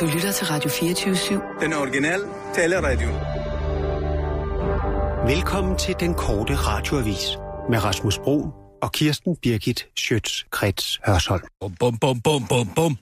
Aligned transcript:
Du 0.00 0.06
lytter 0.06 0.32
til 0.32 0.46
Radio 0.46 0.70
24-7. 0.70 1.60
Den 1.60 1.72
originale 1.72 2.24
taleradio. 2.54 3.08
Velkommen 5.34 5.78
til 5.78 5.94
den 6.00 6.14
korte 6.14 6.54
radioavis 6.54 7.26
med 7.70 7.84
Rasmus 7.84 8.18
Bro 8.18 8.36
og 8.82 8.92
Kirsten 8.92 9.36
Birgit 9.36 9.88
Schøtz-Krets 10.00 11.00
Hørsholm. 11.06 11.42
Bum, 11.60 11.74
bum, 11.80 11.98
bum, 11.98 12.20
bum, 12.20 12.46
bum, 12.48 12.74
bum. 12.76 12.96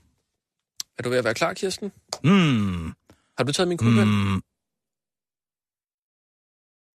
Er 0.98 1.03
du 1.03 1.08
ved 1.08 1.19
at 1.19 1.24
være 1.24 1.34
klar, 1.34 1.53
Kirsten? 1.54 1.92
Mm. 2.24 2.92
Har 3.38 3.44
du 3.44 3.53
taget 3.53 3.69
min 3.69 3.78
kuglepen? 3.78 4.33
Mm. 4.33 4.42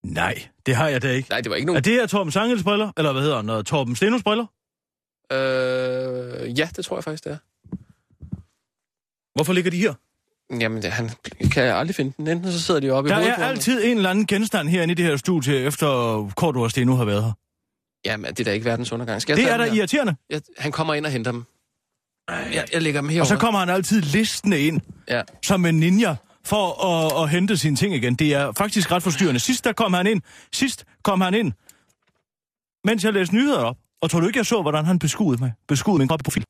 Nej, 0.03 0.47
det 0.65 0.75
har 0.75 0.87
jeg 0.87 1.01
da 1.01 1.11
ikke. 1.11 1.29
Nej, 1.29 1.41
det 1.41 1.49
var 1.49 1.55
ikke 1.55 1.65
Er 1.65 1.67
nogen... 1.67 1.83
det 1.83 1.93
her 1.93 2.07
Torben 2.07 2.31
Sangels 2.31 2.63
briller? 2.63 2.91
Eller 2.97 3.11
hvad 3.11 3.21
hedder 3.21 3.55
han? 3.55 3.65
Torben 3.65 3.95
Stenus 3.95 4.23
briller? 4.23 4.45
Øh, 5.31 6.59
ja, 6.59 6.69
det 6.75 6.85
tror 6.85 6.97
jeg 6.97 7.03
faktisk, 7.03 7.23
det 7.23 7.31
er. 7.31 7.37
Hvorfor 9.35 9.53
ligger 9.53 9.71
de 9.71 9.77
her? 9.77 9.93
Jamen, 10.59 10.83
han 10.83 11.09
kan 11.51 11.63
jeg 11.63 11.77
aldrig 11.77 11.95
finde 11.95 12.13
den. 12.17 12.27
Enten 12.27 12.51
så 12.51 12.61
sidder 12.61 12.79
de 12.79 12.89
oppe 12.91 13.07
i 13.07 13.09
Der 13.09 13.15
hovedet 13.15 13.31
er 13.31 13.35
på 13.35 13.41
ham. 13.41 13.49
altid 13.51 13.83
en 13.85 13.97
eller 13.97 14.09
anden 14.09 14.27
genstand 14.27 14.69
herinde 14.69 14.91
i 14.91 14.95
det 14.95 15.05
her 15.05 15.17
studie, 15.17 15.55
efter 15.55 15.87
Kort 16.35 16.55
og 16.57 16.71
Steno 16.71 16.95
har 16.95 17.05
været 17.05 17.23
her. 17.23 17.31
Jamen, 18.05 18.29
det 18.31 18.39
er 18.39 18.43
da 18.43 18.51
ikke 18.51 18.65
verdens 18.65 18.91
undergang. 18.91 19.21
Skal 19.21 19.33
jeg 19.37 19.45
Det 19.45 19.53
er 19.53 19.57
da 19.57 19.63
her? 19.65 19.73
irriterende. 19.73 20.15
Jeg, 20.29 20.41
han 20.57 20.71
kommer 20.71 20.93
ind 20.93 21.05
og 21.05 21.11
henter 21.11 21.31
dem. 21.31 21.43
Jeg, 22.29 22.65
jeg 22.73 22.81
lægger 22.81 23.01
dem 23.01 23.09
herovre. 23.09 23.23
Og 23.23 23.27
så 23.27 23.37
kommer 23.37 23.59
han 23.59 23.69
altid 23.69 24.01
listende 24.01 24.59
ind, 24.59 24.81
Ja. 25.07 25.21
som 25.43 25.65
en 25.65 25.79
ninja, 25.79 26.15
for 26.45 26.85
at, 26.85 27.23
at 27.23 27.29
hente 27.29 27.57
sine 27.57 27.75
ting 27.75 27.95
igen. 27.95 28.15
Det 28.15 28.33
er 28.33 28.51
faktisk 28.57 28.91
ret 28.91 29.03
forstyrrende. 29.03 29.39
Sidst 29.39 29.63
der 29.63 29.73
kom 29.73 29.93
han 29.93 30.07
ind, 30.07 30.21
sidst 30.53 30.85
kom 31.03 31.21
han 31.21 31.33
ind, 31.33 31.51
mens 32.85 33.03
jeg 33.03 33.13
læste 33.13 33.35
nyheder 33.35 33.59
op. 33.59 33.77
Og 34.01 34.11
tror 34.11 34.19
du 34.19 34.27
ikke, 34.27 34.37
jeg 34.37 34.45
så, 34.45 34.61
hvordan 34.61 34.85
han 34.85 34.99
beskuede 34.99 35.41
mig? 35.41 35.53
Beskuede 35.67 35.99
min 35.99 36.07
profil. 36.07 36.43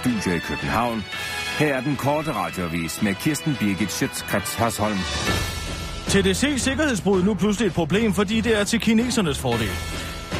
Studio 0.00 0.36
i 0.36 0.38
København. 0.38 1.04
Her 1.58 1.74
er 1.74 1.80
den 1.80 1.96
korte 1.96 2.32
radiovis 2.32 3.02
med 3.02 3.14
Kirsten 3.14 3.56
Birgit 3.60 3.92
Schøtzgrads 3.92 4.54
Hasholm. 4.54 4.98
TDC 6.08 6.54
sikkerhedsbrud 6.58 7.22
nu 7.22 7.34
pludselig 7.34 7.66
et 7.66 7.74
problem, 7.74 8.12
fordi 8.12 8.40
det 8.40 8.60
er 8.60 8.64
til 8.64 8.80
kinesernes 8.80 9.38
fordel. 9.38 9.70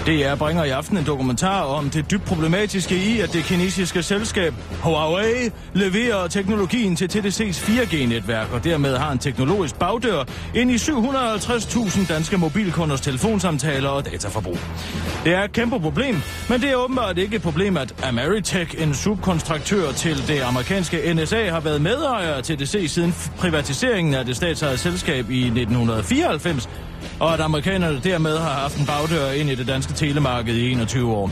DR 0.06 0.34
bringer 0.34 0.64
i 0.64 0.70
aften 0.70 0.98
en 0.98 1.06
dokumentar 1.06 1.62
om 1.62 1.90
det 1.90 2.10
dybt 2.10 2.24
problematiske 2.24 2.96
i, 2.96 3.20
at 3.20 3.32
det 3.32 3.44
kinesiske 3.44 4.02
selskab 4.02 4.54
Huawei 4.82 5.50
leverer 5.74 6.26
teknologien 6.28 6.96
til 6.96 7.06
TDC's 7.06 7.58
4G-netværk, 7.58 8.52
og 8.52 8.64
dermed 8.64 8.96
har 8.96 9.12
en 9.12 9.18
teknologisk 9.18 9.78
bagdør 9.78 10.24
ind 10.54 10.70
i 10.70 10.74
750.000 10.74 12.12
danske 12.12 12.38
mobilkunders 12.38 13.00
telefonsamtaler 13.00 13.88
og 13.88 14.04
dataforbrug. 14.04 14.58
Det 15.24 15.34
er 15.34 15.42
et 15.44 15.52
kæmpe 15.52 15.80
problem, 15.80 16.16
men 16.48 16.60
det 16.60 16.70
er 16.70 16.76
åbenbart 16.76 17.18
ikke 17.18 17.36
et 17.36 17.42
problem, 17.42 17.76
at 17.76 17.94
Ameritech, 18.02 18.82
en 18.82 18.94
subkontraktør 18.94 19.92
til 19.92 20.28
det 20.28 20.40
amerikanske 20.40 21.14
NSA, 21.14 21.50
har 21.50 21.60
været 21.60 21.82
medejer 21.82 22.34
af 22.34 22.42
TDC 22.42 22.84
siden 22.88 23.14
privatiseringen 23.38 24.14
af 24.14 24.24
det 24.24 24.36
statsejede 24.36 24.78
selskab 24.78 25.30
i 25.30 25.44
1994, 25.44 26.68
og 27.20 27.34
at 27.34 27.40
amerikanerne 27.40 28.00
dermed 28.04 28.38
har 28.38 28.50
haft 28.50 28.76
en 28.76 28.86
bagdør 28.86 29.30
ind 29.30 29.50
i 29.50 29.54
det 29.54 29.66
danske 29.66 29.92
telemarked 29.92 30.54
i 30.54 30.72
21 30.72 31.12
år. 31.12 31.30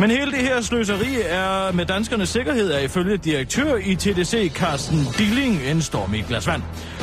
Men 0.00 0.10
hele 0.10 0.30
det 0.30 0.38
her 0.38 0.60
sløseri 0.60 1.16
er 1.24 1.72
med 1.72 1.86
danskernes 1.86 2.28
sikkerhed 2.28 2.72
er 2.72 2.78
ifølge 2.78 3.16
direktør 3.16 3.76
i 3.76 3.94
TDC, 3.94 4.52
Carsten 4.54 5.06
Dilling, 5.18 5.62
en 5.70 5.82
storm 5.82 6.14
i 6.14 6.18
et 6.18 6.26
glas 6.26 6.46
vand. 6.46 6.62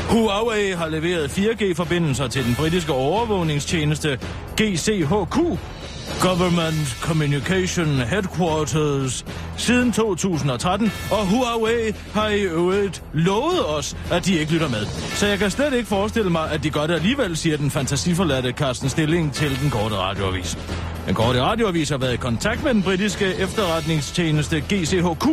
Huawei 0.10 0.72
har 0.72 0.88
leveret 0.88 1.30
4G-forbindelser 1.30 2.28
til 2.28 2.46
den 2.46 2.56
britiske 2.56 2.94
overvågningstjeneste 2.94 4.20
GCHQ, 4.62 5.38
Government 6.22 6.98
Communication 7.02 7.88
Headquarters 7.88 9.26
siden 9.58 9.92
2013, 9.92 10.92
og 11.12 11.28
Huawei 11.28 11.92
har 12.14 12.30
i 12.30 12.42
øvrigt 12.42 13.04
lovet 13.14 13.66
os, 13.78 13.98
at 14.12 14.26
de 14.26 14.40
ikke 14.40 14.52
lytter 14.52 14.70
med. 14.70 14.86
Så 15.16 15.28
jeg 15.28 15.40
kan 15.40 15.52
slet 15.52 15.74
ikke 15.74 15.88
forestille 15.88 16.30
mig, 16.30 16.52
at 16.52 16.64
de 16.64 16.70
godt 16.70 16.92
alligevel, 16.92 17.38
siger 17.38 17.58
den 17.58 17.72
fantasiforladte 17.72 18.52
Carsten 18.52 18.90
Stilling 18.90 19.34
til 19.34 19.62
den 19.62 19.70
korte 19.70 19.96
radioavis. 19.96 20.58
Den 21.08 21.16
korte 21.16 21.42
radioavis 21.42 21.90
har 21.90 21.98
været 21.98 22.14
i 22.14 22.18
kontakt 22.18 22.64
med 22.64 22.74
den 22.74 22.84
britiske 22.84 23.26
efterretningstjeneste 23.26 24.60
GCHQ, 24.60 25.26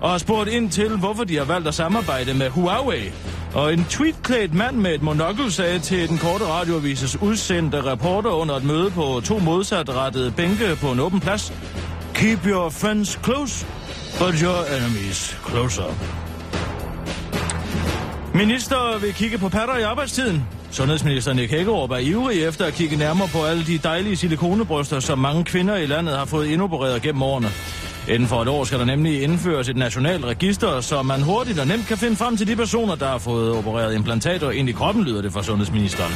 og 0.00 0.10
har 0.10 0.18
spurgt 0.18 0.50
ind 0.50 0.70
til, 0.70 0.96
hvorfor 0.96 1.24
de 1.24 1.36
har 1.36 1.44
valgt 1.44 1.68
at 1.68 1.74
samarbejde 1.74 2.34
med 2.34 2.48
Huawei. 2.48 3.12
Og 3.54 3.72
en 3.72 3.84
tweetklædt 3.84 4.54
mand 4.54 4.76
med 4.76 4.94
et 4.94 5.02
monokkel 5.02 5.52
sagde 5.52 5.78
til 5.78 6.08
den 6.08 6.18
korte 6.18 6.44
radioavises 6.44 7.22
udsendte 7.22 7.82
reporter 7.82 8.30
under 8.30 8.54
et 8.54 8.64
møde 8.64 8.90
på 8.90 9.20
to 9.24 9.38
modsatrettede 9.38 10.30
bænke 10.30 10.76
på 10.80 10.92
en 10.92 11.00
åben 11.00 11.20
plads. 11.20 11.52
Keep 12.14 12.46
your 12.46 12.70
friends 12.70 13.20
close, 13.24 13.66
but 14.18 14.40
your 14.40 14.76
enemies 14.76 15.38
closer. 15.48 15.94
Minister 18.34 18.98
vil 19.00 19.14
kigge 19.14 19.38
på 19.38 19.48
patter 19.48 19.76
i 19.76 19.82
arbejdstiden. 19.82 20.44
Sundhedsminister 20.70 21.32
Nick 21.32 21.50
Hækkerup 21.50 21.90
er 21.90 21.98
ivrig 21.98 22.42
efter 22.42 22.64
at 22.64 22.74
kigge 22.74 22.96
nærmere 22.96 23.28
på 23.28 23.44
alle 23.44 23.66
de 23.66 23.78
dejlige 23.78 24.16
silikonebryster, 24.16 25.00
som 25.00 25.18
mange 25.18 25.44
kvinder 25.44 25.76
i 25.76 25.86
landet 25.86 26.16
har 26.16 26.24
fået 26.24 26.46
indopereret 26.46 27.02
gennem 27.02 27.22
årene. 27.22 27.48
Inden 28.10 28.28
for 28.28 28.42
et 28.42 28.48
år 28.48 28.64
skal 28.64 28.78
der 28.78 28.84
nemlig 28.84 29.22
indføres 29.22 29.68
et 29.68 29.76
nationalt 29.76 30.24
register, 30.24 30.80
så 30.80 31.02
man 31.02 31.22
hurtigt 31.22 31.58
og 31.58 31.66
nemt 31.66 31.86
kan 31.86 31.96
finde 31.96 32.16
frem 32.16 32.36
til 32.36 32.46
de 32.46 32.56
personer, 32.56 32.94
der 32.94 33.06
har 33.06 33.18
fået 33.18 33.52
opereret 33.52 33.94
implantater 33.94 34.50
ind 34.50 34.68
i 34.68 34.72
kroppen, 34.72 35.04
lyder 35.04 35.22
det 35.22 35.32
fra 35.32 35.42
sundhedsministeren. 35.42 36.12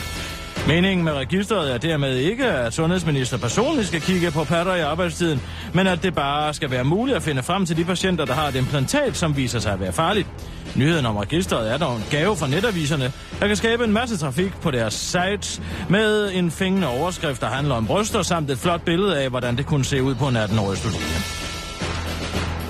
Meningen 0.67 1.05
med 1.05 1.13
registret 1.13 1.75
er 1.75 1.79
dermed 1.79 2.17
ikke, 2.17 2.45
at 2.45 2.75
sundhedsminister 2.75 3.39
personligt 3.39 3.89
skal 3.89 4.01
kigge 4.01 4.31
på 4.31 4.45
patter 4.45 4.75
i 4.75 4.81
arbejdstiden, 4.81 5.41
men 5.75 5.87
at 5.87 6.03
det 6.03 6.15
bare 6.15 6.55
skal 6.55 6.71
være 6.71 6.85
muligt 6.85 7.17
at 7.17 7.23
finde 7.23 7.43
frem 7.43 7.67
til 7.67 7.77
de 7.77 7.85
patienter, 7.85 8.25
der 8.25 8.35
har 8.35 8.49
et 8.49 8.55
implantat, 8.57 9.17
som 9.17 9.37
viser 9.37 9.59
sig 9.59 9.73
at 9.73 9.81
være 9.81 9.93
farligt. 9.93 10.29
Nyheden 10.77 11.07
om 11.07 11.17
registret 11.17 11.73
er 11.73 11.77
dog 11.79 11.97
en 11.97 12.05
gave 12.11 12.37
fra 12.37 12.49
netaviserne, 12.49 13.13
der 13.41 13.47
kan 13.47 13.57
skabe 13.57 13.85
en 13.85 13.93
masse 13.93 14.17
trafik 14.17 14.53
på 14.63 14.71
deres 14.71 14.95
sites 14.95 15.63
med 15.89 16.31
en 16.35 16.51
fængende 16.51 16.89
overskrift, 16.89 17.41
der 17.41 17.47
handler 17.47 17.75
om 17.75 17.87
bryster, 17.87 18.23
samt 18.23 18.51
et 18.51 18.59
flot 18.59 18.83
billede 18.85 19.23
af, 19.23 19.31
hvordan 19.31 19.57
det 19.57 19.67
kunne 19.67 19.85
se 19.85 20.03
ud 20.03 20.15
på 20.15 20.29
en 20.29 20.37
18-årig 20.37 20.79
studerende. 20.79 21.54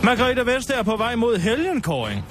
Margrethe 0.04 0.47
Vestager 0.47 0.81
er 0.81 0.82
på 0.82 0.97
vej 0.97 1.15
mod 1.15 1.38
helgenkåring. 1.38 2.25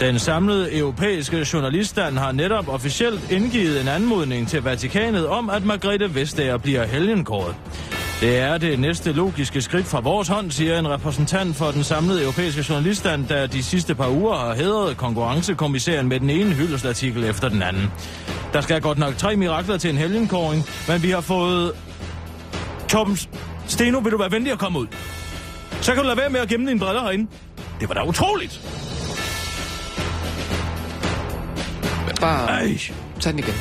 Den 0.00 0.18
samlede 0.18 0.78
europæiske 0.78 1.46
journaliststand 1.52 2.18
har 2.18 2.32
netop 2.32 2.68
officielt 2.68 3.32
indgivet 3.32 3.80
en 3.80 3.88
anmodning 3.88 4.48
til 4.48 4.62
Vatikanet 4.62 5.26
om, 5.26 5.50
at 5.50 5.64
Margrethe 5.64 6.14
Vestager 6.14 6.56
bliver 6.56 6.86
helgenkåret. 6.86 7.54
Det 8.20 8.38
er 8.38 8.58
det 8.58 8.80
næste 8.80 9.12
logiske 9.12 9.62
skridt 9.62 9.86
fra 9.86 10.00
vores 10.00 10.28
hånd, 10.28 10.50
siger 10.50 10.78
en 10.78 10.88
repræsentant 10.88 11.56
for 11.56 11.70
den 11.70 11.84
samlede 11.84 12.22
europæiske 12.22 12.64
journaliststand, 12.68 13.26
der 13.28 13.46
de 13.46 13.62
sidste 13.62 13.94
par 13.94 14.08
uger 14.08 14.36
har 14.36 14.54
hædret 14.54 14.96
konkurrencekommissæren 14.96 16.08
med 16.08 16.20
den 16.20 16.30
ene 16.30 16.54
hyldestartikel 16.54 17.24
efter 17.24 17.48
den 17.48 17.62
anden. 17.62 17.92
Der 18.52 18.60
skal 18.60 18.80
godt 18.80 18.98
nok 18.98 19.16
tre 19.16 19.36
mirakler 19.36 19.76
til 19.76 19.90
en 19.90 19.96
helgenkåring, 19.96 20.64
men 20.88 21.02
vi 21.02 21.10
har 21.10 21.20
fået... 21.20 21.72
Torben 22.88 23.18
Steno, 23.66 23.98
vil 23.98 24.12
du 24.12 24.18
være 24.18 24.32
venlig 24.32 24.52
at 24.52 24.58
komme 24.58 24.78
ud? 24.78 24.86
Så 25.82 25.94
kan 25.94 26.02
du 26.02 26.06
lade 26.06 26.18
være 26.18 26.30
med 26.30 26.40
at 26.40 26.48
gemme 26.48 26.68
dine 26.68 26.80
briller 26.80 27.02
herinde. 27.02 27.30
Det 27.80 27.88
var 27.88 27.94
da 27.94 28.04
utroligt. 28.04 28.60
Bare 32.20 32.48
Ej. 32.48 32.78
tag 33.20 33.32
den 33.32 33.38
igen. 33.38 33.54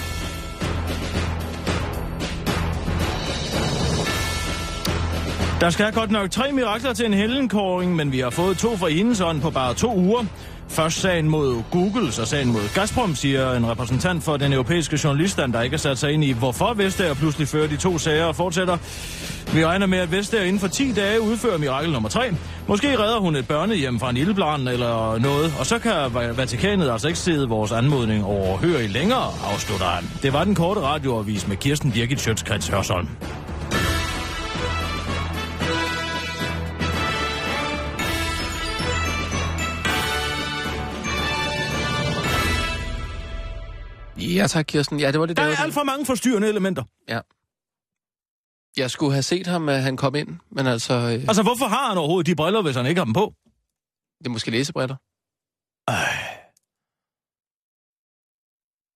Der 5.61 5.69
skal 5.69 5.93
godt 5.93 6.11
nok 6.11 6.31
tre 6.31 6.51
mirakler 6.51 6.93
til 6.93 7.05
en 7.05 7.13
helgenkåring, 7.13 7.95
men 7.95 8.11
vi 8.11 8.19
har 8.19 8.29
fået 8.29 8.57
to 8.57 8.77
fra 8.77 8.87
hendes 8.87 9.21
ånd 9.21 9.41
på 9.41 9.49
bare 9.49 9.73
to 9.73 9.95
uger. 9.95 10.25
Først 10.79 11.01
sagen 11.01 11.29
mod 11.29 11.63
Google, 11.71 12.11
så 12.11 12.25
sagen 12.25 12.51
mod 12.51 12.73
Gazprom, 12.73 13.15
siger 13.15 13.53
en 13.53 13.69
repræsentant 13.69 14.23
for 14.23 14.37
den 14.37 14.53
europæiske 14.53 14.99
journaliststand, 15.03 15.53
der 15.53 15.61
ikke 15.61 15.73
har 15.73 15.79
sat 15.79 15.97
sig 15.97 16.11
ind 16.11 16.23
i, 16.23 16.31
hvorfor 16.31 16.73
Vestager 16.73 17.13
pludselig 17.13 17.47
fører 17.47 17.67
de 17.67 17.77
to 17.77 17.97
sager 17.97 18.25
og 18.25 18.35
fortsætter. 18.35 18.77
Vi 19.53 19.65
regner 19.65 19.85
med, 19.85 19.97
at 19.97 20.11
Vestager 20.11 20.43
inden 20.43 20.59
for 20.59 20.67
10 20.67 20.91
dage 20.91 21.21
udfører 21.21 21.57
mirakel 21.57 21.91
nummer 21.91 22.09
3. 22.09 22.21
Måske 22.67 22.99
redder 22.99 23.19
hun 23.19 23.35
et 23.35 23.47
børnehjem 23.47 23.99
fra 23.99 24.09
en 24.09 24.17
ildbrand 24.17 24.69
eller 24.69 25.17
noget, 25.17 25.53
og 25.59 25.65
så 25.65 25.79
kan 25.79 25.93
Vatikanet 26.37 26.91
altså 26.91 27.07
ikke 27.07 27.19
sidde 27.19 27.49
vores 27.49 27.71
anmodning 27.71 28.25
overhøre 28.25 28.83
i 28.83 28.87
længere, 28.87 29.33
afslutter 29.53 29.85
han. 29.85 30.09
Det 30.21 30.33
var 30.33 30.43
den 30.43 30.55
korte 30.55 30.81
radioavis 30.81 31.47
med 31.47 31.57
Kirsten 31.57 31.91
Birgit 31.91 32.19
Schøtzgrads 32.19 32.67
Hørsholm. 32.67 33.07
Ja 44.35 44.47
tak, 44.47 44.65
Kirsten. 44.65 44.99
Ja, 44.99 45.11
det 45.11 45.19
var 45.19 45.25
det, 45.25 45.37
Der 45.37 45.43
der 45.43 45.51
er 45.51 45.57
alt 45.63 45.73
for 45.73 45.83
mange 45.83 46.05
forstyrrende 46.05 46.47
elementer. 46.47 46.83
Ja. 47.07 47.19
Jeg 48.77 48.91
skulle 48.91 49.11
have 49.13 49.23
set 49.23 49.47
ham, 49.47 49.69
at 49.69 49.81
han 49.83 49.97
kom 49.97 50.15
ind, 50.15 50.39
men 50.51 50.67
altså... 50.67 50.93
Øh, 50.93 51.01
Altså, 51.11 51.43
hvorfor 51.43 51.65
har 51.65 51.87
han 51.89 51.97
overhovedet 51.97 52.27
de 52.27 52.35
briller, 52.35 52.61
hvis 52.61 52.75
han 52.75 52.85
ikke 52.85 52.99
har 52.99 53.05
dem 53.05 53.13
på? 53.13 53.33
det 54.19 54.25
er 54.27 54.29
måske 54.29 54.51
læsebriller. 54.51 54.95
Ej. 55.87 56.13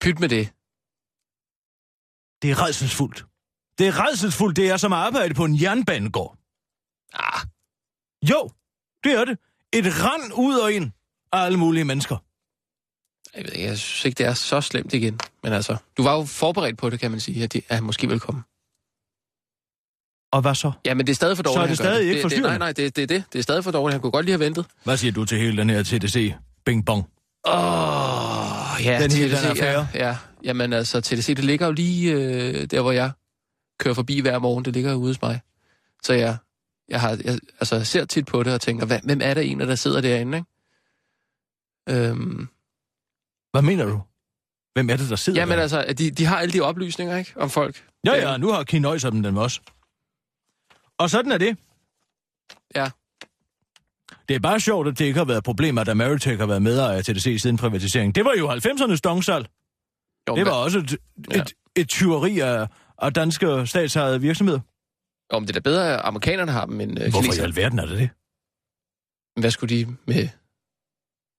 Pyt 0.01 0.19
med 0.19 0.29
det. 0.29 0.45
Det 2.41 2.51
er 2.51 2.57
redselsfuldt. 2.65 3.25
Det 3.77 3.87
er 3.87 4.07
redselsfuldt, 4.07 4.55
det 4.55 4.69
er 4.69 4.77
som 4.77 4.93
at 4.93 4.99
arbejde 4.99 5.33
på 5.33 5.45
en 5.45 5.61
jernbanegård. 5.61 6.37
Ah, 7.13 7.41
Jo, 8.31 8.49
det 9.03 9.11
er 9.19 9.25
det. 9.25 9.37
Et 9.73 9.85
rand 10.03 10.33
ud 10.37 10.55
og 10.59 10.71
ind 10.73 10.91
af 11.31 11.39
alle 11.45 11.59
mulige 11.59 11.85
mennesker. 11.85 12.17
Jeg, 13.35 13.43
ved 13.43 13.53
ikke, 13.53 13.67
jeg 13.67 13.77
synes 13.77 14.05
ikke, 14.05 14.17
det 14.17 14.25
er 14.25 14.33
så 14.33 14.61
slemt 14.61 14.93
igen. 14.93 15.19
Men 15.43 15.53
altså, 15.53 15.77
du 15.97 16.03
var 16.03 16.15
jo 16.17 16.23
forberedt 16.23 16.77
på 16.77 16.89
det, 16.89 16.99
kan 16.99 17.11
man 17.11 17.19
sige, 17.19 17.43
at, 17.43 17.53
de, 17.53 17.61
at 17.69 17.75
han 17.75 17.83
måske 17.83 18.07
vil 18.09 18.19
komme. 18.19 18.43
Og 20.31 20.41
hvad 20.41 20.55
så? 20.55 20.71
Ja, 20.85 20.93
men 20.93 21.07
det 21.07 21.13
er 21.13 21.15
stadig 21.15 21.37
for 21.37 21.43
dårligt, 21.43 21.57
Så 21.57 21.61
er 21.63 21.67
det 21.67 21.77
stadig 21.77 22.01
ikke 22.01 22.09
det, 22.09 22.15
det, 22.15 22.21
forstyrrende? 22.21 22.49
Nej, 22.49 22.57
nej, 22.57 22.71
det, 22.71 22.95
det 22.95 23.01
er 23.01 23.07
det. 23.07 23.23
Det 23.33 23.39
er 23.39 23.43
stadig 23.43 23.63
for 23.63 23.71
dårligt. 23.71 23.93
Han 23.93 24.01
kunne 24.01 24.11
godt 24.11 24.25
lige 24.25 24.33
have 24.33 24.45
ventet. 24.45 24.65
Hvad 24.83 24.97
siger 24.97 25.11
du 25.11 25.25
til 25.25 25.37
hele 25.37 25.57
den 25.57 25.69
her 25.69 25.83
TDC? 25.83 26.33
Bing 26.65 26.85
bong. 26.85 27.03
Åh, 27.47 27.53
oh, 27.53 28.85
ja, 28.85 28.99
Den 29.01 29.11
hele 29.11 29.35
TDC, 29.35 29.41
den 29.41 29.49
affære. 29.49 29.87
ja, 29.93 30.07
ja. 30.07 30.17
Jamen 30.43 30.73
altså, 30.73 31.01
TDC, 31.01 31.25
det 31.35 31.45
ligger 31.45 31.65
jo 31.65 31.71
lige 31.71 32.13
øh, 32.13 32.65
der, 32.65 32.81
hvor 32.81 32.91
jeg 32.91 33.11
kører 33.79 33.95
forbi 33.95 34.19
hver 34.19 34.39
morgen. 34.39 34.65
Det 34.65 34.73
ligger 34.73 34.91
jo 34.91 34.97
ude 34.97 35.09
hos 35.09 35.21
mig. 35.21 35.41
Så 36.03 36.13
jeg, 36.13 36.37
jeg, 36.89 37.01
har, 37.01 37.09
jeg 37.09 37.39
altså, 37.59 37.75
jeg 37.75 37.87
ser 37.87 38.05
tit 38.05 38.25
på 38.25 38.43
det 38.43 38.53
og 38.53 38.61
tænker, 38.61 38.85
hvad, 38.85 38.99
hvem 39.03 39.19
er 39.23 39.33
det 39.33 39.43
egentlig, 39.43 39.67
der 39.67 39.75
sidder 39.75 40.01
derinde, 40.01 40.37
ikke? 40.37 40.49
Øhm, 42.09 42.47
Hvad 43.53 43.61
mener 43.61 43.85
du? 43.85 44.01
Hvem 44.73 44.89
er 44.89 44.97
det, 44.97 45.09
der 45.09 45.15
sidder 45.15 45.41
jamen 45.41 45.55
der? 45.57 45.61
altså, 45.61 45.85
de, 45.97 46.11
de 46.11 46.25
har 46.25 46.37
alle 46.37 46.53
de 46.53 46.61
oplysninger, 46.61 47.17
ikke? 47.17 47.33
Om 47.35 47.49
folk. 47.49 47.85
Ja, 48.05 48.29
ja, 48.31 48.37
nu 48.37 48.51
har 48.51 48.63
Kinøj 48.63 48.97
dem 48.97 49.23
dem 49.23 49.37
også. 49.37 49.61
Og 50.97 51.09
sådan 51.09 51.31
er 51.31 51.37
det. 51.37 51.57
Ja. 52.75 52.89
Det 54.27 54.35
er 54.35 54.39
bare 54.39 54.59
sjovt, 54.59 54.87
at 54.87 54.99
det 54.99 55.05
ikke 55.05 55.17
har 55.17 55.25
været 55.25 55.43
problemer, 55.43 55.81
at 55.81 55.89
Ameritech 55.89 56.39
har 56.39 56.45
været 56.45 56.61
medejer 56.61 56.97
af 56.97 57.03
TDC 57.03 57.37
siden 57.41 57.57
privatiseringen. 57.57 58.15
Det 58.15 58.25
var 58.25 58.33
jo 58.37 58.51
90'ernes 58.51 58.99
dongsal. 59.03 59.47
Jo, 60.29 60.35
Det 60.35 60.45
var 60.45 60.51
men- 60.53 60.63
også 60.63 60.79
et, 60.79 60.97
Ja. 61.33 61.41
et, 61.41 61.53
et 61.75 61.89
tyveri 61.89 62.39
af, 62.39 62.67
af 63.01 63.13
danske 63.13 63.67
statsejede 63.67 64.21
virksomheder. 64.21 64.59
Men 65.33 65.41
det 65.41 65.49
er 65.49 65.53
da 65.53 65.59
bedre, 65.59 65.93
at 65.93 66.01
amerikanerne 66.03 66.51
har 66.51 66.65
dem, 66.65 66.81
end 66.81 66.91
øh, 66.91 67.03
Hvorfor 67.03 67.19
i 67.19 67.21
kineserne. 67.21 67.47
alverden 67.47 67.79
er 67.79 67.85
det 67.85 67.97
det? 67.97 68.09
Hvad 69.41 69.51
skulle 69.51 69.75
de 69.77 69.95
med... 70.07 70.29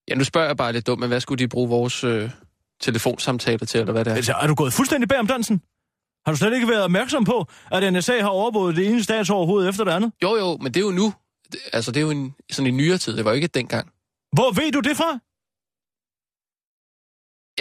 Ja, 0.08 0.14
nu 0.14 0.24
spørger 0.24 0.46
jeg 0.46 0.56
bare 0.56 0.72
lidt 0.72 0.86
dumt, 0.86 1.00
men 1.00 1.08
hvad 1.08 1.20
skulle 1.20 1.38
de 1.38 1.48
bruge 1.48 1.68
vores 1.68 2.04
øh, 2.04 2.30
telefonsamtaler 2.80 3.66
til, 3.66 3.80
eller 3.80 3.92
hvad 3.92 4.04
det 4.04 4.10
er? 4.10 4.14
Altså, 4.14 4.32
er 4.32 4.46
du 4.46 4.54
gået 4.54 4.72
fuldstændig 4.72 5.08
bag 5.08 5.18
om 5.18 5.26
dansen? 5.26 5.62
Har 6.26 6.32
du 6.32 6.36
slet 6.38 6.54
ikke 6.54 6.68
været 6.68 6.82
opmærksom 6.82 7.24
på, 7.24 7.46
at 7.70 7.92
NSA 7.92 8.20
har 8.20 8.28
overvåget 8.28 8.76
det 8.76 8.86
ene 8.86 9.02
statsoverhoved 9.02 9.68
efter 9.68 9.84
det 9.84 9.90
andet? 9.90 10.12
Jo, 10.22 10.36
jo, 10.36 10.56
men 10.56 10.74
det 10.74 10.80
er 10.80 10.84
jo 10.84 10.90
nu. 10.90 11.14
Det, 11.52 11.60
altså, 11.72 11.90
det 11.90 11.96
er 11.96 12.00
jo 12.02 12.10
en, 12.10 12.34
sådan 12.50 12.66
en 12.66 12.76
nyere 12.76 12.98
tid. 12.98 13.16
Det 13.16 13.24
var 13.24 13.30
jo 13.30 13.34
ikke 13.34 13.46
dengang. 13.46 13.88
Hvor 14.32 14.50
ved 14.52 14.72
du 14.72 14.80
det 14.80 14.96
fra? 14.96 15.18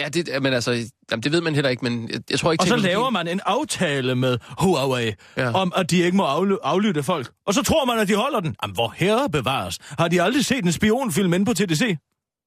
Ja, 0.00 0.08
det, 0.08 0.42
men 0.42 0.52
altså, 0.52 0.72
jamen, 1.10 1.22
det 1.22 1.32
ved 1.32 1.40
man 1.40 1.54
heller 1.54 1.70
ikke, 1.70 1.84
men 1.84 2.10
jeg, 2.10 2.20
jeg 2.30 2.38
tror 2.38 2.52
ikke... 2.52 2.62
Og 2.62 2.68
så 2.68 2.76
laver 2.76 3.10
man 3.10 3.28
en 3.28 3.40
aftale 3.46 4.14
med 4.14 4.38
Huawei 4.58 5.12
ja. 5.36 5.52
om, 5.52 5.72
at 5.76 5.90
de 5.90 5.98
ikke 5.98 6.16
må 6.16 6.24
afly- 6.26 6.58
aflytte 6.62 7.02
folk. 7.02 7.32
Og 7.46 7.54
så 7.54 7.62
tror 7.62 7.84
man, 7.84 7.98
at 7.98 8.08
de 8.08 8.14
holder 8.14 8.40
den. 8.40 8.56
Jamen, 8.62 8.74
hvor 8.74 8.94
herre 8.96 9.30
bevares. 9.30 9.78
Har 9.98 10.08
de 10.08 10.22
aldrig 10.22 10.44
set 10.44 10.64
en 10.64 10.72
spionfilm 10.72 11.32
inde 11.32 11.44
på 11.44 11.54
TDC? 11.54 11.96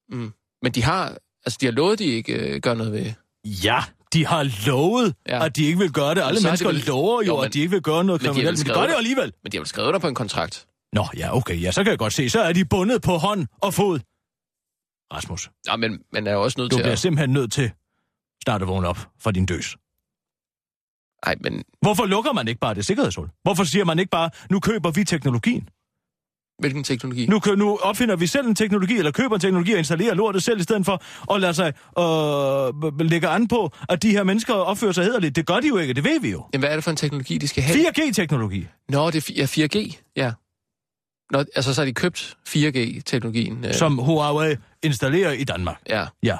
Mm. 0.10 0.34
Men 0.62 0.72
de 0.72 0.84
har, 0.84 1.18
altså, 1.46 1.58
de 1.62 1.66
har 1.66 1.74
lovet, 1.74 1.94
at 1.94 2.00
de 2.00 2.06
ikke 2.06 2.34
øh, 2.34 2.62
gør 2.62 2.74
noget 2.74 2.92
ved... 2.94 3.14
Ja, 3.46 3.84
de 4.14 4.26
har 4.26 4.68
lovet, 4.68 5.16
Ja. 5.28 5.46
at 5.46 5.56
de 5.56 5.66
ikke 5.66 5.80
vil 5.80 5.92
gøre 5.92 6.16
det. 6.16 6.22
Alle 6.22 6.42
Så 6.42 6.48
har 6.50 6.56
de 6.56 6.64
mennesker 6.64 6.68
vel- 6.68 6.84
lover 6.88 7.22
jo, 7.22 7.28
Jo, 7.28 7.36
men- 7.36 7.46
at 7.46 7.54
de 7.54 7.60
ikke 7.60 7.72
vil 7.72 7.82
gøre 7.82 8.04
noget 8.04 8.22
men 8.22 8.30
de 8.30 8.34
kriminelt, 8.34 8.58
men 8.60 8.66
de 8.66 8.70
gør 8.70 8.74
skrevet 8.74 8.90
det 8.90 8.96
alligevel. 8.96 9.34
Men 9.44 9.52
de 9.52 9.58
har 9.58 9.62
vel 9.62 9.68
skrevet 9.68 9.88
under 9.88 10.00
på 10.00 10.08
en 10.08 10.16
kontrakt. 10.16 10.68
Nå, 10.94 11.06
ja, 11.18 11.36
okay, 11.38 11.62
ja, 11.62 11.72
så 11.72 11.84
kan 11.84 11.92
jeg 11.92 12.00
godt 12.00 12.14
se. 12.14 12.30
Så 12.30 12.42
er 12.42 12.54
de 12.54 12.66
bundet 12.66 13.02
på 13.02 13.12
hånd 13.18 13.48
og 13.62 13.74
fod. 13.74 14.00
Rasmus, 15.14 15.50
Ja, 15.68 15.76
men 15.76 16.00
man 16.14 16.28
er 16.28 16.32
jo 16.32 16.44
også 16.44 16.60
nødt 16.60 16.72
du 16.72 16.76
til 16.76 16.82
bliver 16.84 16.92
at... 16.92 17.00
simpelthen 17.00 17.30
nødt 17.30 17.52
til 17.52 17.72
snart 18.44 18.62
at 18.62 18.68
vågne 18.68 18.88
op 18.88 19.00
for 19.20 19.32
din 19.32 19.46
døs. 19.46 19.78
Nej, 21.26 21.36
men 21.42 21.64
Hvorfor 21.82 22.06
lukker 22.06 22.34
man 22.34 22.48
ikke 22.48 22.60
bare 22.60 22.74
det 22.74 22.86
sikkerhedshul? 22.86 23.30
Hvorfor 23.44 23.64
siger 23.64 23.86
man 23.86 24.00
ikke 24.00 24.10
bare, 24.10 24.30
nu 24.52 24.60
køber 24.60 24.92
vi 24.92 25.04
teknologien? 25.04 25.70
Hvilken 26.60 26.84
teknologi? 26.84 27.26
Nu, 27.28 27.40
nu 27.58 27.78
opfinder 27.78 28.16
vi 28.16 28.28
selv 28.28 28.48
en 28.48 28.56
teknologi, 28.56 28.98
eller 28.98 29.12
køber 29.12 29.36
en 29.36 29.42
teknologi 29.42 29.72
og 29.74 29.78
installerer 29.78 30.14
lortet 30.14 30.44
selv, 30.44 30.60
i 30.60 30.64
stedet 30.64 30.86
for 30.86 31.04
at 31.36 31.42
lade 31.42 31.54
sig 31.54 31.74
øh, 32.00 33.00
lægge 33.10 33.28
an 33.28 33.48
på, 33.48 33.72
at 33.90 34.04
de 34.04 34.10
her 34.12 34.24
mennesker 34.24 34.54
opfører 34.54 34.92
sig 34.92 35.04
hederligt. 35.04 35.36
Det 35.36 35.46
gør 35.46 35.60
de 35.60 35.68
jo 35.68 35.78
ikke, 35.78 35.94
det 35.94 36.04
ved 36.04 36.20
vi 36.22 36.32
jo. 36.32 36.46
Jamen, 36.54 36.62
hvad 36.62 36.70
er 36.70 36.76
det 36.76 36.84
for 36.84 36.92
en 36.92 36.98
teknologi, 36.98 37.38
de 37.38 37.48
skal 37.48 37.64
have? 37.64 37.80
4G-teknologi. 37.90 38.68
Nå, 38.90 39.12
det 39.12 39.30
er 39.30 39.32
fi- 39.32 39.60
ja, 39.62 39.66
4G, 39.66 40.02
ja. 40.16 40.32
Nå, 41.32 41.40
altså, 41.40 41.74
så 41.74 41.82
har 41.82 41.86
de 41.86 41.94
købt 41.94 42.38
4G-teknologien. 42.50 43.66
Øh, 43.66 43.74
som 43.74 43.98
Huawei 43.98 44.56
installerer 44.84 45.32
i 45.32 45.44
Danmark. 45.44 45.78
Ja, 45.90 46.06
Ja. 46.24 46.38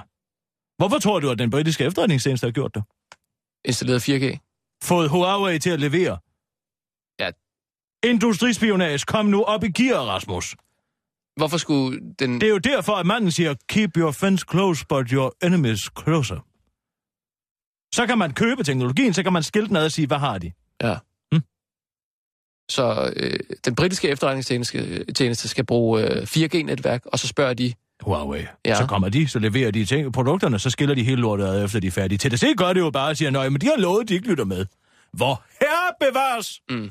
Hvorfor 0.78 1.00
tror 1.00 1.20
du, 1.20 1.30
at 1.30 1.40
den 1.40 1.50
britiske 1.50 1.84
efterretningstjeneste 1.84 2.48
har 2.48 2.52
gjort 2.52 2.76
det? 2.76 2.84
installeret 3.66 4.10
4G. 4.10 4.38
Fået 4.84 5.10
Huawei 5.10 5.60
til 5.60 5.70
at 5.70 5.80
levere? 5.80 6.18
Industrispionage, 8.10 9.06
kom 9.08 9.26
nu 9.26 9.44
op 9.44 9.64
i 9.64 9.72
gear, 9.72 10.00
Rasmus. 10.00 10.56
Hvorfor 11.36 11.58
skulle 11.58 12.00
den... 12.20 12.42
Det 12.42 12.48
er 12.48 12.52
jo 12.52 12.58
derfor, 12.58 12.94
at 12.94 13.06
manden 13.06 13.32
siger, 13.32 13.56
keep 13.70 13.98
your 13.98 14.12
friends 14.12 14.46
close, 14.52 14.86
but 14.90 15.10
your 15.10 15.36
enemies 15.44 15.90
closer. 16.04 16.40
Så 17.96 18.08
kan 18.08 18.18
man 18.18 18.34
købe 18.34 18.64
teknologien, 18.64 19.14
så 19.14 19.24
kan 19.24 19.34
man 19.34 19.44
skilte 19.44 19.68
den 19.68 19.76
ad 19.78 19.86
og 19.86 19.92
sige, 19.92 20.08
hvad 20.08 20.18
har 20.18 20.38
de? 20.38 20.52
Ja. 20.84 20.98
Hm? 21.34 21.42
Så 22.70 23.14
øh, 23.16 23.40
den 23.66 23.76
britiske 23.76 24.10
efterretningstjeneste 24.10 25.04
tjeneste 25.14 25.48
skal 25.48 25.66
bruge 25.66 26.02
øh, 26.02 26.24
4G-netværk, 26.24 27.06
og 27.06 27.20
så 27.20 27.28
spørger 27.28 27.54
de... 27.54 27.74
Huawei. 28.02 28.46
Ja. 28.66 28.76
Så 28.76 28.86
kommer 28.86 29.10
de, 29.10 29.28
så 29.28 29.40
leverer 29.40 29.72
de 29.72 29.86
ting, 29.86 30.14
produkterne, 30.14 30.60
så 30.60 30.70
skiller 30.70 30.96
de 30.96 31.04
hele 31.04 31.22
lortet 31.22 31.46
ad, 31.46 31.64
efter 31.64 31.80
de 31.80 31.88
er 31.88 31.92
færdige. 31.92 32.18
TDC 32.18 32.56
gør 32.58 32.74
det 32.74 32.80
jo 32.80 32.90
bare 32.90 33.10
og 33.10 33.18
siger, 33.18 33.32
nej, 33.32 33.50
men 33.50 33.62
de 33.62 33.66
har 33.66 33.78
lovet, 33.78 34.10
de 34.10 34.14
ikke 34.14 34.28
lytter 34.28 34.46
med. 34.46 34.66
Hvor 35.14 35.44
herre 35.62 35.94
bevares! 36.00 36.62
Mm. 36.70 36.90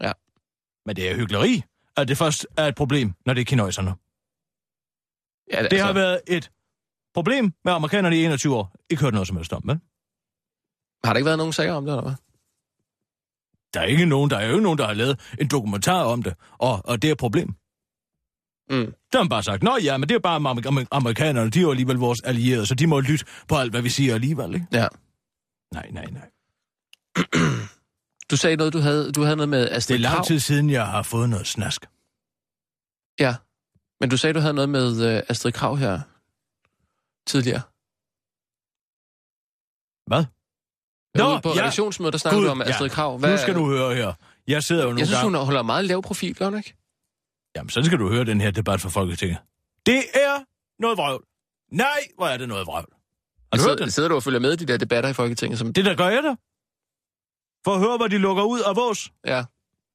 Ja. 0.00 0.12
Men 0.86 0.96
det 0.96 1.10
er 1.10 1.14
hyggeleri, 1.14 1.62
at 1.96 2.08
det 2.08 2.18
først 2.18 2.46
er 2.56 2.66
et 2.66 2.74
problem, 2.74 3.14
når 3.26 3.34
det 3.34 3.40
er 3.40 3.44
kinøjserne. 3.44 3.94
Ja, 5.52 5.68
Det 5.68 5.80
har 5.80 5.92
været 5.92 6.20
et 6.26 6.50
problem 7.14 7.52
med 7.64 7.72
amerikanerne 7.72 8.16
i 8.16 8.24
21 8.24 8.56
år. 8.56 8.72
Ikke 8.90 9.02
hørt 9.02 9.12
noget 9.12 9.28
som 9.28 9.36
helst 9.36 9.52
om, 9.52 9.62
men 9.66 9.76
har 11.04 11.12
der 11.12 11.16
ikke 11.18 11.26
været 11.26 11.38
nogen 11.38 11.52
sager 11.52 11.72
om 11.72 11.84
det, 11.84 11.92
eller 11.92 12.02
hvad? 12.02 12.14
der 13.74 13.80
er 13.80 13.84
ikke 13.86 14.06
nogen, 14.06 14.30
der 14.30 14.36
er 14.38 14.50
jo 14.50 14.56
nogen, 14.60 14.78
der 14.78 14.86
har 14.86 14.94
lavet 14.94 15.34
en 15.40 15.48
dokumentar 15.48 16.04
om 16.04 16.22
det, 16.22 16.34
og, 16.58 16.82
og 16.84 17.02
det 17.02 17.08
er 17.08 17.12
et 17.12 17.18
problem. 17.18 17.48
Mm. 18.70 18.94
Der 19.12 19.18
har 19.18 19.22
man 19.24 19.28
bare 19.28 19.42
sagt, 19.42 19.62
nå 19.62 19.76
ja, 19.82 19.96
men 19.96 20.08
det 20.08 20.14
er 20.14 20.18
bare 20.18 20.36
amer- 20.36 20.86
amerikanerne, 20.90 21.50
de 21.50 21.58
er 21.58 21.62
jo 21.62 21.70
alligevel 21.70 21.96
vores 21.96 22.20
allierede, 22.24 22.66
så 22.66 22.74
de 22.74 22.86
må 22.86 23.00
lytte 23.00 23.24
på 23.48 23.56
alt, 23.56 23.72
hvad 23.72 23.82
vi 23.82 23.88
siger 23.88 24.14
alligevel, 24.14 24.54
ikke? 24.54 24.66
Ja. 24.72 24.88
Nej, 25.72 25.90
nej, 25.90 26.04
nej. 26.10 26.30
Du 28.30 28.36
sagde 28.36 28.56
noget, 28.56 28.72
du 28.72 28.78
havde, 28.78 29.12
du 29.12 29.22
havde 29.22 29.36
noget 29.36 29.48
med 29.48 29.60
Det 29.62 29.72
er 29.72 29.76
Astrid 29.76 29.98
lang 29.98 30.14
Krav. 30.14 30.24
tid 30.24 30.40
siden, 30.40 30.70
jeg 30.70 30.86
har 30.86 31.02
fået 31.02 31.28
noget 31.28 31.46
snask. 31.46 31.80
Ja. 33.20 33.34
Men 34.00 34.10
du 34.10 34.16
sagde, 34.16 34.34
du 34.34 34.40
havde 34.40 34.54
noget 34.54 34.68
med 34.68 35.16
øh, 35.16 35.22
Astrid 35.28 35.52
Krav 35.52 35.76
her 35.76 36.00
tidligere. 37.26 37.62
Hvad? 40.06 40.24
Nå, 41.14 41.24
Nå, 41.34 41.40
på 41.40 41.48
ja. 41.48 41.54
redaktionsmødet, 41.60 42.12
der 42.12 42.18
snakkede 42.18 42.40
Gud, 42.40 42.46
du 42.46 42.50
om 42.50 42.62
Astrid 42.62 42.88
ja. 42.88 42.94
Krav. 42.94 43.20
Nu 43.20 43.36
skal 43.36 43.54
du 43.54 43.66
høre 43.66 43.94
her. 43.94 44.12
Jeg 44.46 44.62
sidder 44.62 44.82
jo 44.82 44.86
nogle 44.88 44.98
Jeg 45.00 45.06
synes, 45.06 45.20
gange... 45.20 45.36
hun 45.38 45.44
holder 45.46 45.62
meget 45.62 45.84
lav 45.84 46.02
profil, 46.02 46.34
gør 46.34 46.44
hun 46.44 46.58
ikke? 46.58 46.74
Jamen, 47.56 47.70
så 47.70 47.82
skal 47.82 47.98
du 47.98 48.08
høre 48.08 48.24
den 48.24 48.40
her 48.40 48.50
debat 48.50 48.80
fra 48.80 48.88
Folketinget. 48.88 49.38
Det 49.86 49.98
er 50.14 50.44
noget 50.82 50.98
vrøvl. 50.98 51.24
Nej, 51.72 52.00
hvor 52.16 52.26
er 52.26 52.36
det 52.36 52.48
noget 52.48 52.66
vrøvl. 52.66 52.86
Har 53.52 53.56
du 53.56 53.62
sidder, 53.62 53.86
sidder 53.88 54.08
du 54.08 54.14
og 54.14 54.22
følger 54.22 54.40
med 54.40 54.52
i 54.52 54.56
de 54.56 54.66
der 54.66 54.76
debatter 54.76 55.10
i 55.10 55.12
Folketinget? 55.12 55.58
Som... 55.58 55.72
Det 55.72 55.84
der 55.84 55.94
gør 55.94 56.08
jeg 56.08 56.22
da. 56.22 56.34
For 57.66 57.74
at 57.74 57.80
høre, 57.80 57.96
hvad 57.96 58.08
de 58.08 58.18
lukker 58.18 58.42
ud 58.42 58.60
af 58.60 58.76
vores. 58.76 59.12
Ja. 59.26 59.44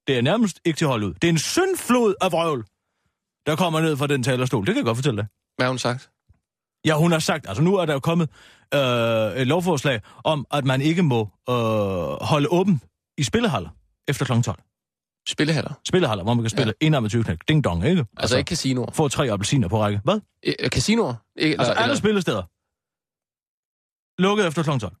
Det 0.06 0.18
er 0.18 0.22
nærmest 0.22 0.60
ikke 0.64 0.76
til 0.76 0.84
at 0.84 0.88
holde 0.88 1.06
ud. 1.06 1.14
Det 1.14 1.24
er 1.24 1.28
en 1.28 1.38
syndflod 1.38 2.14
af 2.20 2.32
vrøvl, 2.32 2.64
der 3.46 3.56
kommer 3.56 3.80
ned 3.80 3.96
fra 3.96 4.06
den 4.06 4.22
talerstol. 4.22 4.66
Det 4.66 4.74
kan 4.74 4.76
jeg 4.76 4.84
godt 4.84 4.96
fortælle 4.96 5.16
dig. 5.16 5.26
Hvad 5.56 5.66
har 5.66 5.70
hun 5.70 5.78
sagt? 5.78 6.10
Ja, 6.84 6.94
hun 6.98 7.12
har 7.12 7.18
sagt, 7.18 7.48
altså 7.48 7.62
nu 7.62 7.76
er 7.76 7.86
der 7.86 7.92
jo 7.92 8.00
kommet 8.00 8.28
øh, 8.74 9.40
et 9.40 9.46
lovforslag 9.46 10.00
om, 10.24 10.46
at 10.50 10.64
man 10.64 10.80
ikke 10.80 11.02
må 11.02 11.20
øh, 11.48 11.54
holde 12.32 12.48
åben 12.50 12.80
i 13.18 13.22
spillehaller 13.22 13.70
efter 14.08 14.24
kl. 14.24 14.42
12. 14.42 14.62
Spillehaller. 15.28 15.72
Spillehaller, 15.88 16.24
hvor 16.24 16.34
man 16.34 16.42
kan 16.42 16.50
spille 16.50 16.74
ja. 16.80 16.86
en 16.86 16.94
21 16.94 17.24
knæk. 17.24 17.38
Ding 17.48 17.64
dong, 17.64 17.84
ikke? 17.84 18.06
Altså 18.16 18.38
ikke 18.38 18.48
casinoer. 18.48 18.90
Få 18.90 19.08
tre 19.08 19.30
appelsiner 19.30 19.68
på 19.68 19.80
række. 19.80 20.00
Hvad? 20.04 20.20
Øh, 20.46 20.68
casinoer? 20.68 21.14
Ikke, 21.36 21.58
Altså 21.58 21.72
alle 21.72 21.96
spillesteder. 21.96 22.42
Lukket 24.22 24.46
efter 24.46 24.62
kl. 24.62 24.78
12. 24.78 24.96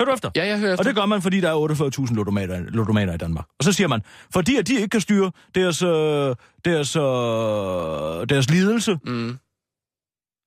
Hør 0.00 0.04
du 0.04 0.12
efter? 0.12 0.30
Ja, 0.36 0.46
jeg 0.46 0.58
hører 0.58 0.72
efter. 0.72 0.80
Og 0.80 0.84
det 0.84 0.94
gør 0.94 1.06
man, 1.06 1.22
fordi 1.22 1.40
der 1.40 1.50
er 1.50 2.06
48.000 2.08 2.14
ludomater, 2.14 2.58
ludomater 2.60 3.14
i 3.14 3.16
Danmark. 3.16 3.46
Og 3.58 3.64
så 3.64 3.72
siger 3.72 3.88
man, 3.88 4.02
fordi 4.32 4.56
at 4.56 4.66
de 4.66 4.74
ikke 4.74 4.88
kan 4.88 5.00
styre 5.00 5.32
deres, 5.54 5.82
øh, 5.82 6.36
deres, 6.64 6.96
øh, 6.96 8.28
deres 8.28 8.50
lidelse, 8.50 8.98
Mm. 9.04 9.38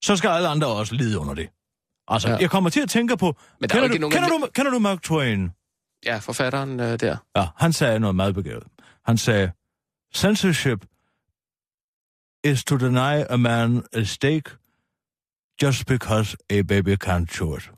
så 0.04 0.16
skal 0.16 0.30
alle 0.30 0.48
andre 0.48 0.68
også 0.68 0.96
lide 0.96 1.20
under 1.20 1.34
det. 1.34 1.50
Altså, 2.08 2.30
Ja. 2.30 2.36
jeg 2.38 2.50
kommer 2.50 2.70
til 2.70 2.82
at 2.82 2.90
tænke 2.90 3.18
på... 3.18 3.36
Men 3.60 3.70
der 3.70 3.76
er 3.76 3.80
kender, 3.82 3.96
du, 3.98 4.02
nogen... 4.02 4.12
kender, 4.14 4.30
du, 4.30 4.48
kender 4.54 4.72
du 4.72 4.80
Mark 4.80 5.02
Twain? 5.02 5.52
Ja, 6.06 6.18
forfatteren 6.18 6.80
øh, 6.80 7.00
der. 7.00 7.18
Ja, 7.38 7.46
han 7.58 7.74
sagde 7.74 8.00
noget 8.00 8.16
meget 8.16 8.36
begavet. 8.36 8.64
Han 9.06 9.18
sagde, 9.18 9.52
censorship 10.16 10.86
is 12.44 12.64
to 12.64 12.78
deny 12.78 13.24
a 13.30 13.38
man 13.38 13.84
a 13.94 14.04
steak 14.04 14.44
just 15.64 15.86
because 15.86 16.38
a 16.50 16.62
baby 16.62 16.96
can't 17.04 17.26
chew 17.26 17.58
it. 17.58 17.72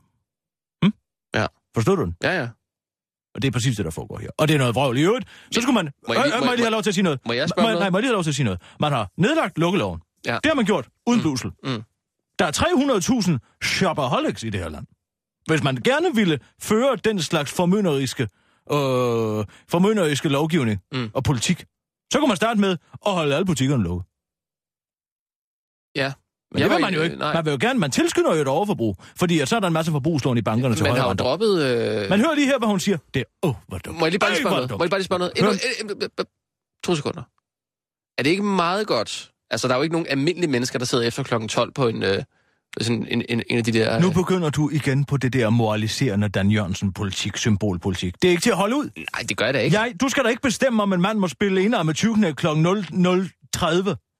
Forstod 1.74 1.96
du 1.96 2.02
den? 2.04 2.16
Ja, 2.22 2.38
ja. 2.40 2.48
Og 3.34 3.42
det 3.42 3.48
er 3.48 3.52
præcis 3.52 3.76
det, 3.76 3.84
der 3.84 3.90
foregår 3.90 4.18
her. 4.18 4.28
Og 4.38 4.48
det 4.48 4.54
er 4.54 4.58
noget 4.58 4.74
vrøvl 4.74 4.98
i 4.98 5.02
øvrigt. 5.02 5.26
Så 5.52 5.60
skulle 5.60 5.74
man... 5.74 5.92
Må 6.08 6.14
jeg 6.14 6.20
Øh, 6.26 6.32
øh, 6.32 6.32
må 6.32 6.44
må 6.44 6.46
jeg- 6.46 6.56
lige 6.56 6.64
have 6.64 6.70
lov 6.72 6.82
til 6.82 6.90
at 6.90 6.94
sige 6.94 7.04
noget? 7.04 7.20
må 7.26 7.32
jeg 7.32 7.48
spørge 7.48 7.62
Må- 7.64 7.68
noget? 7.68 7.80
Nej, 7.80 7.90
må 7.90 7.98
jeg 7.98 8.02
lige 8.02 8.08
have 8.08 8.14
lov 8.14 8.22
til 8.22 8.30
at 8.30 8.34
sige 8.34 8.44
noget? 8.44 8.60
Man 8.80 8.92
har 8.92 9.10
nedlagt 9.16 9.58
lukkeloven. 9.58 10.00
Ja. 10.26 10.34
Det 10.42 10.46
har 10.46 10.54
man 10.54 10.64
gjort 10.64 10.88
uden 11.06 11.20
blusel. 11.20 11.50
mm. 11.64 11.82
Der 12.38 12.44
er 12.46 12.52
300.000 12.52 13.38
shopaholics 13.62 14.42
i 14.42 14.50
det 14.50 14.60
her 14.60 14.68
land. 14.68 14.86
Hvis 15.46 15.62
man 15.62 15.76
gerne 15.76 16.14
ville 16.14 16.40
føre 16.60 16.96
den 16.96 17.22
slags 17.22 17.52
formynderiske, 17.52 18.22
øh, 18.72 19.44
formynderiske 19.68 20.28
lovgivning 20.28 20.80
Mm. 20.92 21.10
og 21.14 21.24
politik, 21.24 21.64
så 22.12 22.18
kunne 22.18 22.28
man 22.28 22.36
starte 22.36 22.60
med 22.60 22.76
at 23.06 23.12
holde 23.12 23.34
alle 23.34 23.46
butikkerne 23.46 23.82
lukket. 23.82 24.06
Ja. 25.96 26.12
Men 26.52 26.60
Jeg 26.60 26.70
det 26.70 26.74
vil 26.76 26.80
man 26.84 26.94
jo 26.94 27.02
ikke- 27.02 27.16
nej. 27.16 27.34
Man 27.34 27.44
vil 27.44 27.50
jo 27.50 27.58
gerne, 27.60 27.78
man 27.78 27.90
tilskynder 27.90 28.34
jo 28.34 28.40
et 28.40 28.48
overforbrug, 28.48 28.96
fordi 29.16 29.38
at 29.40 29.48
så 29.48 29.56
er 29.56 29.60
der 29.60 29.66
en 29.66 29.72
masse 29.72 29.92
forbrugslån 29.92 30.38
i 30.38 30.42
bankerne 30.42 30.74
til 30.74 30.82
Man 30.82 30.90
højre 30.90 31.00
har 31.00 31.06
jo 31.06 31.10
renter. 31.10 31.24
droppet... 31.24 31.62
Øh... 31.62 32.10
Man 32.10 32.20
hører 32.20 32.34
lige 32.34 32.46
her, 32.46 32.58
hvad 32.58 32.68
hun 32.68 32.80
siger. 32.80 32.96
Det 33.14 33.20
er, 33.20 33.24
åh, 33.42 33.50
oh, 33.50 33.54
hvor 33.68 33.78
dumt. 33.78 33.98
Må 33.98 34.04
jeg 34.06 34.10
lige 34.10 34.18
bare 34.18 34.30
lige 34.30 34.40
spørge 34.40 34.54
noget? 34.56 34.70
Må 34.70 34.84
jeg 34.84 34.90
bare 34.90 35.00
lige 35.00 35.04
spørge 35.04 35.18
noget? 35.18 35.32
Endnu, 35.36 35.52
to 36.84 36.94
sekunder. 36.94 37.22
Er 38.18 38.22
det 38.22 38.30
ikke 38.30 38.42
meget 38.42 38.86
godt? 38.86 39.30
Altså, 39.50 39.68
der 39.68 39.74
er 39.74 39.78
jo 39.78 39.82
ikke 39.82 39.92
nogen 39.92 40.06
almindelige 40.10 40.50
mennesker, 40.50 40.78
der 40.78 40.86
sidder 40.86 41.04
efter 41.06 41.22
klokken 41.22 41.48
12 41.48 41.72
på 41.72 41.88
en, 41.88 42.02
øh, 42.02 42.22
sådan 42.80 43.06
en, 43.10 43.22
en, 43.28 43.42
en 43.50 43.58
af 43.58 43.64
de 43.64 43.72
der... 43.72 44.00
Nu 44.00 44.08
Øh, 44.08 44.14
begynder 44.14 44.50
du 44.50 44.70
igen 44.70 45.04
på 45.04 45.16
det 45.16 45.32
der 45.32 45.50
moraliserende 45.50 46.28
Dan 46.28 46.50
Jørgensen-politik, 46.50 47.36
symbolpolitik. 47.36 48.14
Det 48.22 48.28
er 48.28 48.30
ikke 48.30 48.42
til 48.42 48.50
at 48.50 48.56
holde 48.56 48.76
ud. 48.76 48.84
nej, 48.96 49.24
det 49.28 49.36
gør 49.36 49.44
jeg 49.44 49.54
da 49.54 49.58
ikke. 49.58 49.80
Jeg, 49.80 49.94
du 50.00 50.08
skal 50.08 50.24
da 50.24 50.28
ikke 50.28 50.42
bestemme, 50.42 50.82
om 50.82 50.92
en 50.92 51.00
mand 51.00 51.18
må 51.18 51.28
spille 51.28 51.62
en 51.64 51.70
med 51.86 51.94
20 51.94 52.34
kl. 52.34 52.46
00.30. 52.46 54.11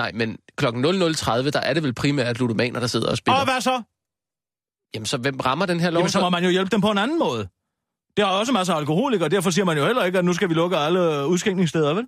Nej, 0.00 0.12
men 0.14 0.38
klokken 0.56 0.84
00.30, 0.84 1.50
der 1.50 1.60
er 1.60 1.74
det 1.74 1.82
vel 1.82 1.94
primært 1.94 2.38
ludomaner, 2.38 2.80
der 2.80 2.86
sidder 2.86 3.10
og 3.10 3.16
spiller. 3.16 3.38
Og 3.40 3.44
hvad 3.44 3.60
så? 3.60 3.82
Jamen, 4.94 5.06
så 5.06 5.16
hvem 5.16 5.36
rammer 5.40 5.66
den 5.66 5.80
her 5.80 5.90
lov? 5.90 6.00
Jamen, 6.00 6.10
så 6.10 6.20
må 6.20 6.30
man 6.30 6.44
jo 6.44 6.50
hjælpe 6.50 6.70
dem 6.70 6.80
på 6.80 6.90
en 6.90 6.98
anden 6.98 7.18
måde. 7.18 7.48
Der 8.16 8.22
er 8.26 8.30
også 8.30 8.52
masser 8.52 8.74
af 8.74 8.78
alkoholikere, 8.78 9.26
og 9.26 9.30
derfor 9.30 9.50
siger 9.50 9.64
man 9.64 9.78
jo 9.78 9.86
heller 9.86 10.04
ikke, 10.04 10.18
at 10.18 10.24
nu 10.24 10.32
skal 10.32 10.48
vi 10.48 10.54
lukke 10.54 10.76
alle 10.76 11.26
udskænkningssteder, 11.26 11.94
vel? 11.94 12.06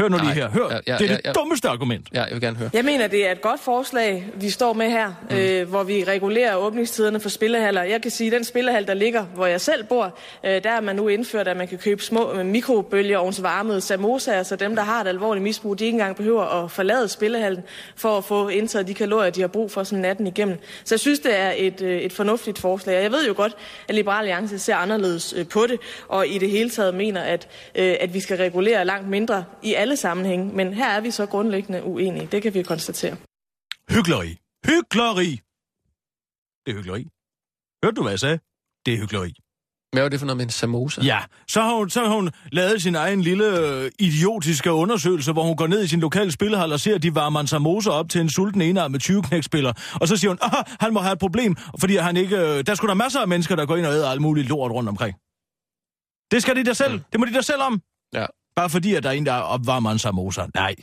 Hør 0.00 0.08
nu 0.08 0.16
lige 0.16 0.26
Nej. 0.26 0.34
her. 0.34 0.50
Hør. 0.50 0.68
Ja, 0.70 0.78
ja, 0.86 0.96
det 0.98 1.04
er 1.04 1.06
ja, 1.06 1.16
det 1.16 1.20
ja. 1.24 1.32
dummeste 1.32 1.68
argument. 1.68 2.06
Ja, 2.14 2.22
jeg 2.22 2.32
vil 2.32 2.40
gerne 2.40 2.56
høre. 2.56 2.70
Jeg 2.72 2.84
mener, 2.84 3.06
det 3.06 3.26
er 3.26 3.32
et 3.32 3.40
godt 3.40 3.60
forslag, 3.60 4.26
vi 4.34 4.50
står 4.50 4.72
med 4.72 4.90
her, 4.90 5.12
mm. 5.30 5.36
øh, 5.36 5.68
hvor 5.68 5.82
vi 5.82 6.04
regulerer 6.04 6.56
åbningstiderne 6.56 7.20
for 7.20 7.28
spillehaller. 7.28 7.82
Jeg 7.82 8.02
kan 8.02 8.10
sige, 8.10 8.26
at 8.26 8.32
den 8.32 8.44
spillehal, 8.44 8.86
der 8.86 8.94
ligger, 8.94 9.24
hvor 9.24 9.46
jeg 9.46 9.60
selv 9.60 9.84
bor, 9.84 10.18
øh, 10.44 10.62
der 10.62 10.70
er 10.70 10.80
man 10.80 10.96
nu 10.96 11.08
indført, 11.08 11.48
at 11.48 11.56
man 11.56 11.68
kan 11.68 11.78
købe 11.78 12.02
små 12.02 12.32
øh, 12.32 12.46
mikrobølgeovnsvarmede 12.46 13.80
samosaer, 13.80 14.42
så 14.42 14.56
dem, 14.56 14.76
der 14.76 14.82
har 14.82 15.00
et 15.00 15.08
alvorligt 15.08 15.42
misbrug, 15.42 15.78
de 15.78 15.84
ikke 15.84 15.94
engang 15.94 16.16
behøver 16.16 16.64
at 16.64 16.70
forlade 16.70 17.08
spillehallen 17.08 17.62
for 17.96 18.18
at 18.18 18.24
få 18.24 18.48
indtaget 18.48 18.88
de 18.88 18.94
kalorier, 18.94 19.30
de 19.30 19.40
har 19.40 19.48
brug 19.48 19.70
for 19.70 19.84
sådan 19.84 20.02
natten 20.02 20.26
igennem. 20.26 20.58
Så 20.84 20.94
jeg 20.94 21.00
synes, 21.00 21.18
det 21.18 21.38
er 21.38 21.52
et, 21.56 21.82
øh, 21.82 21.98
et 21.98 22.12
fornuftigt 22.12 22.58
forslag. 22.58 22.96
Og 22.96 23.02
jeg 23.02 23.12
ved 23.12 23.26
jo 23.26 23.34
godt, 23.36 23.56
at 23.88 23.94
Liberale 23.94 24.18
Alliance 24.18 24.58
ser 24.58 24.76
anderledes 24.76 25.34
øh, 25.36 25.48
på 25.48 25.66
det, 25.66 25.80
og 26.08 26.26
i 26.26 26.38
det 26.38 26.50
hele 26.50 26.70
taget 26.70 26.94
mener, 26.94 27.20
at, 27.20 27.48
øh, 27.74 27.94
at 28.00 28.14
vi 28.14 28.20
skal 28.20 28.36
regulere 28.36 28.84
langt 28.84 29.08
mindre 29.08 29.44
i 29.62 29.74
alle 29.84 29.96
sammenhænge. 29.96 30.44
Men 30.58 30.74
her 30.74 30.90
er 30.90 31.00
vi 31.00 31.10
så 31.10 31.26
grundlæggende 31.26 31.82
uenige. 31.82 32.26
Det 32.32 32.42
kan 32.42 32.54
vi 32.54 32.62
konstatere. 32.62 33.16
Hyggeleri. 33.90 34.38
Hyggeleri. 34.66 35.30
Det 36.66 36.72
er 36.72 36.76
hyggeleri. 36.76 37.04
Hørte 37.84 37.94
du, 37.96 38.02
hvad 38.02 38.12
jeg 38.12 38.20
sagde? 38.20 38.38
Det 38.86 38.94
er 38.94 38.98
hyggeleri. 38.98 39.32
Hvad 39.92 40.02
var 40.02 40.08
det 40.08 40.18
for 40.18 40.26
noget 40.26 40.36
med 40.36 40.44
en 40.44 40.50
samosa? 40.50 41.00
Ja, 41.00 41.20
så 41.48 41.62
har 41.62 41.74
hun, 41.74 41.90
så 41.90 42.00
har 42.00 42.14
hun 42.14 42.30
lavet 42.52 42.82
sin 42.82 42.94
egen 42.94 43.20
lille 43.20 43.46
øh, 43.58 43.90
idiotiske 43.98 44.72
undersøgelse, 44.72 45.32
hvor 45.32 45.42
hun 45.42 45.56
går 45.56 45.66
ned 45.66 45.84
i 45.84 45.88
sin 45.88 46.00
lokale 46.00 46.32
spillehal 46.32 46.72
og 46.72 46.80
ser, 46.80 46.94
at 46.94 47.02
de 47.02 47.14
varmer 47.14 47.40
en 47.40 47.46
samosa 47.46 47.90
op 47.90 48.08
til 48.08 48.20
en 48.20 48.30
sulten 48.30 48.62
enarmet 48.62 49.00
20 49.00 49.22
knækspiller. 49.22 49.72
Og 50.00 50.08
så 50.08 50.16
siger 50.16 50.30
hun, 50.30 50.38
at 50.42 50.76
han 50.80 50.92
må 50.92 51.00
have 51.00 51.12
et 51.12 51.18
problem, 51.18 51.56
fordi 51.80 51.96
han 51.96 52.16
ikke... 52.16 52.36
Øh, 52.36 52.66
der 52.66 52.74
skulle 52.74 52.88
der 52.88 52.94
masser 52.94 53.20
af 53.20 53.28
mennesker, 53.28 53.56
der 53.56 53.66
går 53.66 53.76
ind 53.76 53.86
og 53.86 53.92
æder 53.92 54.10
alt 54.10 54.22
muligt 54.22 54.48
lort 54.48 54.70
rundt 54.72 54.88
omkring. 54.88 55.14
Det 56.30 56.42
skal 56.42 56.56
de 56.56 56.64
der 56.64 56.72
selv. 56.72 57.00
Det 57.12 57.20
må 57.20 57.26
de 57.26 57.32
der 57.32 57.40
selv 57.40 57.62
om. 57.62 57.82
Ja. 58.14 58.26
Bare 58.56 58.70
fordi, 58.70 58.94
at 58.94 59.02
der 59.02 59.08
er 59.08 59.12
en, 59.14 59.26
der 59.26 59.34
opvarmer 59.34 59.90
en 59.90 59.98
samosa. 59.98 60.46
Nej. 60.54 60.74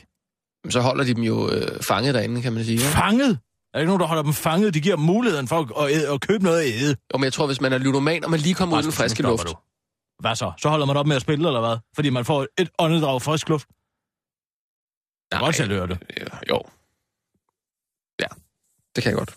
Så 0.70 0.80
holder 0.80 1.04
de 1.04 1.14
dem 1.14 1.22
jo 1.22 1.50
øh, 1.50 1.82
fanget 1.82 2.14
derinde, 2.14 2.42
kan 2.42 2.52
man 2.52 2.64
sige. 2.64 2.72
Ikke? 2.74 2.84
Fanget? 2.84 3.30
Er 3.30 3.72
der 3.72 3.78
ikke 3.78 3.86
nogen, 3.86 4.00
der 4.00 4.06
holder 4.06 4.22
dem 4.22 4.32
fanget? 4.32 4.74
De 4.74 4.80
giver 4.80 4.96
dem 4.96 5.04
muligheden 5.04 5.48
for 5.48 5.80
at, 5.84 5.92
æde, 5.92 6.12
at 6.12 6.20
købe 6.20 6.44
noget 6.44 6.60
at 6.60 6.66
æde. 6.74 6.96
Jo, 7.12 7.18
men 7.18 7.24
jeg 7.24 7.32
tror, 7.32 7.46
hvis 7.46 7.60
man 7.60 7.72
er 7.72 7.78
ludoman, 7.78 8.24
og 8.24 8.30
man 8.30 8.40
lige 8.40 8.54
kommer 8.54 8.76
ud 8.76 8.82
i 8.82 8.84
den 8.84 8.92
friske 8.92 9.22
luft. 9.22 9.46
du. 9.48 9.54
Hvad 10.20 10.36
så? 10.36 10.52
Så 10.58 10.68
holder 10.68 10.86
man 10.86 10.96
op 10.96 11.06
med 11.06 11.16
at 11.16 11.22
spille, 11.22 11.46
eller 11.48 11.60
hvad? 11.60 11.76
Fordi 11.94 12.10
man 12.10 12.24
får 12.24 12.46
et 12.58 12.70
åndedrag 12.78 13.22
frisk 13.22 13.48
luft. 13.48 13.66
Kan 15.32 15.40
godt 15.40 15.56
selv 15.56 15.70
høre 15.72 15.86
det. 15.86 15.98
Ja, 16.16 16.38
jo. 16.50 16.58
Ja, 18.20 18.28
det 18.94 19.02
kan 19.02 19.10
jeg 19.10 19.18
godt. 19.18 19.32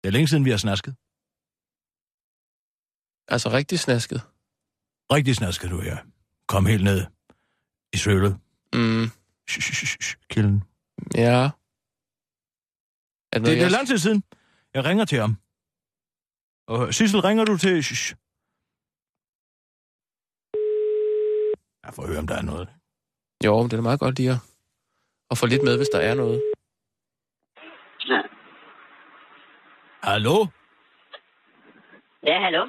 Det 0.00 0.06
er 0.08 0.10
længe 0.10 0.28
siden, 0.28 0.44
vi 0.44 0.50
har 0.50 0.56
snasket. 0.56 0.92
Altså 3.34 3.48
rigtig 3.58 3.78
snasket. 3.80 4.20
Rigtig 5.12 5.36
snasket 5.36 5.70
du 5.70 5.80
her. 5.80 5.96
Kom 6.48 6.66
helt 6.66 6.84
ned 6.84 7.06
i 7.92 7.96
sølet. 7.96 8.38
Mm, 8.74 9.06
Kilden. 10.30 10.64
ja. 11.14 11.50
Er 13.32 13.38
det, 13.38 13.46
Det, 13.46 13.56
det 13.56 13.62
er 13.62 13.68
lang 13.68 13.86
tid 13.86 13.98
siden. 13.98 14.24
Jeg 14.74 14.84
ringer 14.84 15.04
til 15.04 15.18
ham. 15.20 15.36
Og 16.66 16.94
Sissel, 16.94 17.20
ringer 17.20 17.44
du 17.44 17.56
til... 17.56 17.84
Shh. 17.84 18.14
Jeg 21.84 21.94
får 21.94 22.06
høre, 22.06 22.18
om 22.18 22.26
der 22.26 22.36
er 22.36 22.42
noget. 22.42 22.68
Jo, 23.44 23.60
men 23.62 23.70
det 23.70 23.76
er 23.76 23.82
meget 23.82 24.00
godt 24.00 24.18
lige 24.18 24.30
at, 24.30 24.36
at 25.30 25.38
få 25.38 25.46
lidt 25.46 25.62
med, 25.64 25.76
hvis 25.76 25.88
der 25.92 26.00
er 26.00 26.14
noget. 26.14 26.42
Hallo? 30.02 30.46
Ja, 32.26 32.40
hallo? 32.44 32.66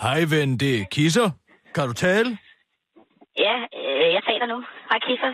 Hej 0.00 0.24
ven, 0.24 0.58
det 0.60 0.80
er 0.80 0.84
Kisser. 0.90 1.30
Kan 1.74 1.86
du 1.88 1.92
tale? 1.92 2.38
Ja, 3.36 3.54
øh, 3.78 4.12
jeg 4.14 4.22
taler 4.28 4.46
nu. 4.46 4.64
Hej, 4.90 4.98
Kisser. 5.06 5.32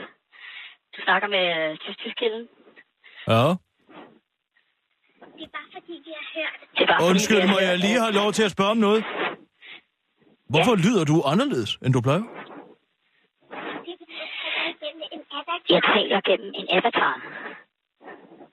Du 0.96 1.02
snakker 1.04 1.28
med 1.28 1.70
øh, 1.70 1.78
tysk-tysk-kilden. 1.78 2.48
Ja. 3.28 3.42
Det 5.38 5.44
er 5.46 5.52
bare 5.58 5.68
fordi, 5.76 5.92
vi 6.06 6.12
har 6.18 6.26
hørt. 6.36 6.60
Det 6.74 6.82
er 6.82 6.86
bare 6.86 6.98
fordi, 7.00 7.10
Undskyld, 7.10 7.40
har 7.40 7.52
må 7.54 7.58
jeg 7.58 7.78
lige 7.78 8.00
have 8.00 8.12
lov 8.12 8.32
til 8.32 8.42
at 8.42 8.50
spørge 8.50 8.70
om 8.70 8.76
noget? 8.76 9.04
Hvorfor 10.48 10.74
lyder 10.76 11.04
du 11.04 11.22
anderledes, 11.32 11.78
end 11.84 11.92
du 11.92 12.00
plejer? 12.00 12.22
Jeg 15.70 15.82
taler 15.94 16.20
gennem 16.20 16.50
en 16.54 16.66
avatar. 16.70 17.14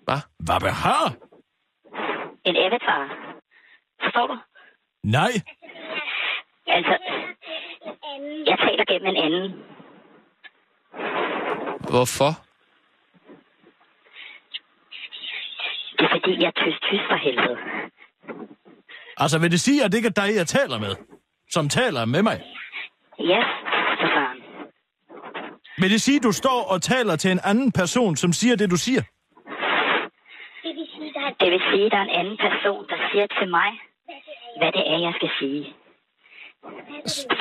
Hvad? 0.07 0.21
Hvad 0.45 0.59
behar? 0.59 1.05
En 2.45 2.55
avatar. 2.55 3.01
Forstår 4.03 4.27
du? 4.27 4.37
Nej. 5.03 5.31
Altså, 6.67 6.97
jeg 8.45 8.57
taler 8.59 8.85
gennem 8.85 9.15
en 9.15 9.23
anden. 9.25 9.51
Hvorfor? 11.89 12.31
Det 15.97 16.05
er 16.05 16.09
fordi, 16.11 16.41
jeg 16.41 16.47
er 16.47 16.51
tysk-tysk 16.51 17.03
for 17.09 17.15
helvede. 17.15 17.57
Altså, 19.17 19.39
vil 19.39 19.51
det 19.51 19.59
sige, 19.59 19.83
at 19.83 19.91
det 19.91 19.97
ikke 19.97 20.13
er 20.15 20.21
dig, 20.25 20.35
jeg 20.35 20.47
taler 20.47 20.79
med? 20.79 20.95
Som 21.49 21.69
taler 21.69 22.05
med 22.05 22.23
mig? 22.23 22.41
Ja, 23.19 23.41
for 23.99 24.07
faren. 24.15 24.43
Vil 25.77 25.91
det 25.91 26.01
sige, 26.01 26.17
at 26.17 26.23
du 26.23 26.31
står 26.31 26.59
og 26.73 26.81
taler 26.81 27.15
til 27.15 27.31
en 27.31 27.39
anden 27.43 27.71
person, 27.71 28.15
som 28.15 28.33
siger 28.33 28.55
det, 28.55 28.71
du 28.71 28.77
siger? 28.77 29.01
Det 31.39 31.51
vil 31.51 31.61
sige, 31.71 31.85
at 31.85 31.91
der 31.91 31.97
er 31.97 32.03
en 32.03 32.15
anden 32.19 32.37
person, 32.37 32.87
der 32.89 32.97
siger 33.11 33.27
til 33.39 33.49
mig, 33.49 33.69
hvad 34.57 34.71
det 34.71 34.83
er, 34.93 34.97
jeg 34.97 35.13
skal 35.15 35.29
sige. 35.39 35.73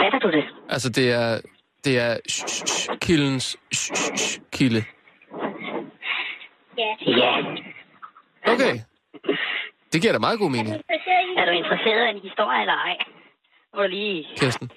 Fatter 0.00 0.18
du 0.22 0.30
det? 0.30 0.44
Altså, 0.68 0.88
det 0.90 1.12
er... 1.12 1.40
Det 1.84 1.98
er 1.98 2.16
kildens 3.00 3.56
kilde. 4.52 4.84
Ja. 7.06 7.30
Okay. 8.52 8.80
Det 9.92 10.00
giver 10.00 10.12
da 10.12 10.18
meget 10.18 10.38
god 10.38 10.50
mening, 10.50 10.68
Er 11.36 11.44
du 11.44 11.50
interesseret 11.50 12.06
i 12.06 12.16
en 12.16 12.22
historie 12.22 12.60
eller 12.60 12.74
ej? 12.74 12.96
Må 13.76 13.86
lige... 13.86 14.26
Kirsten. 14.36 14.70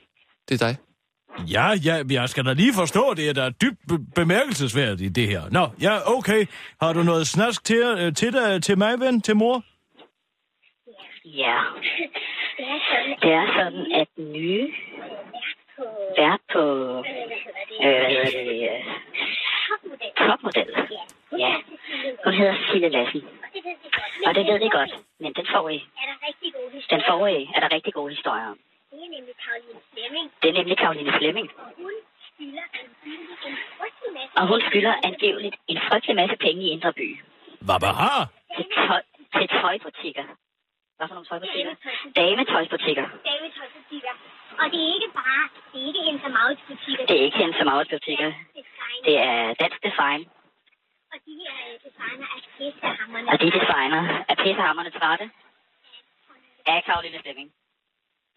Det 0.50 0.62
er 0.62 0.68
dig. 0.68 0.78
Ja, 1.52 1.72
ja, 1.86 2.04
jeg 2.12 2.30
skal 2.30 2.46
da 2.46 2.54
lige 2.54 2.74
forstå 2.74 3.14
det, 3.14 3.30
at 3.30 3.36
der 3.36 3.44
er 3.44 3.50
dybt 3.50 3.80
be- 3.88 4.06
bemærkelsesværdigt 4.16 5.02
i 5.02 5.22
det 5.22 5.28
her. 5.28 5.42
Nå, 5.52 5.68
ja, 5.82 6.18
okay. 6.18 6.46
Har 6.82 6.94
du 6.94 7.04
noget 7.04 7.28
snask 7.28 7.64
til, 7.64 7.84
øh, 8.00 8.14
til, 8.14 8.34
dig, 8.34 8.64
til 8.64 8.78
mig, 8.78 9.00
ven? 9.00 9.22
Til 9.22 9.36
mor? 9.36 9.64
Ja. 11.38 11.58
Det 13.22 13.32
er 13.34 13.48
sådan, 13.58 13.92
at 13.92 14.08
den 14.16 14.32
nye 14.32 14.74
vært 16.18 16.40
på... 16.54 16.64
Øh, 17.84 17.96
hvad 18.00 18.06
hedder 18.10 18.44
det? 18.44 18.70
øh, 18.70 18.86
Topmodel. 20.18 20.70
Ja. 21.38 21.54
Hun 22.24 22.34
hedder 22.34 22.56
Sille 22.72 22.90
Lassen. 22.90 23.24
Og 24.26 24.36
det 24.36 24.46
ved 24.46 24.60
vi 24.60 24.70
godt, 24.72 24.94
men 25.20 25.34
den 25.34 25.46
får 25.54 25.70
I. 25.70 25.84
Den 26.90 27.02
får 27.10 27.28
I, 27.28 27.50
er 27.56 27.60
der 27.60 27.72
rigtig 27.76 27.94
gode 27.94 28.10
historier 28.16 28.48
om. 28.48 28.58
Det 30.42 30.50
er 30.50 30.54
nemlig 30.54 30.78
Karoline 30.78 31.12
Flemming. 31.18 31.50
Og 34.36 34.48
hun 34.48 34.62
skylder 34.70 34.94
angiveligt 35.04 35.56
en 35.68 35.80
frygtelig 35.90 36.16
masse 36.16 36.36
penge 36.36 36.62
i 36.62 36.70
Indre 36.70 36.94
By. 36.94 37.20
Hvad 37.62 37.80
behar? 37.80 38.28
Til, 38.56 38.66
tøj, 38.76 39.02
til 39.34 39.48
tøjbutikker. 39.48 40.24
Hvad 41.00 41.08
for 41.10 41.16
nogle 41.18 41.30
tøjbutikker? 41.32 41.74
Dametøjsbutikker. 42.20 43.06
dametøjsbutikker. 43.30 44.14
Og 44.62 44.66
det 44.74 44.80
er 44.88 44.92
ikke 44.98 45.12
bare, 45.22 45.44
det 45.72 45.80
er 45.82 45.88
ikke 45.88 46.30
Maurits 46.38 46.64
butikker. 46.70 47.06
Det 47.10 47.16
er 47.20 47.24
ikke 47.28 47.66
Maurits 47.70 47.92
butikker. 47.96 48.30
Det 49.08 49.16
er 49.30 49.54
dansk 49.62 49.80
design. 49.88 50.22
Og 51.14 51.18
de 51.26 51.34
her 51.42 51.54
øh, 51.68 51.76
designer 51.86 52.28
er 52.36 52.42
pissehammerne. 52.58 53.28
Og 53.32 53.36
de 53.42 53.48
designer 53.58 54.02
er 54.32 54.36
pissehammerne 54.44 54.92
trætte 55.00 55.26
af 56.72 56.78
Karoline 56.88 57.20
Flemming. 57.24 57.50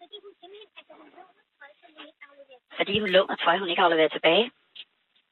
Fordi 0.01 0.15
hun 0.23 0.31
simpelthen, 0.39 0.69
altså 0.79 0.93
hun 0.99 1.07
låner 1.17 1.43
tøj, 1.59 1.71
som 1.81 1.89
hun 1.97 2.05
ikke 2.09 2.23
afleverer. 2.29 2.61
Fordi 2.79 2.93
hun 3.03 3.09
låner 3.15 3.35
tøj, 3.45 3.55
hun 3.61 3.69
ikke 3.71 3.83
afleverer 3.85 4.11
tilbage. 4.17 4.45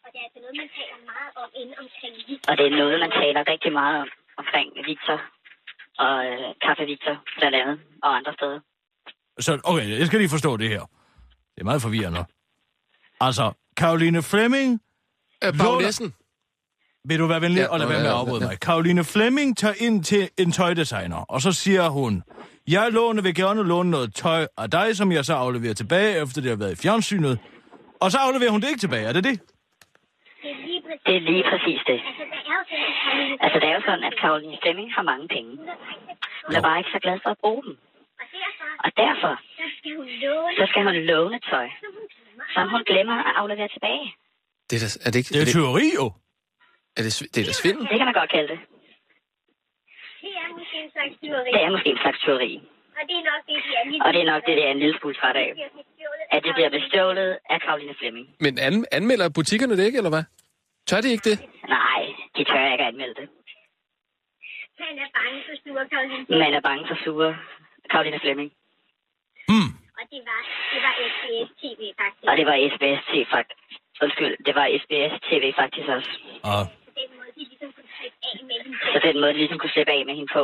Og 0.05 0.09
det 0.11 0.17
er 0.21 0.25
altså 0.27 0.39
noget, 0.43 0.55
man 0.63 0.69
taler 0.77 0.97
meget 1.11 1.33
om 1.43 1.49
inde 1.61 1.73
omkring. 1.83 2.15
Og 2.49 2.53
det 2.57 2.65
er 2.69 2.73
noget, 2.81 2.95
man 3.05 3.11
taler 3.21 3.41
rigtig 3.53 3.71
meget 3.79 3.95
om 4.03 4.09
omkring 4.41 4.67
Victor 4.91 5.19
og 6.05 6.15
øh, 6.25 6.39
Café 6.65 6.83
Victor 6.91 7.15
blandt 7.39 7.55
andet 7.61 7.77
og 8.03 8.15
andre 8.17 8.33
steder. 8.33 8.59
Så, 9.39 9.51
okay, 9.63 9.99
jeg 9.99 10.07
skal 10.07 10.19
lige 10.19 10.29
forstå 10.29 10.57
det 10.57 10.69
her. 10.69 10.79
Det 11.55 11.61
er 11.61 11.63
meget 11.63 11.81
forvirrende. 11.81 12.25
Altså, 13.19 13.51
Karoline 13.77 14.21
Fleming, 14.21 14.81
Øh, 15.45 15.53
Bagnessen. 15.57 16.13
vil 17.05 17.19
du 17.19 17.25
være 17.27 17.41
venlig 17.41 17.59
Ja, 17.59 17.67
og 17.67 17.79
lade 17.79 17.89
være 17.89 17.99
med 17.99 18.07
at 18.07 18.13
ja, 18.13 18.19
afbryde 18.19 18.41
ja. 18.43 18.47
mig. 18.49 18.59
Karoline 18.59 19.03
Fleming 19.03 19.57
tager 19.57 19.73
ind 19.77 20.03
til 20.03 20.29
en 20.37 20.51
tøjdesigner, 20.51 21.17
og 21.17 21.41
så 21.41 21.51
siger 21.51 21.89
hun, 21.89 22.23
jeg 22.67 22.91
låner, 22.91 23.21
vil 23.21 23.35
gerne 23.35 23.63
låne 23.63 23.91
noget 23.91 24.15
tøj 24.15 24.47
af 24.57 24.71
dig, 24.71 24.95
som 24.97 25.11
jeg 25.11 25.25
så 25.25 25.33
afleverer 25.33 25.73
tilbage, 25.73 26.21
efter 26.21 26.41
det 26.41 26.49
har 26.49 26.57
været 26.57 26.71
i 26.71 26.75
fjernsynet. 26.75 27.39
Og 27.99 28.11
så 28.11 28.17
afleverer 28.17 28.51
hun 28.51 28.61
det 28.61 28.67
ikke 28.67 28.79
tilbage, 28.79 29.05
er 29.07 29.13
det 29.13 29.23
det? 29.23 29.39
Det 30.43 30.51
er 30.51 30.59
lige 30.67 30.81
præcis. 30.85 31.01
Det 31.07 31.15
er 31.15 31.23
lige 31.31 31.43
præcis 31.51 31.81
det. 31.91 31.99
Altså, 32.05 32.23
det 32.31 32.47
er 32.51 32.55
jo 32.57 32.63
sådan, 32.71 32.83
at 32.83 32.93
Caroline 33.03 33.37
Altså, 33.43 33.57
det 33.61 33.67
er 33.69 33.75
jo 33.77 33.81
sådan, 33.87 34.03
at 34.09 34.15
Karoline 34.21 34.57
Flemming 34.61 34.89
har 34.97 35.03
mange 35.11 35.27
penge. 35.27 35.51
Hun 36.45 36.53
er 36.57 36.61
bare 36.67 36.77
ikke 36.81 36.91
så 36.95 36.99
glad 37.05 37.17
for 37.23 37.29
at 37.29 37.39
bruge 37.43 37.63
dem. 37.63 37.75
Og 38.21 38.27
derfor, 38.37 38.67
Og 38.85 38.89
derfor, 39.03 39.33
så 39.59 39.65
skal 39.77 39.91
hun 39.99 40.07
låne, 40.23 40.55
så 40.59 40.65
skal 40.69 40.83
hun 40.87 40.95
låne 41.11 41.39
tøj, 41.51 41.67
som 42.53 42.69
hun 42.73 42.83
glemmer. 42.91 43.17
at 43.29 43.33
aflevere 43.41 43.67
tilbage. 43.75 44.05
Det 44.69 44.75
er, 44.77 44.81
da, 44.85 44.89
er 45.05 45.09
det 45.11 45.19
ikke... 45.21 45.31
Det 45.33 45.41
er 45.41 45.51
tyveri 45.55 45.87
jo. 45.99 46.05
er 46.97 47.01
det, 47.05 47.11
det 47.33 47.39
er 47.41 47.47
da 47.49 47.53
svindel. 47.61 47.83
Det 47.91 47.97
kan 47.99 48.07
man 48.09 48.17
godt 48.21 48.31
kalde 48.35 48.49
det. 48.53 48.59
Det 50.23 50.31
er 50.43 50.47
måske 50.57 50.75
en 50.85 50.91
slags 50.95 51.13
tyveri. 51.21 51.49
Det 51.55 51.61
er 51.67 51.71
måske 51.75 51.89
en 51.95 52.01
slags 52.03 52.19
tyveri. 52.23 52.51
Og 53.01 53.07
det 53.09 53.15
er 53.21 53.25
nok 53.31 53.41
det, 53.49 53.57
de 53.65 53.71
er 53.79 54.05
Og 54.05 54.13
det 54.13 54.21
er 54.25 54.29
nok 54.33 54.41
det, 54.47 54.53
det 54.57 54.65
er 54.67 54.71
en 54.71 54.79
lille 54.79 54.97
smule 54.99 55.15
træt 55.15 55.35
af. 55.35 55.49
At 56.35 56.43
det 56.45 56.51
bliver 56.57 56.69
bestjålet 56.69 57.37
af 57.49 57.61
Karoline 57.61 57.95
Flemming. 57.99 58.27
Men 58.39 58.53
an, 58.67 58.85
anmelder 58.91 59.29
butikkerne 59.39 59.77
det 59.77 59.85
ikke, 59.85 59.97
eller 60.01 60.13
hvad? 60.15 60.23
Tør 60.87 61.01
de 61.01 61.09
ikke 61.15 61.29
det? 61.29 61.37
Nej, 61.77 62.01
de 62.37 62.41
tør 62.43 62.71
ikke 62.73 62.83
at 62.83 62.89
anmelde 62.93 63.15
det. 63.21 63.27
Han 64.79 64.97
er 65.05 65.09
bange 65.19 65.39
for 65.47 65.55
sure 65.63 65.83
Caroline. 65.93 66.25
Man 66.43 66.53
er 66.59 66.63
bange 66.69 66.83
for 66.89 66.97
sure 67.03 67.31
Karoline 67.91 68.19
Flemming. 68.23 68.49
Hmm. 69.51 69.69
Og 69.99 70.03
det 70.13 70.21
var, 70.29 70.41
det 70.73 70.79
var 70.85 70.93
SBS 71.11 71.49
TV 71.61 71.81
faktisk. 72.01 72.23
Og 72.29 72.33
det 72.39 72.45
var 72.49 72.55
SBS 72.73 73.01
TV 73.09 73.25
faktisk. 73.35 73.59
Undskyld, 74.03 74.33
det 74.47 74.53
var 74.59 74.65
SBS 74.81 75.13
TV 75.29 75.43
faktisk 75.61 75.87
også. 75.97 76.11
Og 76.51 76.61
På 76.87 76.91
den 76.99 77.09
måde, 77.17 77.31
de 77.37 77.43
ligesom 77.51 77.69
kunne 78.01 78.13
slippe 78.21 78.29
af 78.29 78.39
med 78.49 78.57
hende. 78.63 78.77
Så 78.93 78.97
den 79.07 79.15
måde, 79.21 79.33
de 79.35 79.39
ligesom 79.43 79.59
kunne 79.61 79.73
slippe 79.75 79.91
af 79.97 80.01
med 80.07 80.15
hende 80.19 80.31
på, 80.37 80.43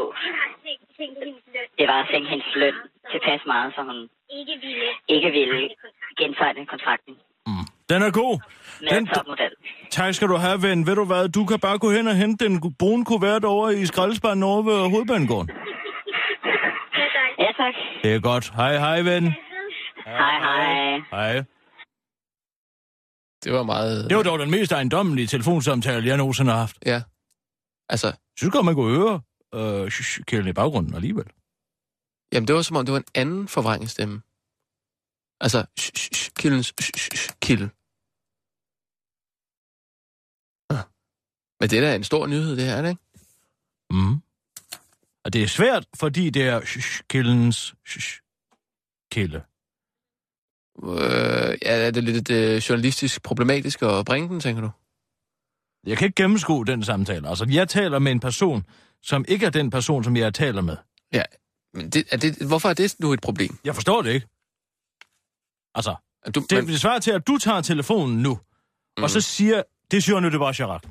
det 1.79 1.85
var 1.91 1.97
at 2.03 2.07
sænke 2.11 2.29
hendes 2.33 2.51
løn 2.61 2.77
tilpas 3.11 3.41
meget, 3.53 3.69
så 3.75 3.81
hun 3.89 3.99
Ikke 4.39 4.55
ville. 4.65 4.89
ikke 5.15 5.29
ville 5.37 5.61
gentegne 6.19 6.65
kontrakten 6.73 7.15
den 7.89 8.01
er 8.01 8.11
god. 8.11 8.39
med 8.81 8.89
Den, 8.89 8.97
en 9.03 9.07
topmodel. 9.07 9.51
tak 9.91 10.13
skal 10.13 10.27
du 10.27 10.35
have, 10.35 10.61
ven. 10.61 10.87
Ved 10.87 10.95
du 10.95 11.05
hvad, 11.05 11.29
du 11.29 11.45
kan 11.45 11.59
bare 11.59 11.77
gå 11.79 11.89
hen 11.91 12.07
og 12.07 12.15
hente 12.15 12.45
den 12.45 12.73
brune 12.79 13.05
kuvert 13.05 13.45
over 13.45 13.69
i 13.69 13.85
skraldespanden 13.85 14.43
over 14.43 14.61
ved 14.61 14.89
hovedbanegården. 14.89 15.49
Ja, 16.99 17.07
tak. 17.17 17.31
Ja, 17.39 17.49
tak. 17.63 17.73
Det 18.03 18.13
er 18.15 18.19
godt. 18.19 18.45
Hej, 18.55 18.77
hej, 18.77 19.01
ven. 19.01 19.23
Hej, 20.05 20.39
hej. 20.39 21.01
Hej. 21.11 21.43
Det 23.43 23.53
var 23.53 23.63
meget... 23.63 24.09
Det 24.09 24.17
var 24.17 24.23
dog 24.23 24.39
den 24.39 24.51
mest 24.51 24.71
ejendommelige 24.71 25.27
telefonsamtale, 25.27 26.07
jeg 26.07 26.17
nogensinde 26.17 26.51
har 26.51 26.59
haft. 26.59 26.77
Ja. 26.85 27.01
Altså, 27.89 28.07
Jeg 28.07 28.17
synes 28.37 28.51
godt, 28.51 28.65
man 28.65 28.75
kunne 28.75 28.97
høre 28.97 29.21
øh, 29.53 29.91
kælden 30.25 30.47
i 30.47 30.53
baggrunden 30.53 30.93
alligevel. 30.95 31.25
jamen 32.33 32.47
det 32.47 32.55
var 32.55 32.61
som 32.61 32.75
om, 32.75 32.85
det 32.85 32.93
var 32.93 32.99
en 32.99 33.11
anden 33.15 33.47
forvrængningsstemme. 33.47 34.21
Altså, 35.41 35.65
kildens 36.39 36.73
kilde. 37.41 37.69
Ah. 40.69 40.85
Men 41.59 41.69
det 41.69 41.77
er 41.77 41.81
da 41.81 41.95
en 41.95 42.03
stor 42.03 42.27
nyhed, 42.27 42.55
det 42.57 42.65
her, 42.65 42.73
er 42.75 42.81
det 42.81 42.89
ikke? 42.89 43.01
Mm. 43.89 44.15
Og 45.23 45.33
det 45.33 45.43
er 45.43 45.47
svært, 45.47 45.85
fordi 45.95 46.29
det 46.29 46.43
er 46.43 46.59
kældens 47.09 47.75
kælde. 49.11 49.43
Øh, 50.83 51.57
ja, 51.61 51.73
er 51.87 51.91
det 51.91 52.03
lidt 52.03 52.31
øh, 52.31 52.57
journalistisk 52.57 53.23
problematisk 53.23 53.81
at 53.81 54.05
bringe 54.05 54.29
den, 54.29 54.39
tænker 54.39 54.61
du? 54.61 54.71
Jeg 55.87 55.97
kan 55.97 56.05
ikke 56.05 56.23
gennemskue 56.23 56.65
den 56.65 56.83
samtale. 56.83 57.29
Altså, 57.29 57.45
jeg 57.49 57.69
taler 57.69 57.99
med 57.99 58.11
en 58.11 58.19
person, 58.19 58.65
som 59.03 59.25
ikke 59.27 59.45
er 59.45 59.49
den 59.49 59.69
person, 59.69 60.03
som 60.03 60.17
jeg 60.17 60.33
taler 60.33 60.61
med. 60.61 60.77
Ja, 61.13 61.23
men 61.73 61.89
det, 61.89 62.03
er 62.11 62.17
det, 62.17 62.47
hvorfor 62.47 62.69
er 62.69 62.73
det 62.73 62.95
nu 62.99 63.13
et 63.13 63.21
problem? 63.21 63.57
Jeg 63.63 63.75
forstår 63.75 64.01
det 64.01 64.13
ikke. 64.13 64.27
Altså, 65.75 65.95
Er 66.25 66.31
Du, 66.31 66.45
det, 66.49 66.57
men, 66.57 66.67
det 66.67 66.81
svarer 66.81 66.99
til, 66.99 67.11
at 67.11 67.27
du 67.27 67.37
tager 67.37 67.61
telefonen 67.61 68.23
nu, 68.23 68.39
mm. 68.97 69.03
og 69.03 69.09
så 69.09 69.21
siger, 69.21 69.63
det 69.91 70.03
siger 70.03 70.19
nu, 70.19 70.29
det 70.29 70.39
var 70.39 70.53
Chirac. 70.53 70.81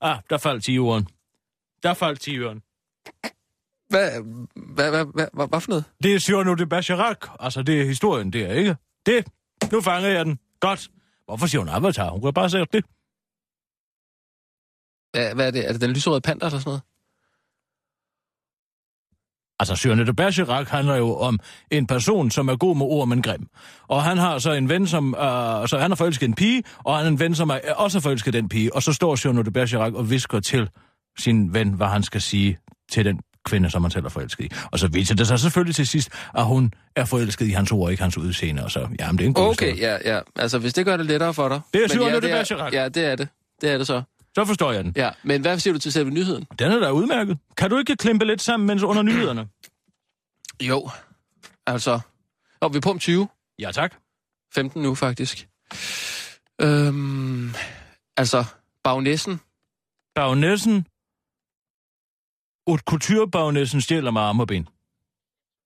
Ah, 0.00 0.18
der 0.30 0.38
faldt 0.38 0.64
10 0.64 0.78
uren. 0.78 1.08
Der 1.82 1.94
faldt 1.94 2.20
10 2.20 2.40
uren. 2.40 2.62
hvad, 3.88 4.10
hvad, 4.74 4.90
hvad, 4.90 5.04
hvad, 5.04 5.26
hvad, 5.32 5.48
hvad 5.48 5.60
for 5.60 5.70
noget? 5.70 5.84
Det 6.02 6.22
siger 6.22 6.44
nu, 6.44 6.54
det 6.54 6.72
er 6.72 6.80
Chirac. 6.82 7.16
Altså, 7.40 7.62
det 7.62 7.80
er 7.80 7.84
historien, 7.84 8.32
det 8.32 8.42
er 8.42 8.52
ikke. 8.52 8.76
Det, 9.06 9.26
nu 9.72 9.80
fanger 9.80 10.08
jeg 10.08 10.24
den. 10.24 10.38
Godt. 10.60 10.90
Hvorfor 11.26 11.46
siger 11.46 11.60
hun 11.60 11.68
Avatar? 11.68 12.10
Hun 12.10 12.22
kan 12.22 12.34
bare 12.34 12.50
sige 12.50 12.66
det. 12.72 12.84
Ja, 15.16 15.34
hvad 15.34 15.46
er 15.46 15.50
det? 15.50 15.68
Er 15.68 15.72
det 15.72 15.80
den 15.80 15.90
lyserøde 15.90 16.20
panter 16.20 16.46
eller 16.46 16.58
sådan 16.58 16.68
noget? 16.68 16.82
Altså, 19.60 19.76
Søren 19.76 20.06
de 20.06 20.14
Bergerac 20.14 20.68
handler 20.68 20.96
jo 20.96 21.16
om 21.16 21.38
en 21.70 21.86
person, 21.86 22.30
som 22.30 22.48
er 22.48 22.56
god 22.56 22.76
med 22.76 22.86
ord, 22.86 23.08
men 23.08 23.22
grim. 23.22 23.46
Og 23.88 24.02
han 24.02 24.18
har 24.18 24.38
så 24.38 24.52
en 24.52 24.68
ven, 24.68 24.86
som... 24.86 25.14
Øh, 25.14 25.20
så 25.68 25.78
han 25.80 25.90
har 25.90 25.94
forelsket 25.96 26.26
en 26.28 26.34
pige, 26.34 26.62
og 26.78 26.96
han 26.96 27.06
er 27.06 27.10
en 27.10 27.20
ven, 27.20 27.34
som 27.34 27.50
er, 27.50 27.58
er 27.64 27.74
også 27.74 27.98
har 27.98 28.00
forelsket 28.02 28.32
den 28.32 28.48
pige. 28.48 28.74
Og 28.74 28.82
så 28.82 28.92
står 28.92 29.16
Søren 29.16 29.36
de 29.44 29.50
Bergerac 29.50 29.92
og 29.94 30.10
visker 30.10 30.40
til 30.40 30.68
sin 31.18 31.54
ven, 31.54 31.72
hvad 31.72 31.86
han 31.86 32.02
skal 32.02 32.20
sige 32.20 32.58
til 32.92 33.04
den 33.04 33.20
kvinde, 33.44 33.70
som 33.70 33.82
han 33.84 33.90
selv 33.90 34.04
er 34.04 34.08
forelsket 34.08 34.44
i. 34.44 34.50
Og 34.72 34.78
så 34.78 34.88
viser 34.88 35.14
det 35.14 35.26
sig 35.26 35.38
selvfølgelig 35.38 35.74
til 35.74 35.86
sidst, 35.86 36.08
at 36.34 36.44
hun 36.44 36.72
er 36.96 37.04
forelsket 37.04 37.46
i 37.46 37.50
hans 37.50 37.72
ord, 37.72 37.90
ikke 37.90 38.02
hans 38.02 38.18
udseende. 38.18 38.64
Og 38.64 38.70
så, 38.70 38.88
jamen, 39.00 39.18
det 39.18 39.24
er 39.24 39.28
en 39.28 39.34
god 39.34 39.44
Okay, 39.50 39.70
historie. 39.72 39.98
ja, 40.04 40.14
ja. 40.16 40.20
Altså, 40.36 40.58
hvis 40.58 40.74
det 40.74 40.84
gør 40.84 40.96
det 40.96 41.06
lettere 41.06 41.34
for 41.34 41.48
dig. 41.48 41.60
Det 41.74 41.84
er 41.84 41.88
Søren 41.88 42.12
ja, 42.14 42.20
de 42.20 42.30
er- 42.30 42.44
Bergerac. 42.44 42.72
Ja, 42.72 42.88
det 42.88 43.04
er 43.04 43.16
det. 43.16 43.28
Det 43.60 43.70
er 43.70 43.78
det 43.78 43.86
så. 43.86 44.02
Så 44.36 44.44
forstår 44.44 44.72
jeg 44.72 44.84
den. 44.84 44.92
Ja, 44.96 45.10
men 45.22 45.40
hvad 45.40 45.58
siger 45.58 45.74
du 45.74 45.80
til 45.80 45.92
selve 45.92 46.10
nyheden? 46.10 46.46
Den 46.58 46.72
er 46.72 46.78
da 46.78 46.90
udmærket. 46.90 47.38
Kan 47.56 47.70
du 47.70 47.78
ikke 47.78 47.96
klimpe 47.96 48.24
lidt 48.24 48.42
sammen, 48.42 48.66
mens 48.66 48.82
under 48.82 49.02
nyhederne? 49.02 49.48
Jo, 50.62 50.90
altså... 51.66 52.00
Og 52.60 52.72
vi 52.72 52.76
er 52.76 52.80
på 52.80 52.90
om 52.90 52.98
20. 52.98 53.28
Ja, 53.58 53.70
tak. 53.72 53.94
15 54.54 54.82
nu, 54.82 54.94
faktisk. 54.94 55.48
Øhm, 56.60 57.54
altså, 58.16 58.44
Bagnæssen. 58.84 59.40
Bagnæssen... 60.14 60.86
Ut 62.66 62.84
kulturbagnæssen 62.84 63.80
stjæler 63.80 64.10
mig 64.10 64.22
arme 64.22 64.42
og 64.42 64.46
ben. 64.48 64.68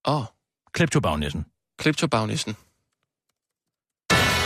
Åh, 0.09 0.17
oh, 0.17 0.25
Kleptobagnæssen. 0.73 1.47
Kleptobagnæssen. 1.79 2.57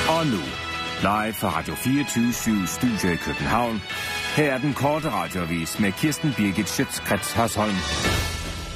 Og 0.08 0.26
nu, 0.26 0.63
live 1.04 1.34
fra 1.34 1.48
Radio 1.58 1.74
24 1.74 2.66
Studio 2.66 3.12
i 3.12 3.16
København. 3.16 3.82
Her 4.36 4.52
er 4.54 4.58
den 4.58 4.74
korte 4.74 5.10
radiovis 5.10 5.78
med 5.80 5.92
Kirsten 5.92 6.34
Birgit 6.36 6.68
Schøtzgrads 6.68 7.32
Hasholm. 7.32 7.74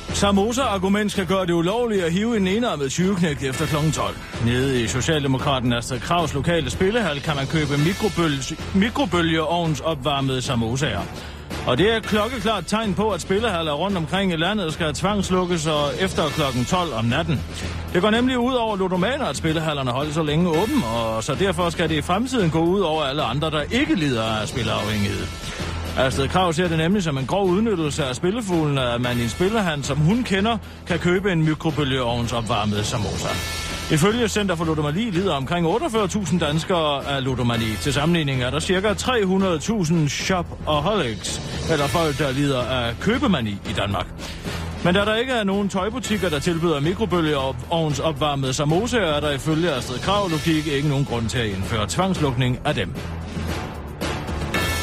Samosa-argument 0.09 1.13
skal 1.13 1.27
gøre 1.27 1.47
det 1.47 1.53
ulovligt 1.53 2.05
at 2.05 2.13
hive 2.13 2.37
en 2.37 2.47
enarmet 2.49 2.91
20 2.91 3.17
efter 3.43 3.67
kl. 3.67 3.91
12. 3.93 4.17
Nede 4.45 4.83
i 4.83 4.87
Socialdemokraten 4.87 5.73
Astrid 5.73 6.01
Kravs 6.01 6.35
lokale 6.35 6.71
spillehal 6.71 7.21
kan 7.21 7.37
man 7.37 7.47
købe 7.47 7.75
mikrobølge- 7.77 8.79
mikrobølgeovns 8.79 9.81
opvarmede 9.81 10.43
samosaer. 10.43 11.03
Og 11.67 11.79
det 11.79 11.93
er 11.93 11.97
et 11.97 12.03
klokkeklart 12.03 12.67
tegn 12.67 12.95
på, 12.95 13.11
at 13.11 13.21
spillehaller 13.21 13.73
rundt 13.73 13.97
omkring 13.97 14.33
i 14.33 14.37
landet 14.37 14.73
skal 14.73 14.95
tvangslukkes 14.95 15.67
og 15.67 15.91
efter 16.01 16.29
kl. 16.29 16.65
12 16.65 16.93
om 16.95 17.05
natten. 17.05 17.41
Det 17.93 18.03
går 18.03 18.11
nemlig 18.11 18.39
ud 18.39 18.55
over 18.55 18.77
ludomaner, 18.77 19.25
at 19.25 19.37
spillehallerne 19.37 19.91
holder 19.91 20.13
så 20.13 20.23
længe 20.23 20.49
åben, 20.49 20.83
og 20.95 21.25
så 21.25 21.35
derfor 21.35 21.71
skal 21.71 21.89
det 21.89 21.95
i 21.95 22.03
fremtiden 22.03 22.51
gå 22.51 22.59
ud 22.59 22.81
over 22.81 23.03
alle 23.03 23.23
andre, 23.23 23.51
der 23.51 23.63
ikke 23.63 23.95
lider 23.95 24.25
af 24.25 24.49
spilleafhængighed. 24.49 25.27
Astrid 25.99 26.29
Krav 26.29 26.53
ser 26.53 26.69
det 26.69 26.79
nemlig 26.79 27.03
som 27.03 27.19
en 27.19 27.27
grov 27.27 27.49
udnyttelse 27.49 28.05
af 28.05 28.17
spillefuglen, 28.17 28.79
at 28.79 29.01
man 29.01 29.19
i 29.19 29.23
en 29.23 29.29
spillehand, 29.29 29.83
som 29.83 29.99
hun 29.99 30.25
kender, 30.25 30.59
kan 30.87 30.99
købe 30.99 31.33
en 31.33 31.45
mikrobølgeovns 31.45 32.33
opvarmede 32.33 32.85
samosa. 32.85 33.29
Ifølge 33.93 34.29
Center 34.29 34.55
for 34.55 34.65
Ludomani 34.65 35.11
lider 35.11 35.35
omkring 35.35 35.67
48.000 35.67 36.39
danskere 36.39 37.07
af 37.07 37.25
ludomani. 37.25 37.77
Til 37.81 37.93
sammenligning 37.93 38.43
er 38.43 38.51
der 38.51 38.61
ca. 38.61 38.93
300.000 38.93 40.09
shopaholics, 40.09 41.41
eller 41.73 41.87
folk, 41.87 42.19
der 42.19 42.33
lider 42.33 42.63
af 42.63 42.95
købemani 43.01 43.51
i 43.51 43.73
Danmark. 43.77 44.07
Men 44.85 44.95
da 44.95 45.01
der 45.01 45.17
ikke 45.17 45.33
er 45.33 45.45
nogen 45.45 45.69
tøjbutikker, 45.69 46.29
der 46.29 46.39
tilbyder 46.39 46.81
mikrobølgeovns 46.81 47.99
opvarmede 48.01 48.53
samosa, 48.53 48.99
er 48.99 49.21
der 49.21 49.31
ifølge 49.31 49.71
Astrid 49.71 49.99
Krav 49.99 50.29
logik 50.29 50.67
ikke 50.67 50.89
nogen 50.89 51.05
grund 51.05 51.29
til 51.29 51.39
at 51.39 51.47
indføre 51.47 51.87
tvangslukning 51.89 52.59
af 52.65 52.75
dem. 52.75 52.95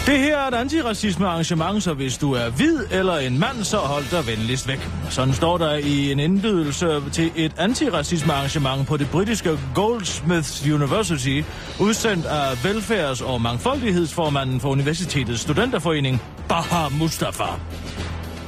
Det 0.06 0.20
her 0.20 0.38
er 0.38 0.48
et 0.48 0.54
antiracisme 0.54 1.28
arrangement, 1.28 1.84
så 1.84 1.94
hvis 1.94 2.18
du 2.18 2.34
er 2.34 2.50
hvid 2.50 2.80
eller 2.92 3.18
en 3.18 3.40
mand, 3.40 3.64
så 3.64 3.78
hold 3.78 4.04
dig 4.12 4.28
venligst 4.28 4.68
væk. 4.68 4.90
Sådan 5.10 5.34
står 5.34 5.58
der 5.58 5.74
i 5.76 6.12
en 6.12 6.20
indbydelse 6.20 7.02
til 7.12 7.32
et 7.36 7.52
antiracisme 7.58 8.34
arrangement 8.34 8.88
på 8.88 8.98
det 8.98 9.10
britiske 9.12 9.60
Goldsmiths 9.76 10.68
University, 10.68 11.42
udsendt 11.80 12.26
af 12.26 12.66
velfærds- 12.66 13.22
og 13.22 13.42
mangfoldighedsformanden 13.42 14.60
for 14.60 14.70
Universitetets 14.70 15.42
Studenterforening, 15.42 16.22
Baha 16.50 16.90
Mustafa. 17.00 17.44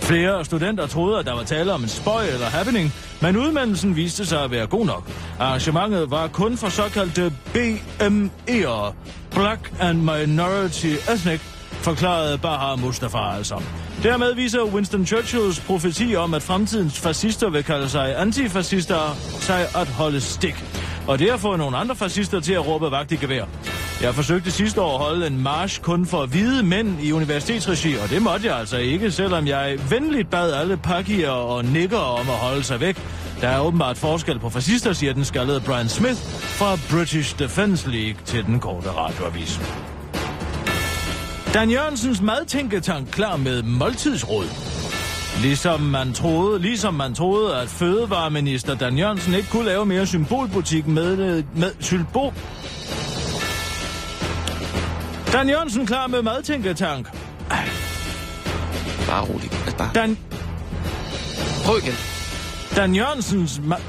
Flere 0.08 0.46
studenter 0.46 0.88
troede, 0.88 1.20
at 1.20 1.26
der 1.26 1.36
var 1.36 1.44
tale 1.44 1.74
om 1.74 1.84
en 1.84 1.90
spøj 1.90 2.26
eller 2.26 2.46
happening, 2.46 2.94
men 3.22 3.38
udmeldelsen 3.38 3.96
viste 3.96 4.26
sig 4.26 4.44
at 4.44 4.52
være 4.52 4.68
god 4.68 4.86
nok. 4.86 5.12
Arrangementet 5.40 6.12
var 6.12 6.28
kun 6.28 6.58
for 6.58 6.70
såkaldte 6.70 7.34
BME'er, 7.54 8.94
Black 9.32 9.74
and 9.80 9.98
Minority 9.98 10.86
Ethnic, 11.14 11.42
forklarede 11.72 12.38
Bahar 12.38 12.76
Mustafa 12.76 13.36
altså. 13.38 13.62
Dermed 14.04 14.36
viser 14.36 14.64
Winston 14.64 15.06
Churchills 15.06 15.60
profeti 15.60 16.16
om, 16.16 16.34
at 16.34 16.44
fremtidens 16.44 17.00
fascister 17.00 17.50
vil 17.50 17.64
kalde 17.64 17.90
sig 17.90 18.20
antifascister, 18.20 19.16
sig 19.40 19.62
at 19.76 19.88
holde 19.88 20.22
stik. 20.22 20.64
Og 21.08 21.20
det 21.20 21.30
har 21.30 21.38
fået 21.38 21.60
nogle 21.60 21.78
andre 21.78 21.96
fascister 21.96 22.40
til 22.40 22.54
at 22.54 22.68
råbe 22.68 22.92
vagt 22.92 23.12
i 23.12 23.16
gevær. 23.16 23.46
Jeg 24.02 24.16
forsøgte 24.16 24.52
sidste 24.52 24.82
år 24.82 24.94
at 24.94 25.06
holde 25.06 25.28
en 25.28 25.44
march 25.44 25.82
kun 25.82 26.06
for 26.06 26.26
hvide 26.26 26.64
mænd 26.64 27.02
i 27.02 27.12
universitetsregi, 27.12 27.96
og 28.04 28.10
det 28.10 28.22
måtte 28.22 28.48
jeg 28.48 28.58
altså 28.58 28.78
ikke, 28.78 29.12
selvom 29.12 29.48
jeg 29.48 29.80
venligt 29.90 30.30
bad 30.30 30.54
alle 30.54 30.78
pakkier 30.78 31.30
og 31.30 31.66
nikker 31.66 31.98
om 31.98 32.30
at 32.30 32.36
holde 32.36 32.64
sig 32.64 32.80
væk. 32.80 33.02
Der 33.42 33.48
er 33.48 33.60
åbenbart 33.60 33.98
forskel 33.98 34.40
på 34.40 34.50
fascister, 34.50 34.94
siger 34.94 35.14
den 35.14 35.26
skaldede 35.26 35.62
Brian 35.62 35.90
Smith 35.90 36.22
fra 36.42 36.78
British 36.90 37.40
Defence 37.40 37.90
League 37.90 38.20
til 38.26 38.46
den 38.46 38.60
korte 38.60 38.90
radioavis. 38.92 39.60
Dan 41.54 41.70
Jørgensens 41.70 42.22
madtænketank 42.22 43.08
klar 43.12 43.38
med 43.38 43.64
måltidsråd. 43.64 44.46
Ligesom 45.42 45.82
man 45.82 46.14
troede, 46.14 46.60
ligesom 46.60 46.94
man 46.94 47.14
troede, 47.14 47.56
at 47.56 47.68
fødevareminister 47.68 48.76
Dan 48.76 48.98
Jørgensen 48.98 49.34
ikke 49.34 49.50
kunne 49.50 49.66
lave 49.66 49.86
mere 49.86 50.06
symbolpolitik 50.06 50.88
med, 50.88 51.44
med 51.56 51.72
symbol... 51.80 52.34
Dan 55.34 55.50
Jørgensen 55.50 55.86
klar 55.86 56.08
med 56.08 56.22
madtænketank. 56.22 57.08
Bare 59.08 59.26
roligt. 59.26 59.54
Altså 59.66 59.78
bare... 59.78 59.90
Dan, 59.96 60.18
Prøv 61.66 61.78
igen. 61.84 61.94
Dan 62.76 62.96
Jørgensens 62.96 63.62
ma- 63.72 63.82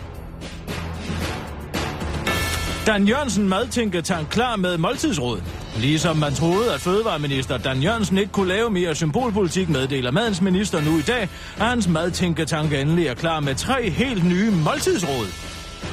Dan 2.86 3.08
Jørgensen 3.08 3.48
madtænketank 3.48 4.28
klar 4.30 4.56
med 4.56 4.78
måltidsråd. 4.78 5.40
Ligesom 5.76 6.16
man 6.16 6.34
troede, 6.34 6.74
at 6.74 6.80
fødevareminister 6.80 7.58
Dan 7.58 7.82
Jørgensen 7.82 8.18
ikke 8.18 8.32
kunne 8.32 8.48
lave 8.48 8.70
mere 8.70 8.94
symbolpolitik, 8.94 9.68
meddeler 9.68 10.10
madens 10.10 10.40
minister 10.40 10.80
nu 10.80 10.98
i 10.98 11.02
dag, 11.02 11.22
at 11.58 11.66
hans 11.66 11.88
madtænketank 11.88 12.72
endelig 12.72 13.06
er 13.06 13.14
klar 13.14 13.40
med 13.40 13.54
tre 13.54 13.90
helt 13.90 14.24
nye 14.24 14.50
måltidsråd. 14.50 15.26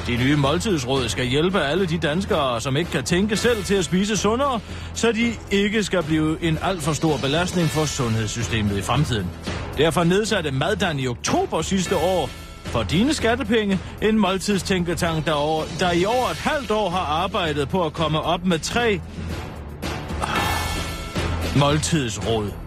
De 0.06 0.16
nye 0.16 0.36
måltidsråd 0.36 1.08
skal 1.08 1.26
hjælpe 1.26 1.60
alle 1.60 1.86
de 1.86 1.98
danskere, 1.98 2.60
som 2.60 2.76
ikke 2.76 2.90
kan 2.90 3.04
tænke 3.04 3.36
selv 3.36 3.64
til 3.64 3.74
at 3.74 3.84
spise 3.84 4.16
sundere, 4.16 4.60
så 4.94 5.12
de 5.12 5.32
ikke 5.50 5.84
skal 5.84 6.02
blive 6.02 6.42
en 6.42 6.58
alt 6.62 6.82
for 6.82 6.92
stor 6.92 7.16
belastning 7.16 7.68
for 7.68 7.84
sundhedssystemet 7.84 8.78
i 8.78 8.82
fremtiden. 8.82 9.26
Derfor 9.78 10.04
nedsatte 10.04 10.50
Maddan 10.50 10.98
i 10.98 11.06
oktober 11.06 11.62
sidste 11.62 11.96
år 11.96 12.30
for 12.64 12.82
dine 12.82 13.14
skattepenge 13.14 13.78
en 14.02 14.18
måltidstænketank, 14.18 15.26
der, 15.26 15.32
over, 15.32 15.64
der 15.80 15.92
i 15.92 16.04
over 16.04 16.28
et 16.30 16.36
halvt 16.36 16.70
år 16.70 16.90
har 16.90 17.22
arbejdet 17.24 17.68
på 17.68 17.84
at 17.84 17.92
komme 17.92 18.20
op 18.20 18.44
med 18.44 18.58
tre 18.58 19.00
måltidsråd. 21.56 22.65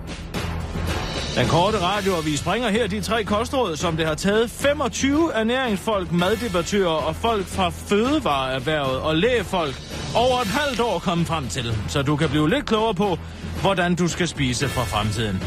Den 1.40 1.48
korte 1.48 1.78
vi 2.26 2.38
springer 2.38 2.70
her 2.70 2.88
de 2.88 3.02
tre 3.02 3.24
kostråd, 3.24 3.78
som 3.78 3.98
det 3.98 4.06
har 4.06 4.16
taget 4.16 4.50
25 4.50 5.34
ernæringsfolk, 5.34 6.12
maddebattører 6.12 6.90
og 6.90 7.16
folk 7.16 7.46
fra 7.46 7.70
fødevareerhvervet 7.70 9.00
og 9.00 9.16
lægefolk 9.16 9.76
over 10.16 10.42
et 10.42 10.48
halvt 10.48 10.80
år 10.80 11.00
komme 11.00 11.26
frem 11.26 11.48
til, 11.48 11.78
så 11.88 12.02
du 12.02 12.16
kan 12.16 12.30
blive 12.30 12.50
lidt 12.50 12.66
klogere 12.66 12.94
på, 12.94 13.18
hvordan 13.62 13.96
du 13.96 14.08
skal 14.08 14.28
spise 14.28 14.68
for 14.68 14.82
fremtiden. 14.82 15.44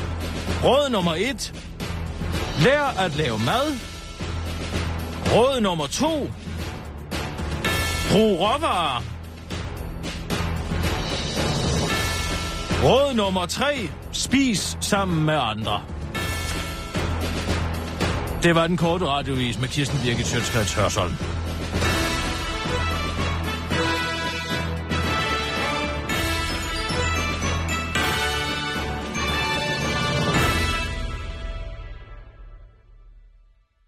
Råd 0.65 0.91
nummer 0.91 1.15
1. 1.19 1.55
Lær 2.65 3.01
at 3.05 3.17
lave 3.17 3.39
mad. 3.39 3.79
Råd 5.35 5.61
nummer 5.61 5.87
2. 5.87 6.31
Brug 8.13 8.41
råvarer. 8.41 9.03
Råd 12.85 13.15
nummer 13.15 13.47
3. 13.47 13.89
Spis 14.13 14.79
sammen 14.81 15.25
med 15.27 15.35
andre. 15.35 15.87
Det 18.43 18.55
var 18.55 18.67
den 18.67 18.77
korte 18.77 19.07
radiovis 19.07 19.61
med 19.61 19.69
Kirsten 19.69 19.99
Birgit 20.03 20.27
Sjøtskrets 20.27 20.75
Hørsholm. 20.75 21.13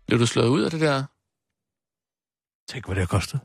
Blev 0.06 0.18
du 0.20 0.26
slået 0.26 0.48
ud 0.48 0.62
af 0.62 0.70
det 0.70 0.80
der? 0.80 1.04
Tænk, 2.72 2.86
hvad 2.86 2.94
det 2.96 3.02
har 3.02 3.18
kostet. 3.18 3.40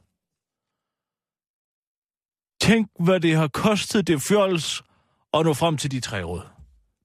Tænk, 2.61 2.89
hvad 2.99 3.19
det 3.19 3.35
har 3.35 3.47
kostet 3.47 4.07
det 4.07 4.21
fjols 4.21 4.83
at 5.33 5.45
nå 5.45 5.53
frem 5.53 5.77
til 5.77 5.91
de 5.91 5.99
tre 5.99 6.23
råd. 6.23 6.58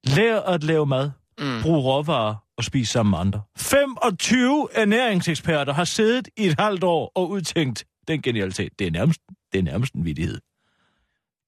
Lær 0.04 0.40
at 0.40 0.64
lave 0.64 0.86
mad. 0.86 1.10
Mm. 1.38 1.62
Brug 1.62 1.84
råvarer 1.84 2.34
og 2.56 2.64
spis 2.64 2.88
sammen 2.88 3.10
med 3.10 3.18
andre. 3.18 3.42
25 3.56 4.68
ernæringseksperter 4.72 5.72
har 5.72 5.84
siddet 5.84 6.28
i 6.36 6.46
et 6.46 6.60
halvt 6.60 6.84
år 6.84 7.12
og 7.14 7.30
udtænkt 7.30 7.84
den 8.08 8.22
genialitet. 8.22 8.78
Det 8.78 8.86
er 8.86 8.90
nærmest, 8.90 9.20
det 9.52 9.58
er 9.58 9.62
nærmest 9.62 9.94
en 9.94 10.04
vidighed. 10.04 10.40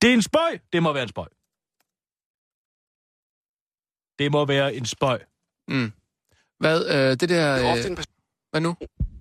Det 0.03 0.11
er 0.11 0.15
en 0.15 0.23
spøj. 0.23 0.59
Det 0.73 0.83
må 0.83 0.93
være 0.93 1.03
en 1.03 1.09
spøj. 1.09 1.27
Det 4.19 4.33
må 4.33 4.45
være 4.45 4.75
en 4.75 4.87
spøj. 4.87 5.21
Mm. 5.69 5.93
Hvad, 6.61 6.87
øh, 6.87 6.95
det 6.95 7.21
der... 7.21 7.27
Det 7.29 7.39
er 7.39 7.59
Øh, 7.65 7.73
ofte 7.73 7.89
en 7.89 7.97
person, 7.97 8.13
hvad 8.51 8.61
nu? 8.61 8.77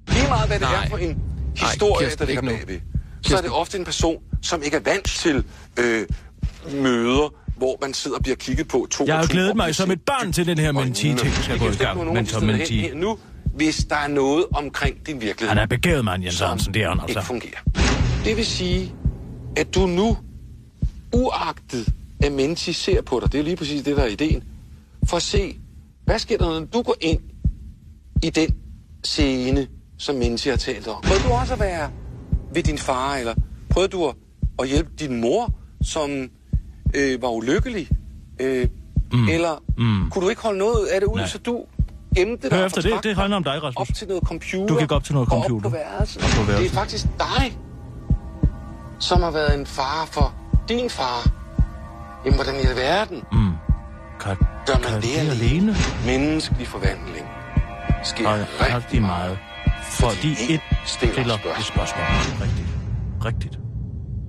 lige 0.08 0.28
meget 0.28 0.48
hvad 0.50 0.60
det 0.60 0.68
Nej. 0.68 0.86
er 0.86 0.90
for 0.90 0.98
en 0.98 1.22
historie, 1.58 2.06
Kirsten, 2.06 2.20
der 2.20 2.26
ligger 2.26 2.42
bagved, 2.42 2.82
så 3.24 3.38
er 3.38 3.42
det 3.42 3.52
ofte 3.52 3.78
en 3.78 3.86
person, 3.86 4.24
som 4.42 4.64
ikke 4.64 4.78
er 4.78 4.82
vant 4.82 5.06
til 5.06 5.46
øh, 5.80 6.08
møder, 6.84 7.30
hvor 7.58 7.78
man 7.82 7.94
sidder 7.94 8.18
og 8.18 8.24
bliver 8.24 8.36
kigget 8.36 8.68
på 8.68 8.88
to 8.92 9.06
Jeg 9.08 9.16
har 9.16 9.50
og 9.50 9.58
mig 9.58 9.76
som 9.76 9.92
et 9.92 10.02
barn 10.02 10.34
til 10.34 10.48
den 10.48 10.58
her 10.58 10.72
menti-ting, 10.72 11.34
skal 11.34 11.60
gå 11.60 11.70
i 11.70 11.76
gang, 11.76 12.14
men 12.14 12.26
som 12.26 12.44
menti. 12.44 12.90
Nu, 12.94 13.18
hvis 13.56 13.86
der 13.90 13.96
er 13.96 14.08
noget 14.08 14.46
omkring 14.54 15.08
din 15.08 15.22
virkelighed, 15.22 15.48
Han 15.48 15.58
er 15.58 15.66
begavet 15.66 16.06
mand, 16.06 16.24
Jens 16.24 16.40
Hansen, 16.40 16.74
det 16.74 16.82
er 16.82 16.90
han 16.90 17.00
altså. 17.00 17.20
ikke 17.20 17.28
fungerer. 17.28 17.60
Det 18.26 18.38
vil 18.38 18.46
sige, 18.46 18.94
at 19.56 19.76
du 19.76 19.88
nu, 19.88 20.18
uagtet 21.14 21.94
at 22.24 22.32
Menti 22.32 22.74
ser 22.74 23.02
på 23.02 23.20
dig, 23.20 23.32
det 23.32 23.40
er 23.40 23.44
lige 23.44 23.56
præcis 23.56 23.84
det, 23.84 23.98
der 23.98 24.04
er 24.04 24.08
ideen, 24.08 24.44
for 25.06 25.18
at 25.18 25.24
se, 25.24 25.58
hvad 26.06 26.20
sker 26.20 26.38
der, 26.38 26.60
når 26.60 26.60
du 26.60 26.82
går 26.82 26.96
ind 27.02 27.20
i 28.24 28.30
den 28.30 28.50
scene, 29.04 29.68
som 29.98 30.16
Menti 30.16 30.50
har 30.50 30.58
talt 30.58 30.88
om. 30.88 31.02
Prøvede 31.02 31.24
du 31.24 31.30
også 31.30 31.54
at 31.54 31.60
være 31.60 31.92
ved 32.54 32.64
din 32.64 32.78
far, 32.78 33.16
eller 33.16 33.34
prøvede 33.70 33.92
du 33.92 34.14
at 34.60 34.68
hjælpe 34.68 34.90
din 35.00 35.22
mor, 35.22 35.54
som 35.84 36.30
øh, 36.94 37.22
var 37.22 37.30
ulykkelig? 37.30 37.88
Øh, 38.42 38.68
mm. 39.14 39.28
Eller 39.30 39.64
mm. 39.78 40.10
kunne 40.10 40.24
du 40.26 40.30
ikke 40.30 40.42
holde 40.42 40.58
noget 40.60 40.86
af 40.88 41.00
det 41.02 41.08
ud, 41.08 41.16
Nej. 41.18 41.28
så 41.28 41.38
du 41.38 41.66
gemte 42.16 42.50
dig 42.50 42.58
Hør 42.58 42.60
og 42.62 42.66
efter 42.66 42.82
det, 42.82 43.04
det 43.04 43.16
handler 43.16 43.38
om 43.38 43.44
dig, 43.44 43.64
Rasmus. 43.64 43.90
op 43.90 43.96
til 43.96 44.08
noget 44.08 44.24
computer. 44.24 44.68
Du 44.68 44.76
kan 44.80 44.88
gå 44.88 44.96
op 44.96 45.04
til 45.04 45.14
noget 45.14 45.32
og 45.32 45.42
computer. 45.42 45.66
Op 45.66 45.72
på 45.72 45.78
værelset. 45.78 46.24
Op 46.24 46.30
på 46.30 46.42
Det 46.42 46.42
er 46.42 46.46
værelset. 46.54 46.72
faktisk 46.78 47.06
dig, 47.20 47.58
som 49.00 49.22
har 49.22 49.32
været 49.32 49.60
en 49.60 49.66
far 49.66 50.06
for 50.12 50.36
din 50.70 50.90
far. 50.90 51.30
Jamen, 52.26 52.36
hvordan 52.38 52.56
i 52.56 52.66
alverden 52.68 53.24
Mm. 53.32 53.52
Kan, 54.20 54.36
gør 54.66 54.74
man 54.74 54.84
kan 54.84 55.02
det 55.02 55.18
alene? 55.18 55.32
alene? 55.32 55.76
Menneskelig 56.06 56.68
forvandling 56.68 57.26
sker 58.04 58.28
Og 58.30 58.40
rigtig 58.76 59.02
meget. 59.02 59.38
Fordi 59.84 60.32
et 60.50 60.62
stiller 60.86 61.14
stiller 61.14 61.38
spørgsmål. 61.62 62.06
Rigtigt. 62.42 62.68
Rigtigt. 63.26 63.60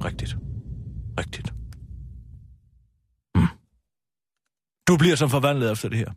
Rigtigt. 0.04 0.36
Rigtigt. 1.20 1.52
Mm. 3.34 3.46
Du 4.88 4.96
bliver 4.96 5.16
som 5.16 5.30
forvandlet 5.30 5.72
efter 5.72 5.88
det 5.88 5.98
her. 5.98 6.12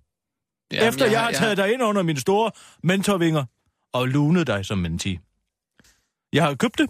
Jamen, 0.71 0.87
Efter 0.87 1.05
jeg 1.05 1.23
har 1.23 1.31
taget 1.31 1.57
dig 1.57 1.73
ind 1.73 1.83
under 1.83 2.03
mine 2.03 2.19
store 2.19 2.51
mentorvinger 2.83 3.45
og 3.93 4.07
lunet 4.07 4.47
dig 4.47 4.65
som 4.65 4.77
menti. 4.77 5.19
Jeg 6.33 6.43
har 6.43 6.55
købt 6.55 6.77
det. 6.77 6.89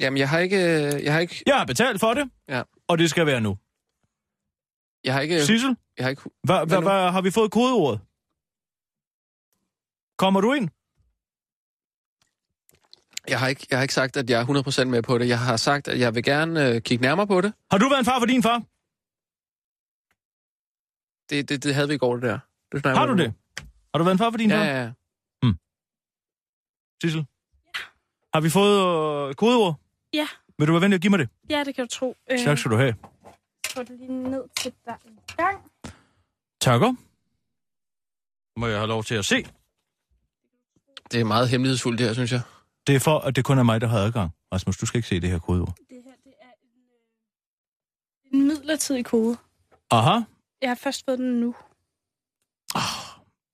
Jamen, 0.00 0.18
jeg 0.18 0.28
har 0.28 0.38
ikke... 0.38 0.58
Jeg 1.04 1.12
har 1.12 1.20
ikke... 1.20 1.42
Jeg 1.46 1.58
har 1.58 1.64
betalt 1.64 2.00
for 2.00 2.14
det. 2.14 2.30
Ja. 2.48 2.62
Og 2.88 2.98
det 2.98 3.10
skal 3.10 3.26
være 3.26 3.40
nu. 3.40 3.58
Jeg 5.04 5.14
har 5.14 5.20
ikke... 5.20 5.44
Sissel, 5.44 5.76
Jeg 5.98 6.04
har 6.04 6.10
ikke... 6.10 6.22
hvad, 6.42 6.66
nu? 6.66 6.80
hvad, 6.80 7.10
har 7.10 7.20
vi 7.20 7.30
fået 7.30 7.50
kodeordet? 7.50 8.00
Kommer 10.18 10.40
du 10.40 10.52
ind? 10.52 10.68
Jeg 13.28 13.38
har, 13.40 13.48
ikke, 13.48 13.66
jeg 13.70 13.78
har 13.78 13.82
ikke 13.82 13.94
sagt, 13.94 14.16
at 14.16 14.30
jeg 14.30 14.40
er 14.40 14.82
100% 14.82 14.84
med 14.84 15.02
på 15.02 15.18
det. 15.18 15.28
Jeg 15.28 15.38
har 15.38 15.56
sagt, 15.56 15.88
at 15.88 15.98
jeg 16.00 16.14
vil 16.14 16.24
gerne 16.24 16.68
øh, 16.68 16.80
kigge 16.80 17.02
nærmere 17.02 17.26
på 17.26 17.40
det. 17.40 17.52
Har 17.70 17.78
du 17.78 17.88
været 17.88 17.98
en 17.98 18.04
far 18.04 18.18
for 18.18 18.26
din 18.26 18.42
far? 18.42 18.62
Det, 21.30 21.48
det, 21.48 21.62
det 21.62 21.74
havde 21.74 21.88
vi 21.88 21.94
i 21.94 21.98
går, 21.98 22.14
det 22.14 22.22
der. 22.22 22.38
Det 22.72 22.80
snakker 22.80 22.98
Har 22.98 23.06
du 23.06 23.12
om 23.12 23.18
det? 23.18 23.34
Har 23.94 23.98
du 23.98 24.04
været 24.04 24.14
en 24.14 24.18
far 24.18 24.30
for 24.30 24.38
din 24.38 24.48
nu. 24.48 24.54
far? 24.54 24.62
Ja, 24.64 24.76
ja, 24.76 24.82
ja. 24.82 24.92
Sissel? 27.02 27.26
Har 28.34 28.40
vi 28.40 28.50
fået 28.50 28.78
øh, 29.28 29.34
kodeord? 29.34 29.80
Ja. 30.12 30.28
Vil 30.58 30.68
du 30.68 30.72
være 30.72 30.80
venlig 30.82 30.94
at 30.94 31.00
give 31.00 31.10
mig 31.10 31.18
det? 31.18 31.28
Ja, 31.50 31.64
det 31.64 31.74
kan 31.74 31.84
du 31.84 31.88
tro. 31.88 32.16
Øh, 32.30 32.38
Tak 32.38 32.58
skal 32.58 32.70
du 32.70 32.76
have. 32.76 32.94
Få 33.70 33.82
det 33.82 33.98
lige 33.98 34.12
ned 34.30 34.44
til 34.60 34.72
dig 34.86 34.96
en 35.06 35.18
gang. 35.36 35.72
Takker. 36.60 36.94
Må 38.60 38.66
jeg 38.66 38.76
have 38.78 38.88
lov 38.88 39.04
til 39.04 39.14
at 39.14 39.24
se? 39.24 39.44
Det 41.12 41.20
er 41.20 41.24
meget 41.24 41.48
hemmelighedsfuldt, 41.48 41.98
det 41.98 42.06
her, 42.06 42.14
synes 42.14 42.32
jeg. 42.32 42.40
Det 42.86 42.94
er 42.96 43.00
for, 43.00 43.18
at 43.18 43.36
det 43.36 43.44
kun 43.44 43.58
er 43.58 43.62
mig, 43.62 43.80
der 43.80 43.86
har 43.86 43.98
adgang. 43.98 44.30
Rasmus, 44.52 44.76
du 44.76 44.86
skal 44.86 44.98
ikke 44.98 45.08
se 45.08 45.20
det 45.20 45.30
her 45.30 45.38
kodeord. 45.38 45.74
Det 45.76 46.02
her, 46.04 46.12
det 46.24 46.32
er 46.40 46.52
en, 46.62 46.80
øh, 48.34 48.40
en 48.40 48.46
midlertidig 48.46 49.04
kode. 49.04 49.36
Aha. 49.90 50.20
Jeg 50.64 50.70
har 50.70 50.74
først 50.74 51.04
fået 51.04 51.18
den 51.18 51.40
nu. 51.40 51.54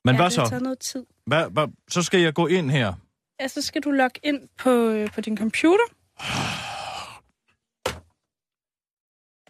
Men 0.04 0.14
ja, 0.14 0.18
hvad 0.18 0.30
Det 0.30 0.36
har 0.38 0.44
så? 0.44 0.46
taget 0.50 0.62
noget 0.62 0.78
tid. 0.78 1.06
Hvad, 1.26 1.50
hvad, 1.50 1.68
så 1.88 2.02
skal 2.02 2.20
jeg 2.20 2.34
gå 2.34 2.46
ind 2.46 2.70
her. 2.70 2.92
Ja, 3.40 3.48
så 3.48 3.62
skal 3.62 3.82
du 3.82 3.90
logge 3.90 4.20
ind 4.22 4.48
på, 4.58 4.70
øh, 4.70 5.10
på 5.12 5.20
din 5.20 5.36
computer. 5.38 5.84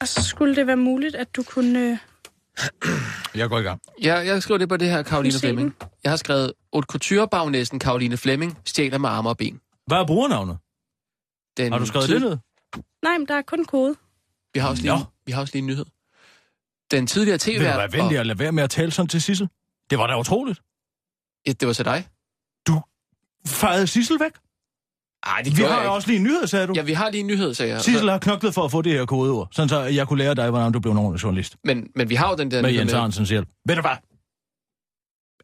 Og 0.01 0.09
så 0.09 0.23
skulle 0.25 0.57
det 0.57 0.67
være 0.67 0.77
muligt, 0.77 1.15
at 1.15 1.37
du 1.37 1.43
kunne... 1.43 1.79
Øh, 1.91 1.99
Jeg 3.35 3.49
går 3.49 3.59
i 3.59 3.63
gang. 3.63 3.81
Jeg, 4.03 4.27
jeg 4.27 4.43
skriver 4.43 4.59
det 4.59 4.69
på 4.69 4.77
det 4.77 4.89
her, 4.91 5.03
Karoline 5.03 5.39
Flemming. 5.41 5.77
Jeg 6.05 6.13
har 6.13 6.17
skrevet, 6.17 6.53
Haute 6.75 6.87
Couture-bagnæsten 6.93 7.79
Karoline 7.79 8.17
Flemming 8.17 8.59
stjæler 8.65 8.99
med 8.99 9.09
arme 9.09 9.29
og 9.29 9.37
ben. 9.37 9.61
Hvad 9.87 9.99
er 9.99 10.07
brugernavnet? 10.07 10.59
Den 11.57 11.73
Har 11.73 11.79
du 11.79 11.87
skrevet 11.87 12.07
tid- 12.07 12.15
det 12.15 12.23
ned? 12.23 12.39
nej, 13.03 13.19
men 13.19 13.29
der 13.29 13.35
er 13.35 13.43
kun 13.43 13.65
kode. 13.65 13.95
Vi 14.55 14.61
har 14.61 14.69
også 14.69 14.83
lige, 14.83 14.99
Nå. 14.99 15.05
vi 15.27 15.33
har 15.33 15.41
også 15.41 15.55
lige 15.55 15.61
en 15.63 15.67
nyhed. 15.67 15.85
Den 16.91 17.07
tidligere 17.07 17.39
Vil 17.47 17.59
du 17.59 17.63
være 17.65 17.93
venlig 17.93 18.19
at 18.19 18.27
lade 18.27 18.39
være 18.39 18.53
med 18.53 18.63
at 18.63 18.71
tale 18.71 18.91
sådan 18.91 19.09
til 19.09 19.23
Sissel? 19.23 19.49
Det 19.91 19.99
var 19.99 20.07
da 20.07 20.19
utroligt. 20.19 20.61
Ja, 21.47 21.53
det 21.53 21.69
var 21.69 21.75
til 21.75 21.85
dig. 21.85 22.07
Fejede 23.47 23.87
Sissel 23.87 24.21
væk? 24.21 24.33
Ej, 25.27 25.43
det 25.45 25.57
Vi 25.57 25.63
har 25.63 25.69
jeg 25.69 25.79
ikke. 25.79 25.91
også 25.91 26.09
lige 26.09 26.17
en 26.17 26.23
nyhed, 26.25 26.47
sagde 26.47 26.67
du. 26.67 26.73
Ja, 26.77 26.83
vi 26.83 26.93
har 26.93 27.11
lige 27.11 27.21
en 27.21 27.27
nyhed, 27.27 27.55
sagde 27.55 27.73
jeg. 27.73 27.81
Sissel 27.81 28.11
har 28.11 28.19
knoklet 28.19 28.55
for 28.55 28.65
at 28.65 28.71
få 28.71 28.83
det 28.83 28.93
her 28.93 29.07
kodeord, 29.07 29.49
sådan 29.53 29.69
så 29.69 29.81
jeg 29.81 30.09
kunne 30.09 30.19
lære 30.19 30.35
dig, 30.35 30.51
hvordan 30.51 30.73
du 30.73 30.81
blev 30.81 30.93
en 30.93 30.99
ordentlig 30.99 31.23
journalist. 31.23 31.57
Men, 31.65 31.87
men 31.95 32.09
vi 32.11 32.15
har 32.15 32.31
jo 32.31 32.37
den 32.37 32.51
der 32.51 32.63
Med 32.63 32.73
Jens 32.73 32.93
Arnsens 32.93 33.29
hjælp. 33.31 33.49
Ved 33.67 33.75
du 33.77 33.81
hvad? 33.81 33.97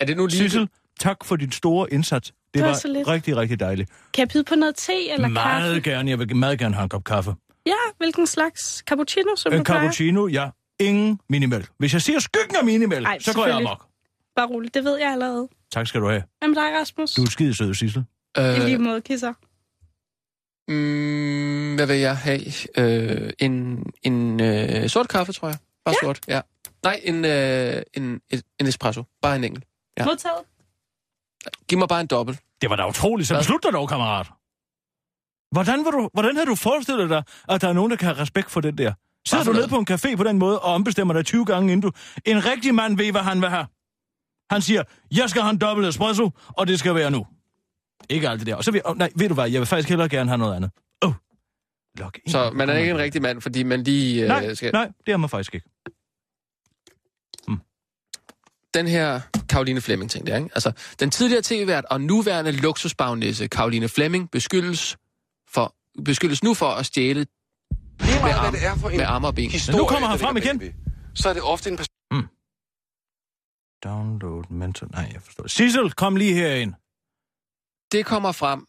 Er 0.01 0.05
det 0.07 0.17
nu 0.17 0.27
lige... 0.27 0.39
Sissel, 0.39 0.69
tak 1.01 1.25
for 1.25 1.37
din 1.37 1.53
store 1.53 1.93
indsats. 1.93 2.29
Det, 2.29 2.37
Det 2.55 2.63
var 2.63 2.69
var 2.69 2.75
så 2.75 2.89
lidt. 2.89 3.09
rigtig, 3.09 3.37
rigtig 3.37 3.61
dejligt. 3.61 3.91
Kan 4.15 4.21
jeg 4.23 4.29
byde 4.29 4.45
på 4.45 4.55
noget 4.55 4.77
te 4.77 5.11
eller 5.11 5.29
Meget 5.29 5.75
kaffe? 5.77 5.91
gerne. 5.91 6.11
Jeg 6.11 6.19
vil 6.19 6.37
meget 6.37 6.59
gerne 6.59 6.75
have 6.75 6.83
en 6.83 6.89
kop 6.89 7.05
kaffe. 7.05 7.35
Ja, 7.67 7.73
hvilken 7.99 8.27
slags? 8.27 8.83
Cappuccino, 8.89 9.37
som 9.37 9.53
En 9.53 9.59
du 9.59 9.65
plejer? 9.65 9.81
cappuccino, 9.81 10.27
ja. 10.29 10.49
Ingen 10.81 11.21
minimælk. 11.29 11.71
Hvis 11.79 11.93
jeg 11.93 12.03
siger 12.03 12.19
skyggen 12.19 12.57
af 12.57 12.65
minimælk, 12.65 13.07
Ej, 13.07 13.19
så 13.19 13.35
går 13.35 13.47
jeg 13.47 13.57
amok. 13.57 13.87
Bare 14.37 14.47
roligt, 14.47 14.75
det 14.75 14.85
ved 14.85 14.97
jeg 14.99 15.13
allerede. 15.13 15.49
Tak 15.73 15.87
skal 15.87 16.01
du 16.01 16.09
have. 16.09 16.23
Med 16.43 16.55
dig, 16.55 16.81
Rasmus? 16.81 17.13
Du 17.13 17.23
er 17.23 17.27
skide 17.31 17.55
sød, 17.55 17.75
Sissel. 17.75 18.05
I 18.37 18.41
Øh, 18.41 18.65
lige 18.65 18.79
måde, 18.79 19.01
kisser. 19.01 19.33
mm, 20.69 21.75
hvad 21.75 21.87
vil 21.87 21.97
jeg 21.97 22.17
have? 22.17 22.41
Øh, 22.77 23.33
en 23.39 23.85
en 24.03 24.41
øh, 24.41 24.89
sort 24.89 25.09
kaffe, 25.09 25.33
tror 25.33 25.49
jeg. 25.49 25.59
Bare 25.85 25.95
ja. 26.03 26.07
sort, 26.07 26.21
ja. 26.29 26.41
Nej, 26.83 27.01
en, 27.05 27.25
øh, 27.25 27.83
en, 27.95 28.21
et, 28.31 28.43
en 28.61 28.67
espresso. 28.67 29.03
Bare 29.23 29.37
en 29.37 29.45
enkelt. 29.45 29.65
Ja. 29.99 30.05
Modtaget. 30.05 30.39
Giv 31.69 31.79
mig 31.79 31.89
bare 31.89 32.01
en 32.01 32.07
dobbelt. 32.07 32.39
Det 32.61 32.71
var 32.71 32.77
da 32.77 32.89
utroligt. 32.89 33.29
Så 33.29 33.37
beslut 33.39 33.63
dig 33.63 33.73
dog, 33.73 33.89
kammerat. 33.89 34.27
Hvordan, 35.51 35.85
var 35.85 35.91
du, 35.91 36.11
hvordan 36.13 36.37
havde 36.37 36.47
du 36.47 36.55
forestillet 36.55 37.11
dig, 37.11 37.23
at 37.49 37.61
der 37.61 37.69
er 37.69 37.73
nogen, 37.73 37.91
der 37.91 37.97
kan 37.97 38.07
have 38.09 38.19
respekt 38.19 38.51
for 38.51 38.61
den 38.61 38.79
der? 38.79 38.93
Sidder 39.27 39.45
du 39.45 39.53
nede 39.53 39.69
på 39.69 39.79
en 39.79 39.87
café 39.91 40.17
på 40.17 40.25
den 40.25 40.39
måde 40.39 40.59
og 40.59 40.75
ombestemmer 40.75 41.15
dig 41.15 41.27
20 41.27 41.45
gange 41.45 41.73
inden 41.73 41.81
du... 41.81 41.93
En 42.25 42.45
rigtig 42.45 42.75
mand 42.75 42.97
ved, 42.97 43.11
hvad 43.11 43.21
han 43.21 43.41
vil 43.41 43.49
have. 43.49 43.67
Han 44.51 44.63
siger, 44.63 44.83
jeg 45.17 45.31
skal 45.31 45.43
have 45.43 45.51
en 45.51 45.59
dobbelt 45.59 45.89
espresso, 45.89 46.31
og 46.49 46.67
det 46.67 46.79
skal 46.79 46.95
være 46.95 47.11
nu. 47.11 47.27
Ikke 48.09 48.29
alt 48.29 48.41
det 48.41 48.47
der. 48.47 48.55
Og 48.55 48.65
så 48.65 48.71
vil, 48.71 48.83
oh, 48.85 48.99
nej, 48.99 49.11
ved 49.17 49.29
du 49.29 49.35
hvad, 49.35 49.51
jeg 49.51 49.61
vil 49.61 49.67
faktisk 49.67 49.89
hellere 49.89 50.09
gerne 50.09 50.31
have 50.31 50.39
noget 50.39 50.57
andet. 50.57 50.71
Oh. 51.03 51.13
Log. 51.99 52.13
Så 52.29 52.51
man 52.51 52.69
er 52.69 52.77
ikke 52.77 52.91
en 52.91 52.99
rigtig 52.99 53.23
mand, 53.23 53.41
fordi 53.41 53.63
man 53.63 53.83
lige 53.83 54.23
øh, 54.23 54.29
Nej, 54.29 54.55
skal... 54.55 54.73
nej, 54.73 54.91
det 55.07 55.13
er 55.13 55.17
man 55.17 55.31
faktisk 55.31 55.55
ikke. 55.55 55.69
den 58.77 58.87
her 58.87 59.21
Karoline 59.49 59.81
Flemming 59.81 60.11
ting 60.11 60.27
der, 60.27 60.37
ikke? 60.37 60.51
Altså, 60.55 60.73
den 61.01 61.11
tidligere 61.11 61.43
tv-vært 61.43 61.85
og 61.85 62.01
nuværende 62.01 62.53
luksusbagnæsse 62.53 63.49
Karoline 63.49 63.89
Flemming 63.89 64.31
beskyldes, 64.31 64.97
for, 65.49 65.75
beskyldes 66.05 66.43
nu 66.43 66.55
for 66.55 66.67
at 66.67 66.87
stjæle 66.87 67.27
Lige 68.01 68.15
med, 68.15 68.21
meget, 68.21 68.35
arm, 68.35 68.51
hvad 68.51 68.61
det 68.61 68.67
er 68.69 68.77
for 68.77 68.89
en 68.91 68.97
med 68.97 69.05
arme 69.07 69.27
og 69.27 69.35
ben. 69.35 69.51
historie, 69.51 69.77
Men 69.77 69.83
nu 69.83 69.89
kommer 69.89 70.09
han 70.09 70.19
frem 70.19 70.37
igen. 70.37 70.59
bagved, 70.59 70.75
Så 71.15 71.29
er 71.29 71.33
det 71.33 71.43
ofte 71.43 71.71
en 71.71 71.77
person, 71.77 71.93
Download 73.85 74.45
mental... 74.51 74.89
Nej, 74.93 75.11
jeg 75.13 75.23
forstår. 75.23 75.47
Sissel, 75.47 75.93
kom 75.93 76.17
lige 76.17 76.35
herind. 76.35 76.73
Det 77.93 78.07
kommer 78.07 78.33
frem 78.33 78.67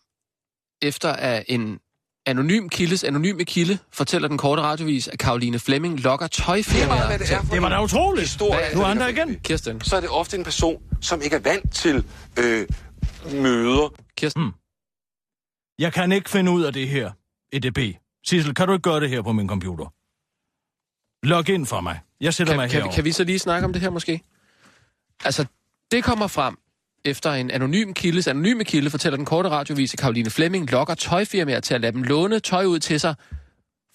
efter 0.82 1.14
at 1.14 1.44
en 1.48 1.80
anonym 2.26 2.70
kildes 2.70 3.04
anonyme 3.04 3.46
kilde 3.46 3.78
fortæller 3.92 4.28
den 4.28 4.38
korte 4.38 4.62
radiovis, 4.62 5.08
at 5.08 5.20
Karoline 5.20 5.60
Flemming 5.60 6.00
lokker 6.00 6.28
tøjfirmaer 6.28 7.18
det 7.18 7.28
for 7.28 7.54
Det 7.54 7.62
var 7.62 7.70
da 7.70 7.84
utroligt. 7.84 8.22
historie, 8.28 8.60
Hvad- 8.60 8.76
Nu 8.76 8.82
er 8.82 8.86
han 8.86 8.98
der 8.98 9.08
igen. 9.08 9.40
Kirsten. 9.40 9.82
Så 9.82 9.96
er 9.96 10.00
det 10.02 10.10
ofte 10.10 10.38
en 10.38 10.44
person, 10.44 10.84
som 11.02 11.22
ikke 11.22 11.36
er 11.36 11.40
vant 11.40 11.74
til 11.74 12.06
øh, 12.40 12.68
møder. 13.34 13.94
Kirsten. 14.18 14.44
Mm. 14.44 14.52
Jeg 15.80 15.94
kan 15.94 16.12
ikke 16.12 16.30
finde 16.30 16.52
ud 16.52 16.64
af 16.64 16.74
det 16.74 16.90
her. 16.90 17.12
EDB. 17.54 17.78
Sissel, 18.28 18.54
kan 18.56 18.68
du 18.68 18.74
ikke 18.74 18.84
gøre 18.84 19.00
det 19.00 19.10
her 19.10 19.22
på 19.22 19.32
min 19.32 19.48
computer? 19.50 19.94
Log 21.28 21.50
ind 21.50 21.66
for 21.66 21.82
mig. 21.82 22.00
Jeg 22.22 22.34
sætter 22.34 22.56
mig 22.56 22.64
Kan, 22.64 22.70
kan, 22.70 22.78
herover. 22.78 22.92
vi- 22.92 22.96
kan 22.96 23.06
vi 23.06 23.12
så 23.12 23.24
lige 23.24 23.40
snakke 23.40 23.66
om 23.66 23.74
det 23.74 23.82
her 23.82 23.90
måske? 23.90 24.22
Altså, 25.26 25.46
det 25.92 26.04
kommer 26.04 26.28
frem 26.28 26.58
efter 27.06 27.32
en 27.34 27.52
anonym 27.52 27.94
kildes 27.94 28.28
anonyme 28.28 28.64
kilde 28.64 28.90
fortæller 28.90 29.18
den 29.18 29.26
korte 29.26 29.50
radiovis, 29.50 29.94
at 29.94 30.00
Karoline 30.00 30.30
Flemming 30.30 30.72
lokker 30.72 30.96
tøjfirmaer 30.96 31.60
til 31.60 31.74
at 31.74 31.82
lade 31.82 31.92
dem 31.92 32.04
låne 32.04 32.40
tøj 32.40 32.66
ud 32.66 32.80
til 32.80 33.00
sig, 33.00 33.16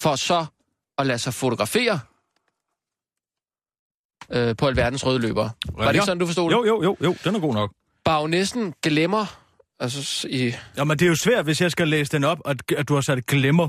for 0.03 0.17
så 0.17 0.47
at 0.99 1.07
lade 1.07 1.19
sig 1.19 1.35
fotografere 1.35 2.01
øh, 4.31 4.57
på 4.57 4.67
alverdens 4.67 5.07
røde 5.07 5.19
løber. 5.19 5.51
Var 5.79 5.87
det 5.87 5.95
ikke 5.95 6.05
sådan, 6.05 6.19
du 6.19 6.27
forstod 6.27 6.51
det? 6.51 6.57
Jo, 6.57 6.65
jo, 6.65 6.83
jo, 6.83 6.97
jo, 7.05 7.17
den 7.25 7.35
er 7.35 7.41
god 7.41 7.55
nok. 7.55 7.73
Bagnæsten 8.05 8.75
glemmer, 8.83 9.39
altså 9.81 10.29
i... 10.31 10.55
Jamen, 10.77 10.99
det 10.99 11.05
er 11.05 11.09
jo 11.09 11.15
svært, 11.17 11.45
hvis 11.45 11.61
jeg 11.61 11.71
skal 11.71 11.89
læse 11.89 12.13
den 12.13 12.25
op, 12.25 12.39
at, 12.45 12.73
at 12.77 12.89
du 12.89 12.95
har 12.95 13.01
sat 13.01 13.27
glemmer 13.27 13.69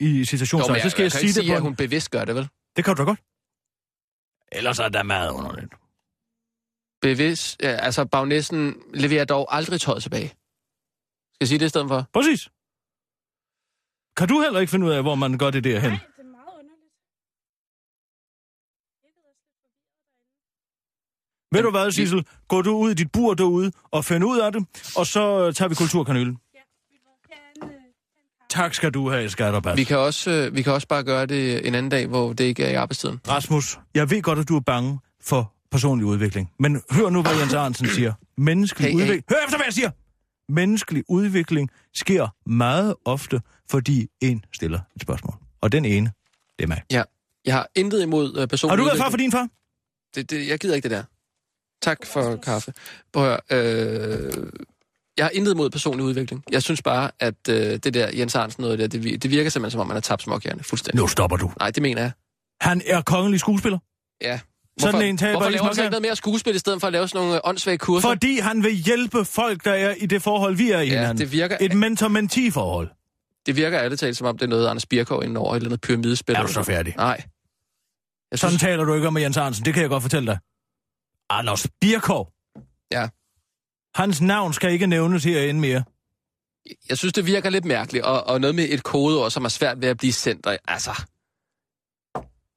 i 0.00 0.12
men 0.18 0.26
Så 0.26 0.36
skal 0.36 0.62
jeg, 0.62 0.92
kan 0.94 1.10
sige 1.10 1.20
ikke 1.20 1.26
det 1.26 1.34
sige, 1.34 1.48
på... 1.48 1.56
at 1.56 1.62
hun 1.62 1.76
bevidst 1.76 2.10
gør 2.10 2.24
det, 2.24 2.34
vel? 2.34 2.48
Det 2.76 2.84
kan 2.84 2.96
du 2.96 3.02
da 3.02 3.06
godt. 3.06 3.20
Ellers 4.52 4.78
er 4.78 4.88
der 4.88 5.02
meget 5.02 5.30
underligt. 5.30 5.74
Bevidst, 7.02 7.62
ja, 7.62 7.68
altså 7.68 8.04
bagnæsten 8.04 8.82
leverer 8.94 9.24
dog 9.24 9.54
aldrig 9.54 9.80
tøjet 9.80 10.02
tilbage. 10.02 10.28
Skal 10.28 11.40
jeg 11.40 11.48
sige 11.48 11.58
det 11.58 11.66
i 11.66 11.68
stedet 11.68 11.88
for? 11.88 12.06
Præcis. 12.12 12.48
Kan 14.16 14.28
du 14.28 14.40
heller 14.40 14.60
ikke 14.60 14.70
finde 14.70 14.86
ud 14.86 14.92
af, 14.92 15.02
hvor 15.02 15.14
man 15.14 15.38
gør 15.38 15.50
det 15.50 15.64
derhen? 15.64 15.90
Nej, 15.90 15.98
det 16.16 16.22
er 16.22 16.30
meget 16.30 16.46
underligt. 16.58 16.80
Ved 21.52 21.62
du 21.62 21.70
hvad, 21.70 21.90
Sissel? 21.92 22.26
Gå 22.48 22.62
du 22.62 22.76
ud 22.76 22.90
i 22.90 22.94
dit 22.94 23.12
bur 23.12 23.34
derude 23.34 23.72
og 23.90 24.04
find 24.04 24.24
ud 24.24 24.38
af 24.40 24.52
det, 24.52 24.66
og 24.96 25.06
så 25.06 25.52
tager 25.52 25.68
vi 25.68 25.74
kulturkanylen. 25.74 26.38
Tak 28.50 28.74
skal 28.74 28.90
du 28.90 29.10
have, 29.10 29.30
Skatterbas. 29.30 29.76
Vi 29.76 29.84
kan, 29.84 29.98
også, 29.98 30.30
øh, 30.30 30.54
vi 30.56 30.62
kan 30.62 30.72
også 30.72 30.88
bare 30.88 31.02
gøre 31.04 31.26
det 31.26 31.66
en 31.66 31.74
anden 31.74 31.90
dag, 31.90 32.06
hvor 32.06 32.32
det 32.32 32.44
ikke 32.44 32.64
er 32.64 32.70
i 32.70 32.74
arbejdstiden. 32.74 33.20
Rasmus, 33.28 33.78
jeg 33.94 34.10
ved 34.10 34.22
godt, 34.22 34.38
at 34.38 34.48
du 34.48 34.56
er 34.56 34.60
bange 34.60 34.98
for 35.20 35.52
personlig 35.70 36.06
udvikling. 36.06 36.50
Men 36.58 36.82
hør 36.90 37.08
nu, 37.10 37.22
hvad 37.22 37.32
Jens 37.40 37.54
Arnsen 37.54 37.86
siger. 37.96 38.12
Menneskelig 38.36 38.86
Hey, 38.86 38.92
hey. 38.92 39.02
udvikling... 39.02 39.24
Hør 39.30 39.36
efter, 39.44 39.58
hvad 39.58 39.66
jeg 39.66 39.74
siger! 39.74 39.90
Menneskelig 40.52 41.04
udvikling 41.08 41.70
sker 41.94 42.28
meget 42.46 42.94
ofte, 43.04 43.40
fordi 43.70 44.06
en 44.20 44.44
stiller 44.52 44.80
et 44.96 45.02
spørgsmål. 45.02 45.34
Og 45.60 45.72
den 45.72 45.84
ene, 45.84 46.12
det 46.58 46.62
er 46.64 46.68
mig. 46.68 46.82
Ja. 46.90 47.02
Jeg 47.44 47.54
har 47.54 47.68
intet 47.74 48.02
imod 48.02 48.38
øh, 48.38 48.48
personlig 48.48 48.72
Har 48.72 48.76
du 48.76 48.84
været 48.84 48.98
far 48.98 49.10
for 49.10 49.16
din 49.16 49.32
far? 49.32 49.48
Det, 50.14 50.30
det, 50.30 50.48
jeg 50.48 50.58
gider 50.58 50.74
ikke 50.74 50.88
det 50.88 50.96
der. 50.96 51.02
Tak 51.82 52.06
for 52.06 52.36
kaffe. 52.36 52.72
Prøv 53.12 53.38
at 53.48 53.56
øh, 53.58 54.32
jeg 55.20 55.26
har 55.26 55.30
intet 55.30 55.54
imod 55.54 55.70
personlig 55.70 56.04
udvikling. 56.06 56.44
Jeg 56.52 56.62
synes 56.62 56.82
bare, 56.82 57.10
at 57.20 57.34
øh, 57.48 57.56
det 57.56 57.94
der 57.94 58.10
Jens 58.18 58.34
Arnsen 58.34 58.62
noget 58.62 58.78
der, 58.78 58.86
det, 58.86 59.22
det 59.22 59.30
virker 59.30 59.50
simpelthen 59.50 59.70
som 59.70 59.80
om, 59.80 59.86
man 59.86 59.94
har 59.96 60.00
tabt 60.00 60.22
småkærne 60.22 60.62
fuldstændig. 60.62 61.00
Nu 61.00 61.06
stopper 61.08 61.36
du. 61.36 61.52
Nej, 61.58 61.70
det 61.70 61.82
mener 61.82 62.00
jeg. 62.02 62.10
Han 62.60 62.82
er 62.86 63.00
kongelig 63.02 63.40
skuespiller, 63.40 63.78
Ja. 64.22 64.40
Sådan 64.80 65.02
en 65.02 65.16
taber 65.16 65.30
hvorfor 65.32 65.50
laver 65.50 65.64
han 65.64 65.74
så 65.74 65.82
ikke 65.82 65.90
noget 65.90 66.02
mere 66.02 66.16
skuespil, 66.16 66.54
i 66.54 66.58
stedet 66.58 66.80
for 66.80 66.86
at 66.86 66.92
lave 66.92 67.08
sådan 67.08 67.20
nogle 67.26 67.34
øh, 67.36 67.40
åndssvage 67.44 67.78
kurser? 67.78 68.08
fordi 68.08 68.38
han 68.38 68.62
vil 68.62 68.72
hjælpe 68.72 69.24
folk, 69.24 69.64
der 69.64 69.72
er 69.72 69.94
i 69.98 70.06
det 70.06 70.22
forhold, 70.22 70.56
vi 70.56 70.70
er 70.70 70.80
i 70.80 70.86
Ja, 70.86 70.94
hinanden. 70.94 71.18
det 71.18 71.32
virker- 71.32 71.56
Et 71.60 71.74
mentor-mentee-forhold. 71.74 72.88
Det 73.46 73.56
virker 73.56 73.80
ærligt 73.80 74.00
talt, 74.00 74.16
som 74.16 74.26
om 74.26 74.38
det 74.38 74.44
er 74.44 74.48
noget, 74.50 74.66
Anders 74.68 74.86
Birkov 74.86 75.22
inden 75.22 75.36
over 75.36 75.52
et 75.52 75.56
eller 75.56 75.68
andet 75.68 75.80
pyramidespil. 75.80 76.34
Er 76.34 76.42
du 76.42 76.52
så 76.52 76.62
færdig? 76.62 76.94
Nej. 76.96 77.22
Jeg 78.30 78.38
Sådan 78.38 78.50
synes, 78.50 78.62
taler 78.62 78.84
du 78.84 78.94
ikke 78.94 79.08
om 79.08 79.16
Jens 79.18 79.36
Arnsen, 79.36 79.64
det 79.64 79.74
kan 79.74 79.80
jeg 79.80 79.90
godt 79.90 80.02
fortælle 80.02 80.26
dig. 80.26 80.38
Anders 81.30 81.66
Birkov. 81.80 82.28
Ja. 82.92 83.08
Hans 83.94 84.20
navn 84.20 84.52
skal 84.52 84.72
ikke 84.72 84.86
nævnes 84.86 85.24
herinde 85.24 85.60
mere. 85.60 85.84
Jeg 86.88 86.98
synes, 86.98 87.12
det 87.12 87.26
virker 87.26 87.50
lidt 87.50 87.64
mærkeligt, 87.64 88.04
og, 88.04 88.24
og 88.26 88.40
noget 88.40 88.54
med 88.56 88.66
et 88.70 88.82
kodeord, 88.82 89.30
som 89.30 89.44
er 89.44 89.48
svært 89.48 89.80
ved 89.80 89.88
at 89.88 89.96
blive 89.96 90.12
sendt. 90.12 90.46
Og, 90.46 90.58
altså, 90.68 91.02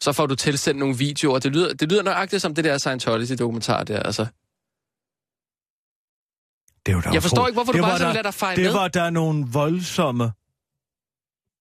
så 0.02 0.13
får 0.13 0.26
du 0.26 0.36
tilsendt 0.36 0.80
nogle 0.80 0.98
videoer. 0.98 1.39
Det 1.39 1.52
lyder, 1.52 1.74
det 1.74 1.89
lyder 1.91 2.04
nøjagtigt 2.04 2.41
som 2.41 2.56
det 2.56 2.63
der 2.63 2.78
Scientology-dokumentar 2.78 3.84
der, 3.84 4.00
altså. 4.00 4.26
Det 6.86 6.96
var 6.96 7.12
Jeg 7.13 7.22
forstår 7.22 7.48
ikke, 7.48 7.56
hvorfor 7.56 7.72
du 7.72 7.78
det 7.78 7.84
bare 7.84 7.91
var 7.91 7.98
sådan 7.98 8.08
der- 8.08 8.13
lader 8.13 8.24
dig 8.32 8.34
feje 8.34 8.56
Det 8.56 8.63
med. 8.63 8.72
var 8.74 8.88
der 8.88 9.10
nogle 9.10 9.46
voldsomme 9.52 10.32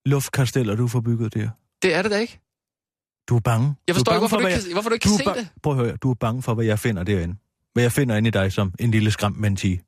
luftkasteller, 0.06 0.74
du 0.76 0.88
får 0.88 1.00
bygget 1.00 1.34
der. 1.34 1.50
Det 1.82 1.94
er 1.94 2.02
det 2.02 2.10
da 2.10 2.18
ikke. 2.18 2.40
Du 3.28 3.36
er 3.36 3.40
bange. 3.40 3.74
Jeg 3.86 3.94
forstår 3.94 4.12
du 4.12 4.16
ikke, 4.16 4.20
hvorfor 4.20 4.36
du 4.40 4.46
ikke 4.46 4.62
kan- 4.62 4.72
hvorfor 4.72 4.88
du 4.88 4.94
ikke 4.94 5.04
du 5.04 5.08
kan 5.08 5.18
se 5.18 5.24
ba- 5.30 5.38
det. 5.38 5.48
Prøv 5.62 5.72
at 5.72 5.84
høre, 5.84 5.96
du 5.96 6.10
er 6.10 6.14
bange 6.14 6.42
for, 6.42 6.54
hvad 6.54 6.64
jeg 6.64 6.78
finder 6.78 7.02
derinde. 7.04 7.36
Hvad 7.72 7.82
jeg 7.82 7.92
finder 7.92 8.16
inde 8.16 8.28
i 8.28 8.30
dig 8.30 8.52
som 8.52 8.74
en 8.78 8.90
lille 8.90 9.10
skram 9.10 9.32
menti. 9.32 9.80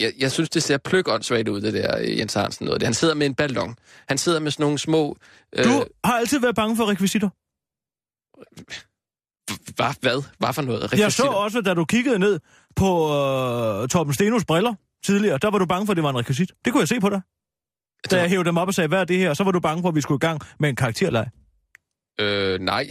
Jeg, 0.00 0.12
jeg 0.18 0.32
synes, 0.32 0.50
det 0.50 0.62
ser 0.62 0.78
pløkåndssvagt 0.78 1.48
ud, 1.48 1.60
det 1.60 1.74
der 1.74 1.98
øh, 1.98 2.18
Jens 2.18 2.34
Hansen 2.34 2.66
noget. 2.66 2.82
Han 2.82 2.94
sidder 2.94 3.14
med 3.14 3.26
en 3.26 3.34
ballon. 3.34 3.76
Han 4.08 4.18
sidder 4.18 4.40
med 4.40 4.50
sådan 4.50 4.64
nogle 4.64 4.78
små... 4.78 5.16
Øh, 5.52 5.64
Du 5.64 5.84
har 6.04 6.12
altid 6.18 6.40
været 6.40 6.54
bange 6.54 6.76
for 6.76 6.86
rekvisitter. 6.90 7.28
hvad, 9.76 9.94
hvad? 10.00 10.22
Hvad 10.38 10.52
for 10.52 10.62
noget? 10.62 10.80
Jeg 10.80 10.88
så 10.90 10.96
Rekvisitter? 10.96 11.30
også, 11.30 11.60
da 11.60 11.74
du 11.74 11.84
kiggede 11.84 12.18
ned 12.18 12.40
på 12.76 12.86
øh, 13.08 13.88
Torben 13.88 14.14
Stenos 14.14 14.44
briller 14.44 14.74
tidligere, 15.04 15.38
der 15.38 15.50
var 15.50 15.58
du 15.58 15.66
bange 15.66 15.86
for, 15.86 15.92
at 15.92 15.96
det 15.96 16.02
var 16.04 16.10
en 16.10 16.18
rekvisit. 16.18 16.52
Det 16.64 16.72
kunne 16.72 16.80
jeg 16.80 16.88
se 16.88 17.00
på 17.00 17.08
dig. 17.08 17.20
Da 18.10 18.20
jeg 18.20 18.28
hævde 18.28 18.44
dem 18.44 18.56
op 18.56 18.68
og 18.68 18.74
sagde, 18.74 18.88
hvad 18.88 19.00
er 19.00 19.04
det 19.04 19.18
her? 19.18 19.34
Så 19.34 19.44
var 19.44 19.50
du 19.50 19.60
bange 19.60 19.82
for, 19.82 19.88
at 19.88 19.94
vi 19.94 20.00
skulle 20.00 20.16
i 20.18 20.26
gang 20.26 20.40
med 20.60 20.68
en 20.68 20.76
karakterleg. 20.76 21.26
Øh, 22.20 22.60
nej. 22.60 22.86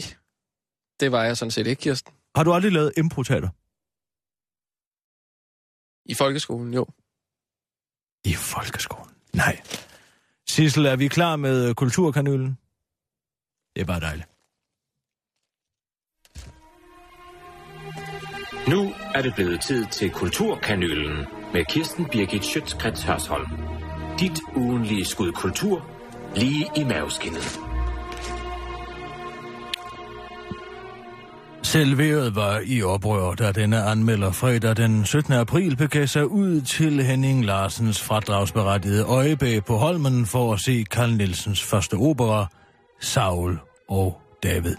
Det 1.00 1.12
var 1.12 1.24
jeg 1.24 1.38
sådan 1.38 1.52
set 1.52 1.68
ikke, 1.68 1.82
Kirsten. 1.82 2.14
Har 2.36 2.44
du 2.44 2.54
aldrig 2.54 2.72
lavet 2.72 2.92
improteater? 2.98 3.50
I 6.06 6.14
folkeskolen, 6.14 6.74
jo. 6.74 6.86
I 8.26 8.34
folkeskolen? 8.34 9.12
Nej. 9.34 9.62
Sissel, 10.48 10.86
er 10.86 10.96
vi 10.96 11.08
klar 11.08 11.36
med 11.36 11.70
øh, 11.70 11.76
kulturkanylen? 11.76 12.58
Det 13.76 13.82
er 13.82 13.86
bare 13.86 14.00
dejligt. 14.00 14.28
Nu 18.70 18.94
er 19.16 19.22
det 19.22 19.34
blevet 19.36 19.62
tid 19.62 19.86
til 19.86 20.12
Kulturkanylen 20.12 21.26
med 21.54 21.66
Kirsten 21.66 22.06
Birgit 22.06 22.46
Schøtzgrads 22.46 23.04
Hørsholm. 23.04 23.48
Dit 24.20 24.40
ugenlige 24.56 25.06
skud 25.06 25.32
kultur 25.32 25.92
lige 26.36 26.70
i 26.76 26.84
maveskinnet. 26.84 27.70
Selværet 31.71 32.36
var 32.36 32.62
i 32.65 32.84
oprør, 32.84 33.34
da 33.34 33.51
denne 33.51 33.84
anmelder 33.84 34.31
fredag 34.31 34.77
den 34.77 35.05
17. 35.05 35.34
april 35.34 35.75
begav 35.75 36.07
sig 36.07 36.27
ud 36.27 36.62
til 36.62 37.03
Henning 37.03 37.45
Larsens 37.45 38.01
fradragsberettigede 38.01 39.03
øjebæg 39.03 39.65
på 39.65 39.77
Holmen 39.77 40.25
for 40.25 40.53
at 40.53 40.60
se 40.60 40.84
Carl 40.84 41.10
Nielsens 41.10 41.63
første 41.63 41.93
opera, 41.93 42.47
Saul 42.99 43.60
og 43.89 44.21
David. 44.43 44.75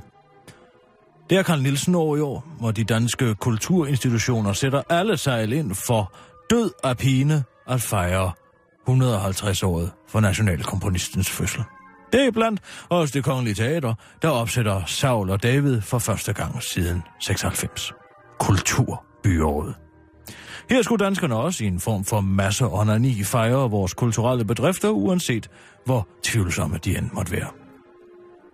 Det 1.31 1.39
er 1.39 1.43
Carl 1.43 1.63
Nielsen 1.63 1.95
år 1.95 2.17
i 2.17 2.21
år, 2.21 2.47
hvor 2.61 2.71
de 2.71 2.85
danske 2.85 3.35
kulturinstitutioner 3.35 4.53
sætter 4.53 4.83
alle 4.89 5.17
sejl 5.17 5.53
ind 5.53 5.75
for 5.75 6.13
død 6.51 6.71
af 6.85 6.97
pine 6.97 7.45
at 7.69 7.83
fejre 7.83 8.33
150-året 8.89 9.91
for 10.09 10.21
nationalkomponistens 10.21 11.31
fødsel. 11.31 11.63
Det 12.13 12.27
er 12.27 12.31
blandt 12.31 12.61
også 12.89 13.13
det 13.15 13.25
kongelige 13.25 13.55
teater, 13.55 13.95
der 14.23 14.29
opsætter 14.29 14.85
Saul 14.87 15.31
og 15.31 15.43
David 15.43 15.81
for 15.81 15.99
første 15.99 16.33
gang 16.33 16.63
siden 16.63 17.03
96. 17.21 17.93
Kulturbyåret. 18.41 19.75
Her 20.71 20.83
skulle 20.83 21.05
danskerne 21.05 21.37
også 21.37 21.65
i 21.65 21.67
en 21.67 21.81
form 21.81 22.05
for 22.05 22.21
masse 22.21 22.65
onani 22.65 23.23
fejre 23.25 23.71
vores 23.71 23.95
kulturelle 23.95 24.45
bedrifter, 24.45 24.89
uanset 24.89 25.51
hvor 25.85 26.09
tvivlsomme 26.23 26.79
de 26.85 26.99
end 26.99 27.11
måtte 27.13 27.33
være. 27.33 27.49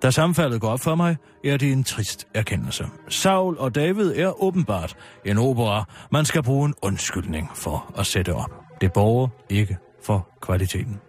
Da 0.03 0.11
samfaldet 0.11 0.61
går 0.61 0.69
op 0.69 0.81
for 0.81 0.95
mig, 0.95 1.17
er 1.45 1.57
det 1.57 1.73
en 1.73 1.85
trist 1.85 2.27
erkendelse. 2.35 2.85
Saul 3.09 3.59
og 3.59 3.75
David 3.75 4.13
er 4.17 4.43
åbenbart 4.43 4.97
en 5.25 5.39
opera, 5.39 5.85
man 6.13 6.25
skal 6.25 6.43
bruge 6.43 6.69
en 6.69 6.75
undskyldning 6.83 7.51
for 7.55 7.95
at 7.99 8.07
sætte 8.07 8.35
op. 8.35 8.51
Det 8.81 8.93
borger 8.93 9.29
ikke 9.51 9.77
for 10.05 10.29
kvaliteten. 10.43 11.01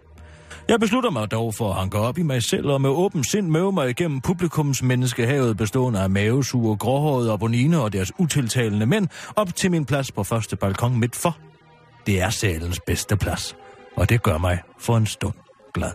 Jeg 0.69 0.79
beslutter 0.79 1.09
mig 1.09 1.31
dog 1.31 1.53
for 1.53 1.69
at 1.69 1.75
hanke 1.75 1.97
op 1.97 2.17
i 2.17 2.21
mig 2.21 2.43
selv 2.43 2.67
og 2.67 2.81
med 2.81 2.89
åben 2.89 3.23
sind 3.23 3.47
møve 3.47 3.71
mig 3.71 3.89
igennem 3.89 4.21
publikums 4.21 4.83
menneskehavet 4.83 5.57
bestående 5.57 5.99
af 5.99 6.09
mavesure, 6.09 6.77
gråhårede 6.77 7.33
aboniner 7.33 7.79
og 7.79 7.93
deres 7.93 8.11
utiltalende 8.19 8.85
mænd 8.85 9.07
op 9.35 9.55
til 9.55 9.71
min 9.71 9.85
plads 9.85 10.11
på 10.11 10.23
første 10.23 10.55
balkon 10.55 10.99
midt 10.99 11.15
for. 11.15 11.37
Det 12.05 12.21
er 12.21 12.29
salens 12.29 12.79
bedste 12.87 13.17
plads, 13.17 13.55
og 13.95 14.09
det 14.09 14.23
gør 14.23 14.37
mig 14.37 14.59
for 14.79 14.97
en 14.97 15.05
stund 15.05 15.33
glad. 15.73 15.91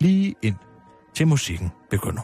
Lige 0.00 0.34
ind 0.42 0.56
til 1.14 1.28
musikken 1.28 1.70
begynder. 1.90 2.22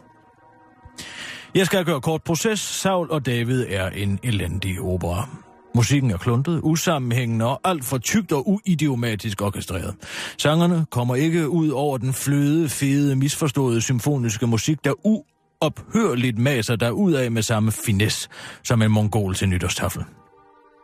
Jeg 1.55 1.67
skal 1.67 1.85
gøre 1.85 2.01
kort 2.01 2.23
proces. 2.23 2.61
Saul 2.61 3.11
og 3.11 3.27
David 3.27 3.67
er 3.69 3.91
en 3.91 4.19
elendig 4.23 4.81
opera. 4.81 5.46
Musikken 5.77 6.11
er 6.11 6.17
kluntet, 6.17 6.61
usammenhængende 6.63 7.47
og 7.47 7.61
alt 7.65 7.85
for 7.85 7.99
tykt 7.99 8.33
og 8.33 8.49
uidiomatisk 8.49 9.43
orkestreret. 9.43 9.95
Sangerne 10.39 10.87
kommer 10.91 11.15
ikke 11.15 11.49
ud 11.49 11.69
over 11.69 11.99
den 11.99 12.13
fløde, 12.13 12.69
fede, 12.69 13.17
misforståede 13.17 13.81
symfoniske 13.81 14.47
musik, 14.47 14.85
der 14.85 14.93
uophørligt 15.05 16.39
maser 16.39 16.77
der 16.77 16.91
ud 16.91 17.13
af 17.13 17.31
med 17.31 17.43
samme 17.43 17.73
finesse 17.73 18.29
som 18.63 18.83
en 18.83 18.91
mongol 18.91 19.35
til 19.35 19.49
nytårstafel. 19.49 20.05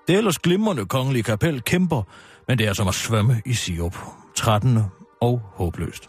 Det 0.09 0.16
ellers 0.16 0.38
glimrende 0.38 0.87
kongelige 0.87 1.22
kapel 1.22 1.62
kæmper, 1.62 2.02
men 2.48 2.59
det 2.59 2.66
er 2.68 2.72
som 2.72 2.88
at 2.88 2.94
svømme 2.94 3.42
i 3.46 3.52
sirup. 3.52 3.96
Trættende 4.37 4.85
og 5.20 5.40
håbløst. 5.55 6.09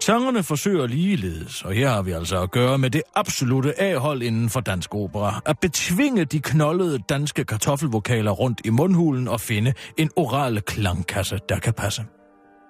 Sangerne 0.00 0.42
forsøger 0.42 0.86
ligeledes, 0.86 1.62
og 1.62 1.72
her 1.72 1.88
har 1.88 2.02
vi 2.02 2.10
altså 2.10 2.42
at 2.42 2.50
gøre 2.50 2.78
med 2.78 2.90
det 2.90 3.02
absolute 3.14 3.80
A-hold 3.80 4.22
inden 4.22 4.50
for 4.50 4.60
dansk 4.60 4.94
opera, 4.94 5.40
at 5.46 5.58
betvinge 5.58 6.24
de 6.24 6.40
knoldede 6.40 6.98
danske 7.08 7.44
kartoffelvokaler 7.44 8.30
rundt 8.30 8.60
i 8.64 8.70
mundhulen 8.70 9.28
og 9.28 9.40
finde 9.40 9.74
en 9.96 10.10
oral 10.16 10.60
klangkasse, 10.60 11.38
der 11.48 11.58
kan 11.58 11.72
passe. 11.72 12.04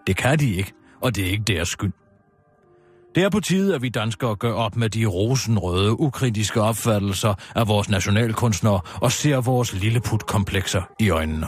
Det 0.07 0.17
kan 0.17 0.39
de 0.39 0.55
ikke, 0.55 0.73
og 1.03 1.17
det 1.17 1.27
er 1.27 1.31
ikke 1.31 1.45
deres 1.45 1.69
skyld. 1.69 1.93
Det 3.15 3.23
er 3.23 3.31
på 3.31 3.41
tide, 3.41 3.75
at 3.75 3.83
vi 3.83 3.89
danskere 3.89 4.37
gør 4.37 4.53
op 4.53 4.77
med 4.77 4.91
de 4.91 5.07
rosenrøde, 5.07 6.01
ukritiske 6.01 6.61
opfattelser 6.61 7.35
af 7.55 7.69
vores 7.69 7.89
nationalkunstnere 7.89 8.81
og 9.01 9.13
ser 9.13 9.41
vores 9.41 9.73
lilleputkomplekser 9.73 10.83
i 11.01 11.11
øjnene. 11.11 11.47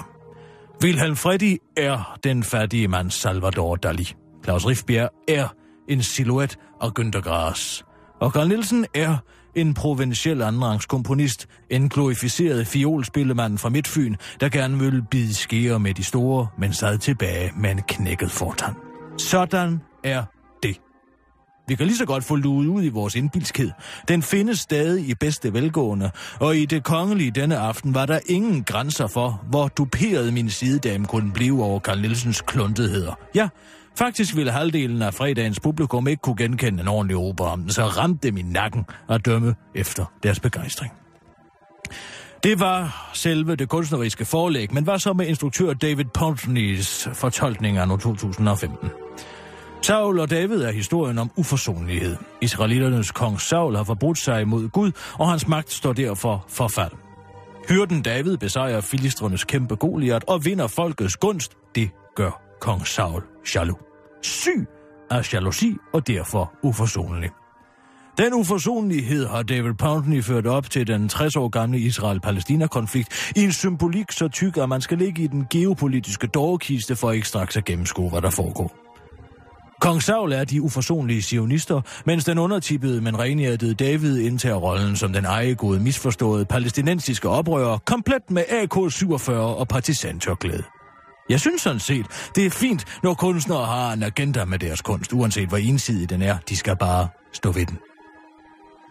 Wilhelm 0.85 1.17
Freddy 1.17 1.57
er 1.77 2.19
den 2.25 2.45
fattige 2.45 2.89
mand 2.89 3.11
Salvador 3.11 3.77
Dali. 3.77 4.15
Claus 4.51 4.67
Riffbjerg 4.67 5.11
er 5.29 5.49
en 5.89 6.03
silhuet 6.03 6.59
af 6.81 6.91
Günther 6.99 7.21
Grass. 7.21 7.85
Og 8.21 8.31
Carl 8.31 8.49
Nielsen 8.49 8.87
er 8.95 9.17
en 9.55 9.75
provinciel 9.75 10.43
andenrangskomponist, 10.43 11.47
en 11.71 11.89
glorificeret 11.89 12.67
fiolspillemand 12.67 13.59
fra 13.59 13.69
Midtfyn, 13.69 14.15
der 14.41 14.49
gerne 14.49 14.79
ville 14.79 15.03
bide 15.11 15.35
skære 15.35 15.81
med 15.81 15.95
de 15.95 16.05
store, 16.05 16.47
men 16.59 16.73
sad 16.73 16.99
tilbage 16.99 17.53
med 17.57 17.71
en 17.71 17.83
knækket 17.89 18.31
fortand. 18.31 18.75
Sådan 19.19 19.81
er 20.05 20.25
det. 20.63 20.81
Vi 21.69 21.75
kan 21.75 21.87
lige 21.87 21.97
så 21.97 22.07
godt 22.07 22.25
få 22.25 22.37
luet 22.37 22.67
ud 22.67 22.85
i 22.85 22.89
vores 22.89 23.15
indbilskhed. 23.15 23.71
Den 24.09 24.23
findes 24.23 24.59
stadig 24.59 25.09
i 25.09 25.15
bedste 25.15 25.53
velgående, 25.53 26.11
og 26.41 26.57
i 26.57 26.65
det 26.65 26.85
kongelige 26.85 27.31
denne 27.31 27.59
aften 27.59 27.95
var 27.95 28.07
der 28.07 28.19
ingen 28.27 28.65
grænser 28.65 29.07
for, 29.07 29.45
hvor 29.51 29.69
duperet 29.69 30.33
min 30.33 30.51
sidedame 30.51 31.07
kunne 31.07 31.33
blive 31.33 31.65
over 31.65 31.81
Carl 31.81 32.01
Nielsens 32.01 32.41
kluntetheder. 32.41 33.15
Ja, 33.35 33.49
faktisk 34.01 34.37
ville 34.37 34.53
halvdelen 34.53 35.03
af 35.03 35.15
fredagens 35.15 35.61
publikum 35.61 36.09
ikke 36.09 36.21
kunne 36.21 36.37
genkende 36.37 36.81
en 36.81 36.89
ordentlig 36.89 37.17
opera, 37.17 37.59
så 37.69 37.83
ramte 37.85 38.29
dem 38.29 38.37
i 38.37 38.43
nakken 38.43 38.87
at 39.09 39.27
dømme 39.27 39.55
efter 39.75 40.05
deres 40.23 40.41
begejstring. 40.41 40.93
Det 42.45 42.61
var 42.61 43.11
selve 43.13 43.57
det 43.57 43.69
kunstneriske 43.69 44.25
forlæg, 44.25 44.75
men 44.75 44.87
var 44.87 44.99
så 44.99 45.13
med 45.13 45.27
instruktør 45.27 45.73
David 45.73 46.05
Pontneys 46.05 47.09
fortolkning 47.13 47.77
af 47.77 47.89
2015. 47.89 48.91
Saul 49.83 50.19
og 50.19 50.31
David 50.31 50.63
er 50.63 50.73
historien 50.73 51.19
om 51.19 51.31
uforsonlighed. 51.37 52.17
Israeliternes 52.41 53.11
kong 53.11 53.41
Saul 53.41 53.77
har 53.77 53.85
forbrudt 53.85 54.19
sig 54.19 54.49
mod 54.49 54.69
Gud, 54.69 54.93
og 55.19 55.31
hans 55.31 55.49
magt 55.49 55.73
står 55.73 55.93
derfor 55.93 56.45
for 56.49 56.69
fald. 56.69 56.93
Hyrden 57.69 58.03
David 58.03 58.37
besejrer 58.37 58.81
filistrenes 58.81 59.45
kæmpe 59.45 59.77
Goliat 59.77 60.25
og 60.29 60.45
vinder 60.45 60.67
folkets 60.67 61.17
gunst. 61.17 61.53
Det 61.75 61.91
gør 62.17 62.43
kong 62.61 62.87
Saul 62.87 63.23
jaloux. 63.55 63.90
Syg 64.23 64.67
af 65.11 65.35
jalousi 65.35 65.77
og 65.93 66.07
derfor 66.07 66.53
uforsonlig. 66.63 67.31
Den 68.19 68.35
uforsonlighed 68.35 69.27
har 69.27 69.43
David 69.43 69.75
Pountney 69.75 70.23
ført 70.23 70.47
op 70.47 70.71
til 70.71 70.87
den 70.87 71.09
60 71.09 71.37
år 71.37 71.49
gamle 71.49 71.79
Israel-Palæstina-konflikt 71.79 73.33
i 73.37 73.45
en 73.45 73.53
symbolik 73.53 74.13
så 74.13 74.29
tyk, 74.29 74.57
at 74.57 74.69
man 74.69 74.81
skal 74.81 74.99
ligge 74.99 75.23
i 75.23 75.27
den 75.27 75.47
geopolitiske 75.51 76.27
dårkiste 76.27 76.97
for 76.97 77.11
ikke 77.11 77.29
straks 77.29 77.57
at 77.57 77.65
gennemskue, 77.65 78.11
hvad 78.11 78.23
der 78.23 78.31
foregår. 78.31 78.77
Kong 79.81 80.03
Saul 80.03 80.33
er 80.33 80.45
de 80.45 80.63
uforsonlige 80.63 81.23
sionister, 81.23 81.81
mens 82.07 82.25
den 82.25 82.39
undertippede, 82.39 83.01
men 83.01 83.19
renhjertede 83.19 83.75
David 83.75 84.19
indtager 84.19 84.57
rollen 84.57 84.97
som 84.97 85.13
den 85.13 85.25
ejegode, 85.25 85.81
misforståede 85.81 86.45
palæstinensiske 86.45 87.29
oprører, 87.29 87.79
komplet 87.79 88.31
med 88.31 88.43
AK-47 88.43 89.33
og 89.33 89.69
partisantørklæde. 89.69 90.80
Jeg 91.31 91.41
synes 91.41 91.63
sådan 91.63 91.81
set, 91.81 92.07
det 92.35 92.47
er 92.47 92.51
fint, 92.51 92.85
når 93.03 93.15
kunstnere 93.15 93.67
har 93.67 93.93
en 93.93 94.03
agenda 94.03 94.45
med 94.45 94.59
deres 94.59 94.81
kunst, 94.81 95.13
uanset 95.13 95.49
hvor 95.49 95.57
ensidig 95.57 96.11
den 96.11 96.23
er. 96.23 96.37
De 96.49 96.57
skal 96.57 96.77
bare 96.77 97.09
stå 97.33 97.53
ved 97.53 97.67
den. 97.67 97.79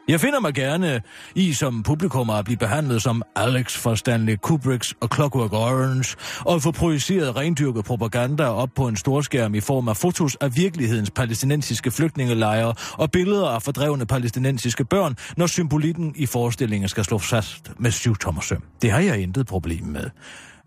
Jeg 0.08 0.20
finder 0.20 0.40
mig 0.40 0.54
gerne 0.54 1.02
i 1.36 1.54
som 1.54 1.84
publikum 1.84 2.30
at 2.30 2.46
blive 2.46 2.58
behandlet 2.58 3.02
som 3.02 3.24
Alex 3.36 3.78
fra 3.78 3.96
Stanley 3.96 4.36
Kubricks 4.36 4.94
og 5.02 5.10
Clockwork 5.14 5.54
Orange, 5.54 6.16
og 6.40 6.62
få 6.62 6.72
projiceret 6.72 7.36
rendyrket 7.36 7.86
propaganda 7.86 8.44
op 8.44 8.70
på 8.76 8.88
en 8.88 8.96
storskærm 8.96 9.56
i 9.56 9.60
form 9.60 9.88
af 9.88 9.98
fotos 9.98 10.36
af 10.36 10.56
virkelighedens 10.56 11.12
palæstinensiske 11.12 11.92
flygtningelejre 11.92 12.74
og 12.94 13.12
billeder 13.12 13.48
af 13.48 13.62
fordrevne 13.62 14.06
palæstinensiske 14.06 14.86
børn, 14.86 15.16
når 15.38 15.48
symbolikken 15.48 16.14
i 16.16 16.26
forestillingen 16.26 16.90
skal 16.90 17.04
slå 17.04 17.18
fast 17.18 17.72
med 17.80 17.92
syv 17.92 18.16
tommer 18.16 18.42
søm. 18.42 18.64
Det 18.82 18.92
har 18.92 19.00
jeg 19.00 19.22
intet 19.22 19.48
problem 19.48 19.84
med. 19.86 20.10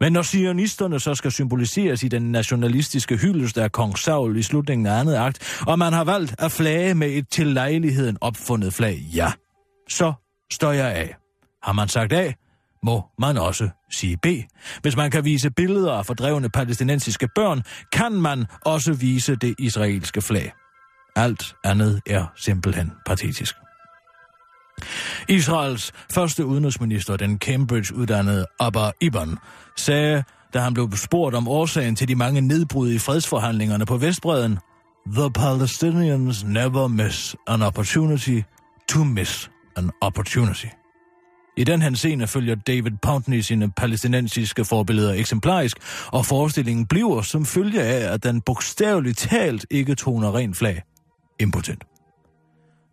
Men 0.02 0.12
når 0.12 0.22
sionisterne 0.22 1.00
så 1.00 1.14
skal 1.14 1.32
symboliseres 1.32 2.02
i 2.02 2.08
den 2.08 2.22
nationalistiske 2.22 3.16
hyldest 3.16 3.58
af 3.58 3.72
kong 3.72 3.98
Saul 3.98 4.36
i 4.36 4.42
slutningen 4.42 4.86
af 4.86 5.00
andet 5.00 5.14
akt, 5.14 5.62
og 5.66 5.78
man 5.78 5.92
har 5.92 6.04
valgt 6.04 6.34
at 6.38 6.52
flage 6.52 6.94
med 6.94 7.08
et 7.08 7.28
til 7.28 7.46
lejligheden 7.46 8.18
opfundet 8.20 8.74
flag, 8.74 8.98
ja, 9.14 9.32
så 9.88 10.12
står 10.52 10.72
jeg 10.72 10.92
af. 10.92 11.14
Har 11.62 11.72
man 11.72 11.88
sagt 11.88 12.12
A, 12.12 12.32
må 12.82 13.04
man 13.18 13.38
også 13.38 13.68
sige 13.90 14.16
B. 14.16 14.26
Hvis 14.82 14.96
man 14.96 15.10
kan 15.10 15.24
vise 15.24 15.50
billeder 15.50 15.92
af 15.92 16.06
fordrevne 16.06 16.50
palæstinensiske 16.50 17.28
børn, 17.34 17.62
kan 17.92 18.12
man 18.12 18.46
også 18.64 18.92
vise 18.92 19.36
det 19.36 19.54
israelske 19.58 20.22
flag. 20.22 20.52
Alt 21.16 21.54
andet 21.64 22.00
er 22.06 22.26
simpelthen 22.36 22.92
patetisk. 23.06 23.61
Israels 25.28 25.92
første 26.14 26.46
udenrigsminister, 26.46 27.16
den 27.16 27.38
Cambridge-uddannede 27.38 28.46
Abba 28.60 28.90
Ibn, 29.00 29.36
sagde, 29.76 30.24
da 30.54 30.58
han 30.58 30.74
blev 30.74 30.92
spurgt 30.96 31.34
om 31.34 31.48
årsagen 31.48 31.96
til 31.96 32.08
de 32.08 32.14
mange 32.14 32.40
nedbrud 32.40 32.92
i 32.92 32.98
fredsforhandlingerne 32.98 33.86
på 33.86 33.96
Vestbreden, 33.96 34.58
The 35.06 35.30
Palestinians 35.30 36.44
never 36.44 36.88
miss 36.88 37.36
an 37.46 37.62
opportunity 37.62 38.40
to 38.88 39.04
miss 39.04 39.50
an 39.76 39.90
opportunity. 40.00 40.66
I 41.56 41.64
den 41.64 41.82
henseende 41.82 42.26
følger 42.26 42.54
David 42.54 42.92
Pountney 43.02 43.40
sine 43.40 43.70
palæstinensiske 43.70 44.64
forbilleder 44.64 45.12
eksemplarisk, 45.12 45.76
og 46.06 46.26
forestillingen 46.26 46.86
bliver 46.86 47.22
som 47.22 47.46
følge 47.46 47.82
af, 47.82 48.12
at 48.12 48.22
den 48.22 48.40
bogstaveligt 48.40 49.18
talt 49.18 49.66
ikke 49.70 49.94
toner 49.94 50.34
ren 50.34 50.54
flag. 50.54 50.82
Impotent. 51.40 51.91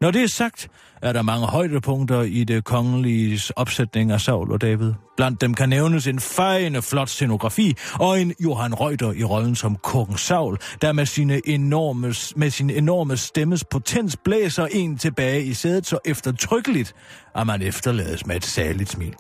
Når 0.02 0.12
det 0.12 0.24
er 0.24 0.28
sagt, 0.28 0.70
er 1.02 1.14
der 1.14 1.22
mange 1.22 1.48
højdepunkter 1.48 2.22
i 2.22 2.44
det 2.44 2.64
kongelige 2.64 3.42
opsætning 3.56 4.12
af 4.12 4.22
Saul 4.22 4.52
og 4.52 4.62
David. 4.62 4.94
Blandt 5.18 5.42
dem 5.42 5.54
kan 5.54 5.70
nævnes 5.70 6.08
en 6.08 6.20
fejende 6.20 6.82
flot 6.82 7.10
scenografi 7.10 7.76
og 7.94 8.22
en 8.22 8.34
Johan 8.40 8.74
Reuter 8.74 9.12
i 9.12 9.24
rollen 9.24 9.56
som 9.56 9.76
kong 9.76 10.20
Saul, 10.20 10.58
der 10.82 10.92
med, 10.92 11.06
sine 11.06 11.42
enorme, 11.46 12.14
med 12.36 12.50
sin 12.50 12.70
enorme 12.70 13.18
stemmes 13.18 13.64
potens 13.64 14.18
blæser 14.18 14.66
en 14.72 14.98
tilbage 14.98 15.44
i 15.44 15.54
sædet 15.54 15.86
så 15.86 16.00
eftertrykkeligt, 16.06 16.94
at 17.36 17.48
man 17.48 17.62
efterlades 17.62 18.26
med 18.26 18.36
et 18.36 18.46
særligt 18.46 18.90
smil. 18.90 19.14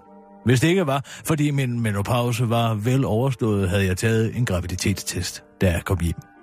Hvis 0.45 0.59
det 0.59 0.67
ikke 0.67 0.87
var, 0.87 1.01
fordi 1.25 1.51
min 1.51 1.79
menopause 1.79 2.49
var 2.49 2.73
vel 2.73 3.05
overstået, 3.05 3.69
havde 3.69 3.85
jeg 3.85 3.97
taget 3.97 4.35
en 4.35 4.45
graviditetstest, 4.45 5.43
da 5.61 5.71
jeg 5.71 5.81
kom 5.85 5.99
hjem. 6.01 6.38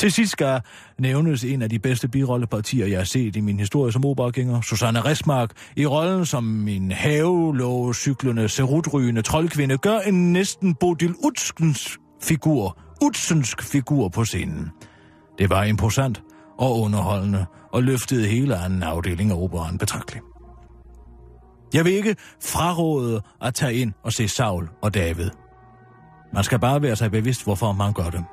Til 0.00 0.12
sidst 0.12 0.32
skal 0.32 0.60
nævnes 0.98 1.44
en 1.44 1.62
af 1.62 1.70
de 1.70 1.78
bedste 1.78 2.08
birollepartier, 2.08 2.86
jeg 2.86 2.98
har 2.98 3.04
set 3.04 3.36
i 3.36 3.40
min 3.40 3.58
historie 3.58 3.92
som 3.92 4.04
operagænger, 4.04 4.60
Susanne 4.60 5.00
Resmark, 5.00 5.50
i 5.76 5.86
rollen 5.86 6.26
som 6.26 6.44
min 6.44 6.92
havelågecyklende, 6.92 8.48
serutrygende 8.48 9.22
troldkvinde, 9.22 9.78
gør 9.78 9.98
en 9.98 10.32
næsten 10.32 10.74
Bodil 10.74 11.14
Utskens 11.24 11.98
figur, 12.22 12.78
Utsensk 13.02 13.62
figur 13.62 14.08
på 14.08 14.24
scenen. 14.24 14.70
Det 15.38 15.50
var 15.50 15.64
imposant 15.64 16.22
og 16.58 16.80
underholdende, 16.80 17.46
og 17.72 17.82
løftede 17.82 18.26
hele 18.26 18.56
anden 18.56 18.82
afdeling 18.82 19.30
af 19.30 19.36
operan 19.36 19.78
betragteligt. 19.78 20.24
Jeg 21.74 21.84
vil 21.84 21.92
ikke 21.92 22.16
fraråde 22.42 23.22
at 23.42 23.54
tage 23.54 23.74
ind 23.74 23.92
og 24.04 24.12
se 24.12 24.28
Saul 24.28 24.68
og 24.82 24.94
David. 24.94 25.30
Man 26.34 26.44
skal 26.44 26.58
bare 26.58 26.82
være 26.82 26.96
sig 26.96 27.10
bevidst, 27.10 27.44
hvorfor 27.44 27.72
man 27.72 27.92
gør 27.92 28.10
det. 28.10 28.24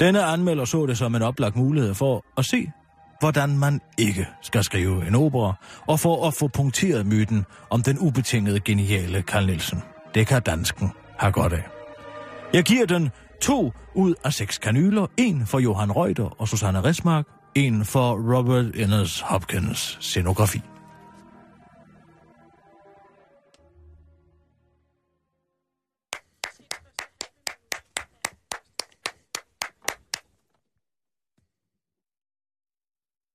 Denne 0.00 0.24
anmelder 0.24 0.64
så 0.64 0.86
det 0.86 0.98
som 0.98 1.14
en 1.14 1.22
oplagt 1.22 1.56
mulighed 1.56 1.94
for 1.94 2.24
at 2.38 2.44
se, 2.44 2.72
hvordan 3.20 3.58
man 3.58 3.80
ikke 3.98 4.26
skal 4.42 4.64
skrive 4.64 5.06
en 5.08 5.14
opera, 5.14 5.54
og 5.86 6.00
for 6.00 6.28
at 6.28 6.34
få 6.34 6.48
punkteret 6.48 7.06
myten 7.06 7.44
om 7.70 7.82
den 7.82 7.98
ubetingede 7.98 8.60
geniale 8.60 9.22
Carl 9.22 9.46
Nielsen. 9.46 9.82
Det 10.14 10.26
kan 10.26 10.42
dansken 10.42 10.90
have 11.18 11.32
godt 11.32 11.52
af. 11.52 11.64
Jeg 12.52 12.64
giver 12.64 12.86
den 12.86 13.10
to 13.42 13.72
ud 13.94 14.14
af 14.24 14.32
seks 14.32 14.58
kanyler, 14.58 15.06
en 15.16 15.46
for 15.46 15.58
Johan 15.58 15.92
Reuter 15.92 16.40
og 16.40 16.48
Susanne 16.48 16.84
Resmark, 16.84 17.26
en 17.54 17.84
for 17.84 18.36
Robert 18.36 18.74
Innes 18.74 19.20
Hopkins 19.20 19.98
scenografi. 20.00 20.62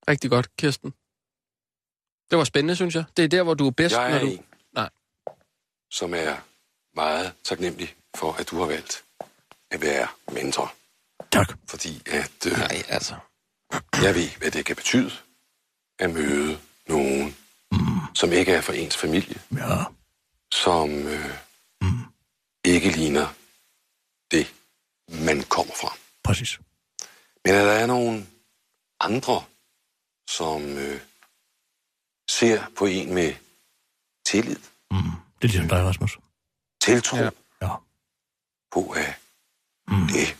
Rigtig 0.10 0.30
godt, 0.30 0.56
Kirsten. 0.56 0.94
Det 2.30 2.38
var 2.38 2.44
spændende, 2.44 2.76
synes 2.76 2.96
jeg. 2.96 3.04
Det 3.18 3.26
er 3.26 3.30
der, 3.30 3.44
hvor 3.44 3.54
du 3.54 3.68
er 3.68 3.72
bedst, 3.72 3.96
Jeg 3.96 4.06
er 4.06 4.12
når 4.12 4.20
du... 4.20 4.26
en, 4.26 4.46
Nej. 4.74 4.90
som 5.92 6.14
er 6.14 6.36
meget 6.96 7.34
taknemmelig 7.44 7.96
for, 8.16 8.34
at 8.34 8.50
du 8.50 8.60
har 8.60 8.66
valgt 8.66 9.04
at 9.72 9.82
være 9.82 10.08
mentor. 10.32 10.74
Tak. 11.32 11.58
Fordi 11.68 12.02
at 12.06 12.46
øh, 12.46 12.52
Nej, 12.58 12.84
altså. 12.88 13.16
jeg 14.02 14.16
ved, 14.16 14.30
hvad 14.38 14.52
det 14.52 14.66
kan 14.66 14.76
betyde 14.76 15.12
at 16.00 16.10
møde 16.10 16.60
nogen, 16.88 17.36
mm. 17.72 17.78
som 18.16 18.32
ikke 18.32 18.52
er 18.54 18.62
for 18.62 18.74
ens 18.74 18.98
familie, 18.98 19.42
Ja, 19.52 19.84
som 20.54 20.90
øh, 21.08 21.30
mm. 21.82 21.88
ikke 22.66 22.90
ligner 22.90 23.28
det, 24.32 24.54
man 25.26 25.44
kommer 25.44 25.74
fra. 25.74 25.94
præcis. 26.24 26.60
Men 27.46 27.54
at 27.56 27.66
der 27.66 27.72
er 27.72 27.86
nogle 27.86 28.28
andre, 29.00 29.44
som 30.38 30.62
øh, 30.78 31.02
ser 32.30 32.70
på 32.78 32.86
en 32.86 33.14
med 33.14 33.36
tillid, 34.26 34.60
Mm. 34.92 34.98
Det 35.42 35.48
er 35.48 35.48
ligesom 35.48 35.68
dig, 35.70 35.84
Rasmus. 35.86 36.20
tiltro 36.82 37.18
Ja. 37.62 37.76
på, 38.72 38.90
at 38.92 39.14
mm. 39.88 40.08
det 40.08 40.38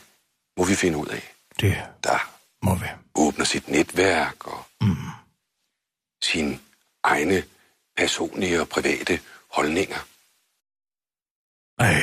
må 0.56 0.64
vi 0.64 0.74
finde 0.74 0.98
ud 0.98 1.06
af. 1.06 1.34
det 1.60 1.72
Der 2.04 2.18
må 2.62 2.74
vi. 2.74 2.86
åbner 3.14 3.44
sit 3.44 3.68
netværk 3.68 4.46
og 4.46 4.64
mm. 4.80 4.96
sine 6.22 6.60
egne 7.02 7.44
personlige 7.96 8.60
og 8.60 8.68
private 8.68 9.20
holdninger. 9.50 9.98
Ej. 11.78 11.94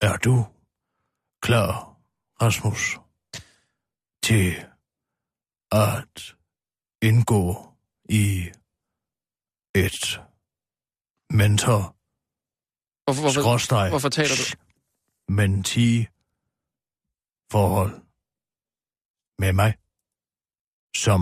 Er 0.00 0.16
du 0.16 0.46
klar, 1.42 1.96
Rasmus, 2.42 2.98
til 4.22 4.66
at 5.72 6.36
indgå 7.02 7.74
i 8.08 8.50
et 9.74 10.20
mentor 11.30 11.96
Hvorfor, 13.04 13.22
hvorfor, 13.22 13.40
skråstreg 13.40 13.90
hvorfor 13.90 14.08
taler 14.08 14.36
du? 14.40 14.44
menti 15.28 16.06
forhold 17.52 17.94
med 19.38 19.52
mig 19.52 19.72
som 20.96 21.20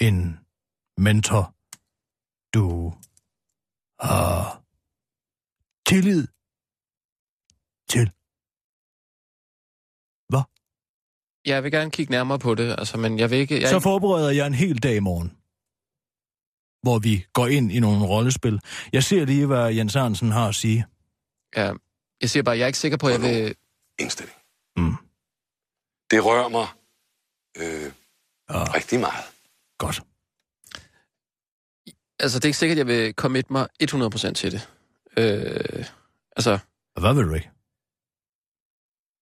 en 0.00 0.18
mentor, 1.06 1.54
du 2.54 2.64
har 4.00 4.62
tillid 5.88 6.22
til. 7.92 8.06
Hvad? 10.30 10.44
Jeg 11.46 11.62
vil 11.64 11.72
gerne 11.72 11.90
kigge 11.90 12.10
nærmere 12.10 12.38
på 12.38 12.54
det, 12.54 12.74
altså, 12.78 12.96
men 12.98 13.18
jeg 13.18 13.30
vil 13.30 13.38
ikke... 13.38 13.60
Jeg, 13.60 13.68
Så 13.68 13.80
forbereder 13.80 14.30
jeg 14.30 14.46
en 14.46 14.54
hel 14.54 14.82
dag 14.82 14.96
i 14.96 15.00
morgen, 15.00 15.28
hvor 16.82 16.98
vi 16.98 17.26
går 17.32 17.46
ind 17.46 17.72
i 17.72 17.80
nogle 17.80 18.06
rollespil. 18.06 18.60
Jeg 18.92 19.04
ser 19.04 19.24
lige, 19.24 19.46
hvad 19.46 19.74
Jens 19.74 19.96
Arnsen 19.96 20.30
har 20.32 20.48
at 20.48 20.54
sige. 20.54 20.86
ja, 21.56 21.72
jeg 22.20 22.30
siger 22.30 22.42
bare, 22.42 22.56
jeg 22.56 22.62
er 22.62 22.66
ikke 22.66 22.78
sikker 22.78 22.98
på, 22.98 23.06
at 23.06 23.12
jeg 23.12 23.20
vil... 23.22 23.54
Indstilling. 23.98 24.36
Mm. 24.76 24.94
Det 26.10 26.24
rører 26.24 26.48
mig 26.48 26.66
øh, 27.56 27.92
Ja, 28.50 28.74
rigtig 28.74 29.00
meget. 29.00 29.24
godt. 29.78 30.02
Altså, 32.20 32.38
det 32.38 32.44
er 32.44 32.48
ikke 32.48 32.58
sikkert, 32.58 32.78
at 32.78 32.78
jeg 32.78 32.86
vil 32.86 33.14
commit 33.14 33.50
mig 33.50 33.68
100% 33.82 34.32
til 34.32 34.52
det. 34.52 34.68
Øh, 35.16 35.84
altså, 36.36 36.58
Hvad 37.00 37.14
vil 37.14 37.24
du 37.24 37.34
ikke? 37.34 37.50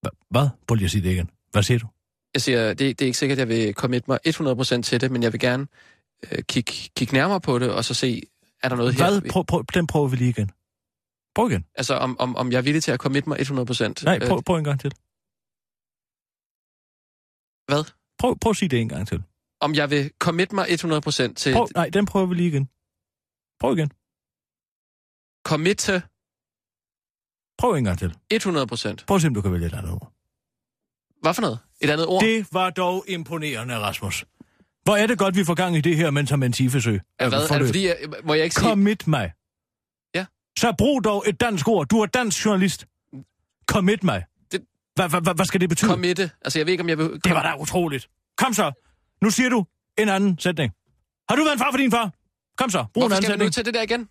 Hva- 0.06 0.26
Hvad? 0.30 0.48
Prøv 0.66 0.74
lige 0.74 0.84
at 0.84 0.90
sige 0.90 1.02
det 1.02 1.10
igen. 1.12 1.30
Hvad 1.50 1.62
siger 1.62 1.78
du? 1.78 1.86
Jeg 2.34 2.42
siger, 2.42 2.68
det, 2.68 2.78
det 2.78 3.02
er 3.02 3.06
ikke 3.06 3.18
sikkert, 3.18 3.38
at 3.38 3.48
jeg 3.48 3.48
vil 3.48 3.74
commit 3.74 4.08
mig 4.08 4.18
100% 4.26 4.82
til 4.82 5.00
det, 5.00 5.10
men 5.10 5.22
jeg 5.22 5.32
vil 5.32 5.40
gerne 5.40 5.66
øh, 6.32 6.42
kigge, 6.42 6.72
kigge 6.96 7.14
nærmere 7.14 7.40
på 7.40 7.58
det, 7.58 7.70
og 7.70 7.84
så 7.84 7.94
se, 7.94 8.22
er 8.62 8.68
der 8.68 8.76
noget 8.76 8.94
her? 8.94 9.10
Hvad? 9.10 9.30
Prøv, 9.30 9.44
prøv, 9.46 9.64
den 9.74 9.86
prøver 9.86 10.08
vi 10.08 10.16
lige 10.16 10.30
igen. 10.30 10.50
Prøv 11.34 11.50
igen. 11.50 11.64
Altså, 11.74 11.94
om, 11.94 12.16
om, 12.18 12.36
om 12.36 12.52
jeg 12.52 12.58
er 12.58 12.62
villig 12.62 12.82
til 12.82 12.92
at 12.92 13.00
commit 13.00 13.26
mig 13.26 13.40
100%. 13.40 14.04
Nej, 14.04 14.18
prøv, 14.28 14.42
prøv 14.42 14.56
en 14.56 14.64
gang 14.64 14.80
til. 14.80 14.92
Hvad? 17.68 17.84
Prøv, 18.18 18.38
prøv 18.38 18.50
at 18.50 18.56
sige 18.56 18.68
det 18.68 18.80
en 18.80 18.88
gang 18.88 19.08
til. 19.08 19.22
Om 19.60 19.74
jeg 19.74 19.90
vil 19.90 20.10
commit 20.18 20.52
mig 20.52 20.66
100% 20.66 21.34
til... 21.34 21.52
Prøv, 21.52 21.68
nej, 21.74 21.88
den 21.88 22.06
prøver 22.06 22.26
vi 22.26 22.34
lige 22.34 22.48
igen. 22.48 22.68
Prøv 23.60 23.76
igen. 23.76 23.90
Commit 25.44 25.78
til 25.78 26.02
Prøv 27.58 27.72
en 27.72 27.84
gang 27.84 27.98
til. 27.98 28.14
100%. 28.34 29.04
Prøv 29.06 29.14
at 29.14 29.22
se, 29.22 29.28
om 29.28 29.34
du 29.34 29.42
kan 29.42 29.52
vælge 29.52 29.66
et 29.66 29.74
andet 29.74 29.92
ord. 29.92 30.11
Hvad 31.22 31.34
for 31.34 31.42
noget? 31.42 31.58
Et 31.80 31.90
andet 31.90 32.06
ord? 32.06 32.22
Det 32.22 32.46
var 32.52 32.70
dog 32.70 33.04
imponerende, 33.08 33.78
Rasmus. 33.78 34.24
Hvor 34.84 34.96
er 34.96 35.06
det 35.06 35.18
godt, 35.18 35.36
vi 35.36 35.44
får 35.44 35.54
gang 35.54 35.76
i 35.76 35.80
det 35.80 35.96
her 35.96 36.10
mentamentifesøg. 36.10 37.00
Er, 37.18 37.28
hvad? 37.28 37.50
er 37.50 37.58
det 37.58 37.66
fordi, 37.66 37.86
jeg, 37.86 37.96
må 38.24 38.34
jeg 38.34 38.44
ikke 38.44 38.54
sige... 38.56 38.68
Commit 38.68 39.06
mig. 39.08 39.32
Ja. 40.14 40.24
Så 40.58 40.74
brug 40.78 41.04
dog 41.04 41.24
et 41.26 41.40
dansk 41.40 41.68
ord. 41.68 41.88
Du 41.88 42.00
er 42.00 42.06
dansk 42.06 42.44
journalist. 42.44 42.86
Commit 43.66 44.04
mig. 44.04 44.24
Det- 44.52 44.64
Hvad, 44.94 45.08
hvad, 45.08 45.34
hvad 45.34 45.44
skal 45.44 45.60
det 45.60 45.68
betyde? 45.68 45.90
Committe. 45.90 46.30
Altså, 46.44 46.58
jeg 46.58 46.66
ved 46.66 46.72
ikke, 46.72 46.82
om 46.82 46.88
jeg 46.88 46.98
vil... 46.98 47.20
Det 47.24 47.34
var 47.34 47.42
da 47.42 47.62
utroligt. 47.62 48.08
Kom 48.36 48.54
så. 48.54 48.72
Nu 49.22 49.30
siger 49.30 49.48
du 49.48 49.64
en 49.98 50.08
anden 50.08 50.38
sætning. 50.38 50.72
Har 51.28 51.36
du 51.36 51.42
været 51.44 51.52
en 51.52 51.58
far 51.58 51.70
for 51.70 51.78
din 51.78 51.90
far? 51.90 52.10
Kom 52.58 52.70
så, 52.70 52.84
brug 52.94 53.02
en 53.04 53.08
Hvorfor 53.08 53.16
anden 53.16 53.22
skal 53.24 53.32
sætning. 53.32 53.52
til 53.52 53.64
det 53.64 53.74
der 53.74 53.82
igen? 53.82 54.08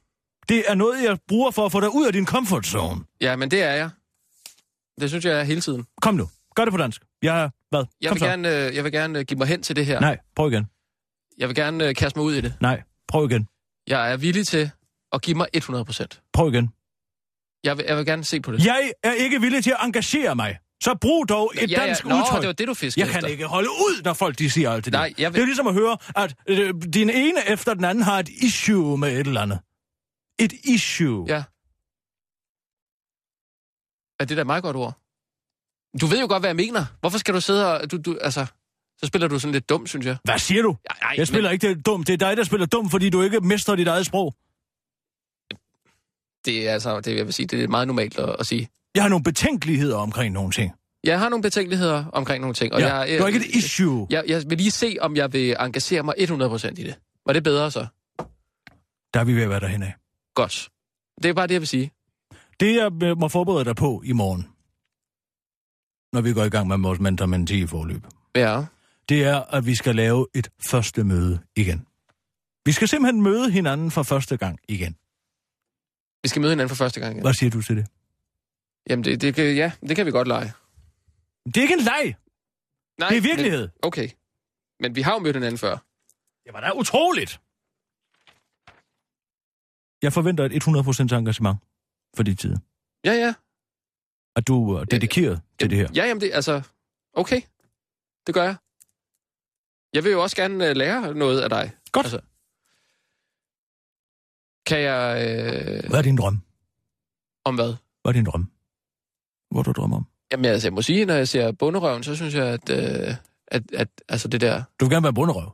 Det 0.50 0.64
er 0.68 0.76
noget, 0.76 1.04
jeg 1.04 1.18
bruger 1.28 1.52
for 1.52 1.66
at 1.66 1.72
få 1.72 1.80
dig 1.80 1.96
ud 1.96 2.06
af 2.08 2.14
din 2.14 2.26
comfort 2.26 2.66
zone. 2.66 3.02
Ja, 3.22 3.36
men 3.36 3.52
det 3.52 3.64
er 3.64 3.74
jeg. 3.74 3.90
Det 5.02 5.10
synes 5.10 5.26
jeg 5.26 5.40
er 5.40 5.44
hele 5.44 5.62
tiden. 5.62 5.86
Kom 6.02 6.16
nu. 6.16 6.30
Gør 6.56 6.66
det 6.66 6.72
på 6.72 6.78
dansk. 6.78 7.02
Jeg. 7.22 7.50
Hvad? 7.70 7.84
Jeg 8.02 8.10
Kom 8.10 8.16
vil, 8.16 8.20
så. 8.20 8.26
gerne, 8.26 8.66
øh, 8.68 8.76
jeg 8.76 8.84
vil 8.84 8.92
gerne 8.92 9.20
øh, 9.20 9.26
give 9.26 9.38
mig 9.38 9.48
hen 9.48 9.64
til 9.64 9.76
det 9.76 9.86
her. 9.86 10.00
Nej, 10.00 10.18
prøv 10.36 10.52
igen. 10.52 10.68
Jeg 11.38 11.48
vil 11.48 11.56
gerne 11.56 11.88
øh, 11.88 11.96
kaste 11.96 12.20
mig 12.20 12.26
ud 12.26 12.34
i 12.34 12.42
det. 12.42 12.54
Nej, 12.62 12.84
prøv 13.08 13.30
igen. 13.30 13.48
Jeg 13.88 14.12
er 14.12 14.18
villig 14.18 14.48
til 14.48 14.72
at 15.14 15.22
give 15.22 15.38
mig 15.38 15.48
100%. 15.58 16.30
Prøv 16.34 16.54
igen. 16.54 16.70
Jeg 17.64 17.78
vil, 17.78 17.86
jeg 17.88 17.98
vil 17.98 18.06
gerne 18.06 18.24
se 18.24 18.42
på 18.42 18.52
det. 18.52 18.66
Jeg 18.66 18.92
er 19.04 19.12
ikke 19.14 19.42
villig 19.42 19.64
til 19.64 19.72
at 19.72 19.78
engagere 19.86 20.36
mig. 20.36 20.58
Så 20.84 20.96
brug 21.02 21.30
dog 21.30 21.52
et 21.56 21.72
Ja, 21.72 21.82
ja. 21.82 21.86
dansk 21.88 22.06
Nå, 22.06 22.16
udtryk. 22.16 22.40
det 22.42 22.48
var 22.48 22.54
det, 22.54 22.68
du 22.68 22.74
fiskede 22.74 23.06
Jeg 23.06 23.12
kan 23.12 23.18
efter. 23.20 23.30
ikke 23.30 23.46
holde 23.46 23.70
ud, 23.70 24.02
når 24.04 24.14
folk 24.14 24.40
de 24.40 24.50
siger 24.50 24.72
alt 24.72 24.86
det 24.86 24.94
Nej, 24.94 25.08
der. 25.08 25.14
jeg 25.18 25.34
vil- 25.34 25.36
Det 25.36 25.42
er 25.42 25.46
ligesom 25.46 25.68
at 25.68 25.74
høre, 25.74 25.98
at 26.16 26.36
øh, 26.48 26.74
din 26.94 27.10
ene 27.10 27.50
efter 27.50 27.74
den 27.74 27.84
anden 27.86 28.04
har 28.04 28.20
et 28.20 28.30
issue 28.30 28.98
med 28.98 29.20
et 29.20 29.28
eller 29.28 29.42
andet. 29.42 29.60
Et 30.40 30.54
issue. 30.64 31.26
Ja. 31.28 31.44
Er 34.20 34.26
det 34.26 34.38
da 34.38 34.42
et 34.42 34.48
meget 34.48 34.64
godt 34.64 34.76
ord? 34.76 35.01
Du 36.02 36.06
ved 36.06 36.22
jo 36.22 36.28
godt, 36.28 36.42
hvad 36.42 36.50
jeg 36.50 36.56
mener. 36.56 36.86
Hvorfor 37.00 37.18
skal 37.18 37.34
du 37.34 37.42
sidde 37.42 37.74
og... 37.74 37.92
Du, 37.92 37.98
du, 37.98 38.18
altså, 38.22 38.46
så 38.98 39.06
spiller 39.06 39.28
du 39.28 39.40
sådan 39.40 39.52
lidt 39.52 39.70
dum, 39.70 39.88
synes 39.88 40.06
jeg. 40.06 40.18
Hvad 40.24 40.40
siger 40.40 40.62
du? 40.62 40.78
Ja, 40.90 41.06
nej, 41.06 41.16
Jeg 41.18 41.28
spiller 41.28 41.50
men 41.50 41.54
ikke 41.54 41.70
det 41.70 41.86
dumt. 41.86 42.08
Det 42.08 42.14
er 42.14 42.18
dig, 42.18 42.38
der 42.38 42.44
spiller 42.44 42.66
dumt, 42.66 42.92
fordi 42.92 43.10
du 43.10 43.22
ikke 43.22 43.40
mestrer 43.40 43.76
dit 43.76 43.88
eget 43.88 44.06
sprog. 44.06 44.36
Det 46.46 46.68
er 46.68 46.74
altså, 46.74 47.00
det, 47.00 47.16
jeg 47.18 47.26
vil 47.26 47.34
sige, 47.34 47.48
det 47.48 47.64
er 47.64 47.68
meget 47.68 47.88
normalt 47.88 48.20
at, 48.20 48.36
at 48.40 48.46
sige. 48.46 48.70
Jeg 48.96 49.04
har 49.04 49.10
nogle 49.10 49.24
betænkeligheder 49.24 49.98
omkring 49.98 50.34
nogle 50.34 50.52
ting. 50.52 50.72
Jeg 51.04 51.20
har 51.20 51.30
nogle 51.30 51.44
betænkeligheder 51.44 52.06
omkring 52.14 52.42
nogle 52.42 52.54
ting. 52.54 52.74
Og 52.74 52.82
ja, 52.82 52.96
jeg, 52.96 53.18
du 53.18 53.24
har 53.24 53.28
ikke 53.28 53.40
et 53.40 53.56
issue. 53.56 54.08
Jeg, 54.10 54.24
jeg 54.28 54.44
vil 54.48 54.58
lige 54.58 54.72
se, 54.72 54.98
om 55.02 55.16
jeg 55.16 55.34
vil 55.34 55.56
engagere 55.60 56.04
mig 56.04 56.16
100% 56.20 56.68
i 56.68 56.84
det. 56.84 56.96
Var 57.26 57.34
det 57.34 57.44
bedre 57.44 57.72
så? 57.72 57.86
Der 59.14 59.20
er 59.20 59.24
vi 59.24 59.36
ved 59.36 59.44
at 59.44 59.50
være 59.50 59.60
derhen 59.60 59.84
af. 59.84 59.94
Godt. 60.36 60.70
Det 61.24 61.30
er 61.30 61.34
bare 61.34 61.48
det, 61.48 61.54
jeg 61.54 61.62
vil 61.62 61.68
sige. 61.68 61.92
Det, 62.60 62.76
jeg 62.76 63.04
øh, 63.04 63.18
må 63.18 63.28
forberede 63.28 63.66
dig 63.66 63.76
på 63.76 64.02
i 64.06 64.12
morgen, 64.12 64.48
når 66.14 66.22
vi 66.22 66.34
går 66.34 66.44
i 66.44 66.50
gang 66.50 66.68
med 66.68 66.78
vores 66.78 67.00
mentormenti 67.00 67.68
forløb, 67.68 68.04
Ja. 68.36 68.66
det 69.10 69.24
er, 69.24 69.40
at 69.42 69.66
vi 69.66 69.76
skal 69.76 69.96
lave 69.96 70.28
et 70.36 70.50
første 70.70 71.04
møde 71.04 71.40
igen. 71.56 71.88
Vi 72.66 72.72
skal 72.72 72.88
simpelthen 72.88 73.22
møde 73.22 73.52
hinanden 73.52 73.92
for 73.92 74.04
første 74.04 74.38
gang 74.38 74.60
igen. 74.68 74.94
Vi 76.24 76.30
skal 76.30 76.42
møde 76.42 76.52
hinanden 76.52 76.70
for 76.70 76.76
første 76.84 77.00
gang 77.00 77.12
igen. 77.14 77.24
Hvad 77.24 77.34
siger 77.34 77.50
du 77.50 77.62
til 77.62 77.78
det? 77.78 77.88
Jamen, 78.90 79.04
det, 79.04 79.22
det, 79.22 79.36
kan- 79.36 79.56
ja, 79.56 79.72
det 79.88 79.96
kan 79.96 80.06
vi 80.06 80.12
godt 80.12 80.28
lege. 80.28 80.54
Det 81.46 81.58
er 81.58 81.62
ikke 81.62 81.74
en 81.74 81.80
leg. 81.80 82.16
Nej, 83.00 83.10
Det 83.10 83.18
er 83.18 83.22
virkelighed. 83.22 83.62
Men, 83.62 83.70
okay. 83.84 84.10
Men 84.80 84.96
vi 84.96 85.02
har 85.02 85.14
jo 85.14 85.20
mødt 85.20 85.36
hinanden 85.36 85.58
før. 85.58 85.78
Det 86.46 86.54
var 86.54 86.60
da 86.62 86.72
utroligt. 86.76 87.42
Jeg 90.02 90.14
forventer 90.14 90.46
et 90.46 90.64
100% 91.14 91.18
engagement 91.18 91.58
for 92.16 92.24
dit 92.24 92.40
tid. 92.40 92.56
Ja, 93.06 93.14
ja. 93.14 93.34
At 94.36 94.48
du 94.48 94.74
er 94.74 94.84
dedikeret 94.84 95.42
til 95.60 95.70
det 95.70 95.78
her. 95.78 95.88
Ja, 95.96 96.06
jamen 96.06 96.22
det, 96.22 96.32
altså... 96.34 96.62
Okay. 97.14 97.42
Det 98.28 98.34
gør 98.34 98.44
jeg. 98.44 98.56
Jeg 99.94 100.04
vil 100.04 100.12
jo 100.12 100.22
også 100.22 100.36
gerne 100.36 100.70
uh, 100.70 100.76
lære 100.76 101.14
noget 101.14 101.42
af 101.42 101.50
dig. 101.50 101.72
Godt. 101.92 102.06
Altså, 102.06 102.22
kan 104.66 104.80
jeg... 104.80 105.28
Øh, 105.28 105.90
Hvad 105.90 106.00
er 106.00 106.04
din 106.04 106.18
drøm? 106.18 106.42
om 107.46 107.56
hvad? 107.56 107.74
Hvad 108.02 108.10
er 108.10 108.14
din 108.14 108.26
drøm? 108.26 108.52
Hvad 109.52 109.64
du 109.64 109.72
drømmer 109.72 109.98
om? 109.98 110.06
Jamen, 110.32 110.46
altså, 110.46 110.68
jeg 110.68 110.74
må 110.74 110.82
sige, 110.82 111.06
når 111.06 111.14
jeg 111.14 111.28
ser 111.28 111.52
bunderøven, 111.52 112.04
så 112.04 112.16
synes 112.16 112.34
jeg, 112.36 112.48
at, 112.48 112.70
øh, 112.70 113.16
at, 113.48 113.72
at 113.74 113.90
altså 114.10 114.28
det 114.28 114.42
der... 114.42 114.64
Du 114.80 114.86
vil 114.86 114.92
gerne 114.92 115.04
være 115.04 115.14
bunderøv. 115.14 115.52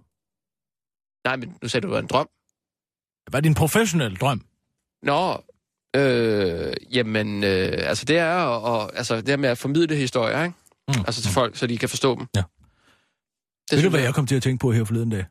Nej, 1.24 1.36
men 1.36 1.58
nu 1.62 1.68
sagde 1.68 1.82
du, 1.82 1.88
det 1.88 1.94
var 1.94 2.00
en 2.00 2.08
drøm. 2.08 2.30
Hvad 3.30 3.40
er 3.40 3.42
din 3.42 3.54
professionelle 3.54 4.18
drøm? 4.18 4.42
Nå, 5.04 5.44
øh, 5.98 6.74
jamen, 6.92 7.44
øh, 7.44 7.74
altså 7.90 8.06
det 8.06 8.18
er 8.18 8.34
og, 8.36 8.62
og, 8.62 8.98
altså 8.98 9.22
det 9.22 9.30
er 9.30 9.38
med 9.38 9.50
at 9.50 9.58
formidle 9.58 9.96
historier, 9.96 10.44
ikke? 10.44 10.56
Mm. 10.88 11.04
Altså 11.08 11.22
til 11.22 11.32
folk, 11.32 11.56
så 11.56 11.68
de 11.68 11.78
kan 11.78 11.90
forstå 11.90 12.16
dem. 12.16 12.28
Ja. 12.36 12.44
Det 13.72 13.78
Ved 13.78 13.84
du, 13.84 13.90
hvad 13.90 14.00
jeg 14.00 14.14
kom 14.14 14.28
til 14.28 14.36
at 14.36 14.44
tænke 14.44 14.62
på 14.62 14.72
her 14.72 14.84
forleden 14.84 15.10
dag? 15.10 15.26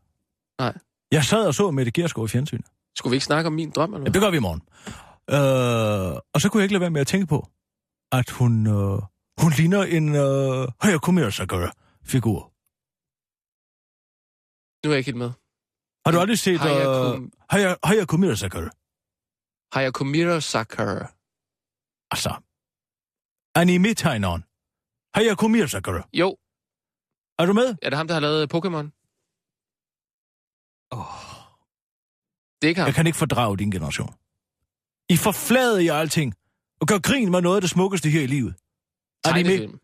Nej. 0.61 0.75
Jeg 1.13 1.25
sad 1.25 1.47
og 1.47 1.55
så 1.55 1.71
Mette 1.71 1.93
Gersgaard 1.93 2.29
i 2.29 2.31
fjernsynet. 2.33 2.67
Skulle 2.97 3.11
vi 3.11 3.17
ikke 3.17 3.25
snakke 3.25 3.47
om 3.47 3.53
min 3.53 3.71
drøm, 3.71 3.95
eller 3.95 3.99
Ja, 3.99 4.03
hvad? 4.03 4.13
det 4.13 4.23
gør 4.23 4.31
vi 4.31 4.37
i 4.37 4.41
morgen. 4.41 4.63
Øh, 5.31 6.21
og 6.35 6.41
så 6.41 6.49
kunne 6.49 6.61
jeg 6.61 6.65
ikke 6.65 6.73
lade 6.75 6.81
være 6.81 6.91
med 6.91 7.01
at 7.01 7.07
tænke 7.07 7.27
på, 7.27 7.49
at 8.13 8.31
hun, 8.31 8.67
øh, 8.67 8.99
hun 9.43 9.53
ligner 9.57 9.83
en 9.83 10.09
øh, 10.15 10.69
Hayako 10.81 11.11
Miyazaki-figur. 11.11 12.53
Nu 14.87 14.91
er 14.91 14.95
jeg 14.95 14.99
ikke 14.99 15.09
helt 15.09 15.17
med. 15.19 15.31
Har 16.07 16.13
du 16.13 16.19
aldrig 16.21 16.39
set 16.39 16.59
Hayako- 16.61 17.15
øh, 17.17 17.21
Haya- 17.53 17.79
Hayako 17.85 18.17
Miyazaki? 18.17 18.59
Hayako 19.73 20.05
Miyazaki. 20.05 20.83
Altså, 22.11 22.31
anime-tegneren. 23.55 24.43
Hayako 25.15 25.49
Miyazaki. 25.49 25.91
Jo, 26.13 26.37
Er 27.39 27.47
du 27.47 27.53
med? 27.53 27.69
er 27.83 27.91
det 27.91 27.97
ham, 27.97 28.07
der 28.09 28.15
har 28.15 28.21
lavet 28.21 28.55
Pokémon? 28.55 28.87
Oh. 30.91 31.15
Det 32.61 32.67
er 32.67 32.69
ikke 32.69 32.81
ham. 32.81 32.87
Jeg 32.87 32.95
kan 32.95 33.07
ikke 33.07 33.19
fordrage 33.19 33.57
din 33.57 33.71
generation. 33.71 34.15
I 35.09 35.17
forflader 35.17 35.79
i 35.79 35.89
alting, 35.89 36.35
og 36.81 36.87
gør 36.87 36.99
grin 36.99 37.31
med 37.31 37.41
noget 37.43 37.57
af 37.57 37.61
det 37.61 37.71
smukkeste 37.71 38.09
her 38.11 38.23
i 38.23 38.27
livet. 38.27 38.55
Anime. 39.25 39.49
Tegnefilm. 39.49 39.81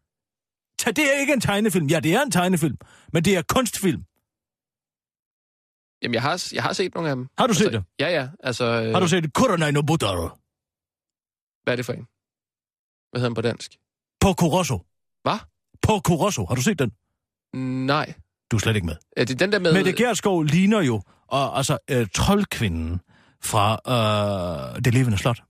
Ta- 0.78 0.91
Det 0.91 1.14
er 1.14 1.18
ikke 1.20 1.33
en 1.33 1.41
tegnefilm. 1.41 1.87
Ja, 1.87 2.01
det 2.01 2.14
er 2.14 2.22
en 2.22 2.30
tegnefilm, 2.30 2.76
men 3.12 3.24
det 3.24 3.37
er 3.37 3.43
kunstfilm. 3.43 4.05
Jamen, 6.03 6.14
jeg 6.14 6.22
har, 6.22 6.48
jeg 6.55 6.62
har 6.62 6.72
set 6.72 6.94
nogle 6.94 7.11
af 7.11 7.16
dem. 7.16 7.28
Har 7.38 7.46
du 7.46 7.55
set 7.55 7.64
altså, 7.64 7.78
det? 7.78 8.05
Ja, 8.05 8.09
ja. 8.09 8.28
Altså, 8.40 8.64
øh, 8.64 8.92
Har 8.92 9.00
du 9.00 9.09
set 9.09 9.32
Kuronai 9.34 9.72
no 9.72 9.82
Budaro? 9.82 10.28
Hvad 11.62 11.74
er 11.74 11.76
det 11.76 11.86
for 11.86 11.92
en? 11.92 12.07
Hvad 13.11 13.20
hedder 13.20 13.28
den 13.28 13.34
på 13.34 13.40
dansk? 13.40 13.78
Pokoroso. 14.20 14.78
Hvad? 15.22 15.38
Pokoroso. 15.82 16.46
Har 16.46 16.55
du 16.55 16.62
set 16.62 16.78
den? 16.78 16.92
Nej. 17.86 18.14
Du 18.50 18.57
er 18.57 18.61
slet 18.61 18.76
ikke 18.76 18.86
med. 18.86 18.96
Er 19.16 19.24
det 19.24 19.40
den 19.40 19.53
der 19.53 19.59
med... 19.59 19.72
Mette 19.72 19.92
Gerskov 19.92 20.42
ligner 20.42 20.80
jo 20.80 21.03
og, 21.26 21.57
altså 21.57 21.78
øh, 21.90 22.07
troldkvinden 22.14 23.00
fra 23.42 23.78
øh, 24.74 24.84
Det 24.84 24.94
Levende 24.94 25.18
Slot. 25.18 25.42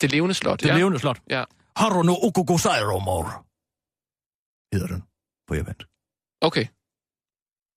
Det 0.00 0.10
levende 0.10 0.34
slot, 0.34 0.60
Det 0.60 0.68
ja. 0.68 0.76
Levende 0.76 0.98
Slot. 0.98 1.20
Ja. 1.30 1.44
Haru 1.76 2.02
no 2.02 2.14
Okugosairo 2.22 2.98
mor. 2.98 3.46
Hedder 4.74 4.86
den 4.86 5.02
på 5.48 5.54
japansk. 5.54 5.88
Okay. 6.40 6.66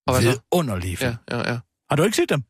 Og 0.07 0.13
hvad 0.13 0.33
så? 0.33 0.41
Underlige 0.51 0.97
film. 0.97 1.15
Ja, 1.29 1.37
ja, 1.37 1.51
ja. 1.51 1.59
Har 1.89 1.95
du 1.95 2.03
ikke 2.03 2.15
set 2.17 2.29
dem? 2.29 2.43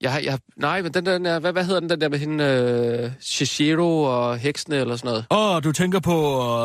Jeg, 0.00 0.12
har- 0.12 0.20
jeg, 0.20 0.38
nej, 0.56 0.82
men 0.82 0.94
den 0.94 1.06
der, 1.06 1.38
hvad, 1.40 1.52
hvad 1.52 1.64
hedder 1.64 1.80
den, 1.80 1.90
den 1.90 2.00
der 2.00 2.08
med 2.08 2.18
hende, 2.18 2.44
øh, 2.44 3.12
Shishiro 3.20 4.02
og 4.02 4.38
heksene 4.38 4.76
eller 4.76 4.96
sådan 4.96 5.08
noget? 5.08 5.26
Åh, 5.30 5.56
oh, 5.56 5.62
du 5.64 5.72
tænker 5.72 6.00
på 6.00 6.16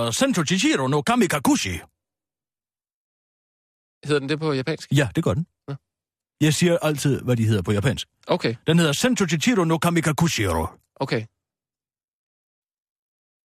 uh, 0.07 0.13
Sento 0.13 0.43
Chichiro 0.45 0.87
no 0.87 1.01
Kamikakushi. 1.01 1.69
Hedder 4.07 4.19
den 4.19 4.29
det 4.29 4.39
på 4.39 4.53
japansk? 4.53 4.91
Ja, 4.91 5.09
det 5.15 5.23
gør 5.23 5.33
den. 5.33 5.45
Ja. 5.69 5.75
Jeg 6.41 6.53
siger 6.53 6.77
altid, 6.81 7.21
hvad 7.21 7.35
de 7.35 7.45
hedder 7.45 7.61
på 7.61 7.71
japansk. 7.71 8.07
Okay, 8.27 8.55
Den 8.67 8.79
hedder 8.79 8.93
Sento 8.93 9.25
Chichiro 9.27 9.63
no 9.63 9.77
Kamikakushiro. 9.77 10.67
okay. 10.95 11.25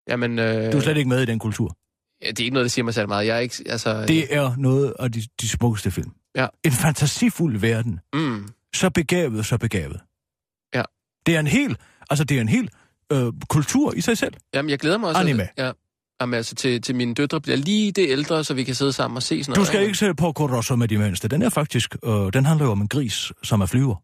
Jamen, 0.10 0.40
øh, 0.40 0.72
Du 0.72 0.78
er 0.78 0.82
slet 0.82 0.98
ikke 0.98 1.10
med 1.10 1.22
i 1.22 1.26
den 1.26 1.40
kultur. 1.40 1.78
ja, 2.22 2.28
det 2.30 2.40
er 2.40 2.44
ikke 2.44 2.54
noget, 2.54 2.64
der 2.66 2.70
siger 2.70 2.84
mig 2.86 2.94
særlig 2.94 3.08
meget. 3.10 3.26
Jeg 3.28 3.36
er 3.36 3.40
ikke, 3.40 3.56
altså... 3.70 4.06
Det 4.06 4.36
er 4.36 4.56
noget 4.58 4.94
af 5.00 5.12
de, 5.12 5.22
de 5.42 5.50
smukkeste 5.50 5.92
film. 5.92 6.12
Ja. 6.36 6.48
En 6.64 6.72
fantasifuld 6.72 7.58
verden. 7.58 8.00
Mm, 8.14 8.48
Så 8.76 8.90
begavet, 8.90 9.46
så 9.46 9.58
begavet. 9.58 10.00
Ja. 10.76 10.84
Det 11.26 11.36
er 11.36 11.40
en 11.40 11.48
hel, 11.48 11.78
altså 12.10 12.24
det 12.24 12.38
er 12.38 12.42
en 12.42 12.50
hel 12.50 12.70
øh, 13.12 13.34
kultur 13.50 13.94
i 13.94 14.02
sig 14.02 14.18
selv. 14.18 14.34
jamen, 14.54 14.70
jeg 14.70 14.80
glæder 14.80 14.98
mig 14.98 15.10
også. 15.10 15.22
Anime. 15.22 15.48
Ja. 15.58 15.72
Jamen 16.22 16.34
altså, 16.34 16.56
til, 16.56 16.82
til 16.82 16.96
mine 16.96 17.14
døtre 17.14 17.42
bliver 17.42 17.58
lige 17.58 17.92
det 17.92 18.10
ældre, 18.10 18.44
så 18.44 18.54
vi 18.54 18.64
kan 18.64 18.76
sidde 18.76 18.94
sammen 18.94 19.18
og 19.18 19.24
se 19.24 19.44
sådan 19.44 19.54
Du 19.56 19.60
noget. 19.60 19.68
skal 19.68 19.82
ikke 19.82 19.98
se 19.98 20.14
på 20.14 20.32
Corosso 20.32 20.76
med 20.76 20.88
de 20.88 20.98
mindste. 20.98 21.28
Den 21.28 21.42
er 21.42 21.50
faktisk, 21.50 21.96
øh, 22.06 22.34
den 22.34 22.46
handler 22.46 22.66
jo 22.66 22.72
om 22.72 22.82
en 22.82 22.88
gris, 22.88 23.32
som 23.44 23.62
er 23.62 23.66
flyver. 23.66 23.96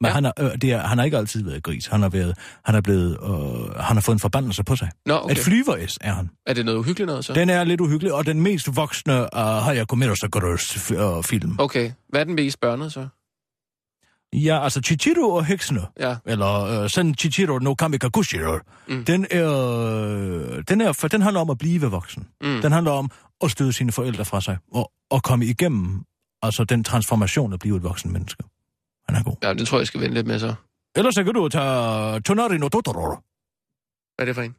Men 0.00 0.08
ja. 0.08 0.12
han, 0.14 0.24
er, 0.24 0.32
øh, 0.38 0.50
det 0.62 0.72
er, 0.72 0.78
han 0.86 0.98
har 0.98 1.04
ikke 1.04 1.16
altid 1.16 1.44
været 1.44 1.62
gris. 1.62 1.86
Han 1.86 2.02
har, 2.02 2.08
været, 2.08 2.38
han 2.64 2.74
er 2.74 2.80
blevet, 2.80 3.18
øh, 3.22 3.74
han 3.80 3.96
har 3.96 4.00
fået 4.00 4.16
en 4.16 4.20
forbandelse 4.20 4.64
på 4.64 4.76
sig. 4.76 4.90
Nå, 5.06 5.14
okay. 5.14 5.32
Et 5.32 5.38
flyver 5.38 5.96
er 6.00 6.12
han. 6.12 6.30
Er 6.46 6.54
det 6.54 6.64
noget 6.64 6.78
uhyggeligt 6.78 7.06
noget, 7.06 7.24
så? 7.24 7.32
Den 7.32 7.50
er 7.50 7.64
lidt 7.64 7.80
uhyggelig, 7.80 8.12
og 8.12 8.26
den 8.26 8.40
mest 8.40 8.76
voksne 8.76 9.20
uh, 9.22 9.40
Hayako 9.40 9.96
Miyazaki 9.96 10.38
uh, 10.94 11.24
film. 11.24 11.56
Okay. 11.58 11.92
Hvad 12.08 12.20
er 12.20 12.24
den 12.24 12.34
mest 12.34 12.60
børnede, 12.60 12.90
så? 12.90 13.08
Ja, 14.36 14.64
altså 14.64 14.80
Chichiro 14.80 15.30
og 15.34 15.44
Heksene, 15.44 15.86
Ja. 16.00 16.16
eller 16.26 16.82
uh, 16.82 16.88
Sen 16.90 17.14
Chichiro 17.14 17.58
no 17.58 17.74
Kamikakushiro, 17.74 18.58
Mm. 18.88 19.04
den, 19.04 19.26
er, 19.30 19.52
øh, 19.52 20.64
den, 20.68 20.80
er, 20.80 20.92
for 20.92 21.08
den 21.08 21.22
handler 21.22 21.40
om 21.40 21.50
at 21.50 21.58
blive 21.58 21.80
voksen. 21.90 22.28
Mm. 22.40 22.60
Den 22.62 22.72
handler 22.72 22.92
om 22.92 23.10
at 23.40 23.50
støde 23.50 23.72
sine 23.72 23.92
forældre 23.92 24.24
fra 24.24 24.40
sig, 24.40 24.58
og, 24.72 24.92
og 25.10 25.22
komme 25.22 25.44
igennem 25.46 26.04
altså 26.42 26.64
den 26.64 26.84
transformation 26.84 27.52
at 27.52 27.58
blive 27.60 27.76
et 27.76 27.82
voksen 27.82 28.12
menneske. 28.12 28.42
Han 29.08 29.16
er 29.16 29.22
god. 29.24 29.36
Ja, 29.42 29.54
det 29.54 29.68
tror 29.68 29.76
jeg, 29.78 29.80
jeg 29.80 29.86
skal 29.86 30.00
vente 30.00 30.14
lidt 30.14 30.26
med 30.26 30.38
så. 30.38 30.54
Ellers 30.96 31.14
så 31.14 31.24
kan 31.24 31.34
du 31.34 31.48
tage 31.48 32.20
Tonari 32.20 32.58
no 32.58 32.68
Totoro, 32.68 33.08
Hvad 33.08 33.18
er 34.18 34.24
det 34.24 34.34
for 34.34 34.42
en? 34.42 34.54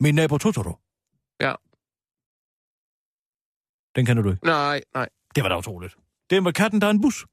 min 0.00 0.14
nabo 0.14 0.38
Totoro. 0.38 0.78
Ja. 1.40 1.52
Den 3.96 4.06
kender 4.06 4.22
du 4.22 4.30
ikke. 4.30 4.44
Nej, 4.46 4.82
nej. 4.94 5.08
Det 5.34 5.42
var 5.42 5.48
da 5.48 5.56
utroligt. 5.58 5.96
Det 6.30 6.36
er 6.36 6.40
med 6.40 6.52
katten, 6.52 6.80
der 6.80 6.86
er 6.86 6.90
en 6.90 7.00
bus. 7.00 7.24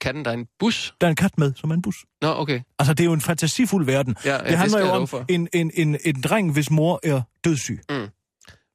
Katten, 0.00 0.24
der 0.24 0.30
er 0.30 0.34
en 0.34 0.46
bus? 0.58 0.94
Der 1.00 1.06
er 1.06 1.10
en 1.10 1.16
kat 1.16 1.38
med, 1.38 1.52
som 1.56 1.70
er 1.70 1.74
en 1.74 1.82
bus. 1.82 1.96
Nå, 2.22 2.28
okay. 2.28 2.60
Altså, 2.78 2.94
det 2.94 3.00
er 3.00 3.04
jo 3.04 3.12
en 3.12 3.20
fantasifuld 3.20 3.86
verden. 3.86 4.16
Ja, 4.24 4.30
ja, 4.32 4.38
det 4.38 4.46
det 4.46 4.58
handler 4.58 4.78
jeg 4.78 4.86
jo 4.86 4.92
om 4.92 5.08
for. 5.08 5.24
en, 5.28 5.48
en, 5.52 5.70
en, 5.74 5.98
en 6.04 6.20
dreng, 6.20 6.52
hvis 6.52 6.70
mor 6.70 7.00
er 7.02 7.22
dødssyg, 7.44 7.80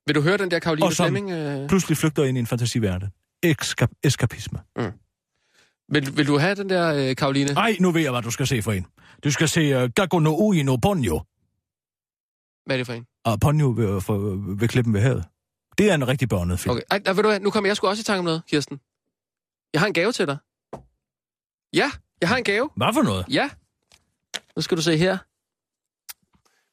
Vil 0.07 0.15
du 0.15 0.21
høre 0.21 0.38
den 0.38 0.51
der 0.51 0.59
Karoline 0.59 0.91
Flemming? 0.91 1.32
Øh... 1.32 1.67
pludselig 1.69 1.97
flygter 1.97 2.23
ind 2.23 2.38
i 2.38 2.39
en 2.39 2.47
fantasiverden. 2.47 3.09
Eskap- 3.45 3.99
eskapisme. 4.03 4.59
Vil, 5.89 6.17
vil 6.17 6.28
du 6.28 6.38
have 6.38 6.55
den 6.55 6.69
der 6.69 7.09
øh, 7.09 7.15
Karoline? 7.15 7.51
Ej, 7.51 7.76
nu 7.80 7.91
ved 7.91 8.01
jeg, 8.01 8.11
hvad 8.11 8.21
du 8.21 8.32
skal 8.32 8.47
se 8.47 8.61
for 8.61 8.71
en. 8.71 8.86
Du 9.23 9.32
skal 9.32 9.49
se 9.49 9.84
uh, 9.84 9.89
Gago 9.95 10.19
no 10.19 10.36
Ui 10.47 10.63
no 10.63 10.76
Ponyo. 10.76 11.19
Hvad 12.65 12.76
er 12.76 12.78
det 12.78 12.86
for 12.86 12.93
en? 12.93 13.05
Og 13.26 13.39
Ponyo 13.39 13.73
ved, 13.78 14.01
for, 14.01 14.17
ved 14.59 14.67
klippen 14.67 14.93
ved 14.93 15.01
havet. 15.01 15.26
Det 15.78 15.89
er 15.91 15.95
en 15.95 16.07
rigtig 16.07 16.30
børnet 16.30 16.59
film. 16.59 16.71
Okay. 16.71 16.82
Ej, 16.91 17.01
nej, 17.05 17.13
ved 17.13 17.23
du 17.23 17.30
hvad? 17.30 17.39
Nu 17.39 17.49
kommer 17.49 17.69
jeg 17.69 17.78
sgu 17.78 17.88
også 17.88 18.01
i 18.01 18.03
tanke 18.03 18.19
om 18.19 18.26
noget, 18.26 18.41
Kirsten. 18.49 18.80
Jeg 19.73 19.82
har 19.82 19.88
en 19.88 19.93
gave 19.93 20.11
til 20.11 20.28
dig. 20.28 20.38
Ja, 21.76 21.91
jeg 22.21 22.30
har 22.30 22.38
en 22.38 22.43
gave. 22.43 22.69
Hvad 22.78 22.93
for 22.93 23.01
noget? 23.01 23.26
Ja. 23.30 23.49
Nu 24.55 24.61
skal 24.61 24.78
du 24.78 24.82
se 24.82 24.97
her. 24.97 25.17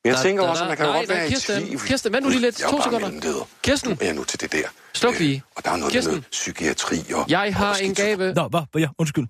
Men 0.04 0.10
jeg 0.10 0.16
Da, 0.16 0.22
tænker 0.22 0.42
da, 0.44 0.50
også, 0.50 0.62
at 0.62 0.68
man 0.68 0.76
kan 0.76 0.86
nej, 0.86 0.96
godt 0.98 1.08
nej, 1.08 1.16
være 1.16 1.28
Kirsten, 1.28 1.62
i 1.62 1.66
tvivl. 1.66 1.80
Kirsten, 1.80 2.12
vent 2.12 2.22
nu 2.24 2.28
lige 2.30 2.40
lidt. 2.40 2.60
Jeg 2.60 2.68
To 2.70 2.82
sekunder. 2.82 3.08
mellemleder. 3.08 3.44
Kirsten. 3.62 3.90
Nu 3.90 3.96
er 4.00 4.04
jeg 4.04 4.14
nu 4.14 4.24
til 4.24 4.40
det 4.40 4.52
der. 4.52 4.68
Sluk 4.94 5.18
lige. 5.18 5.42
Og 5.56 5.64
der 5.64 5.70
er 5.70 5.76
noget 5.76 5.92
Kirsten. 5.92 6.14
med 6.14 6.22
psykiatri 6.30 7.12
og... 7.14 7.24
Jeg 7.30 7.56
har 7.56 7.70
og 7.70 7.84
en 7.84 7.94
gave. 7.94 8.32
Nå, 8.34 8.48
hvad? 8.48 8.80
Ja, 8.80 8.88
undskyld. 8.98 9.26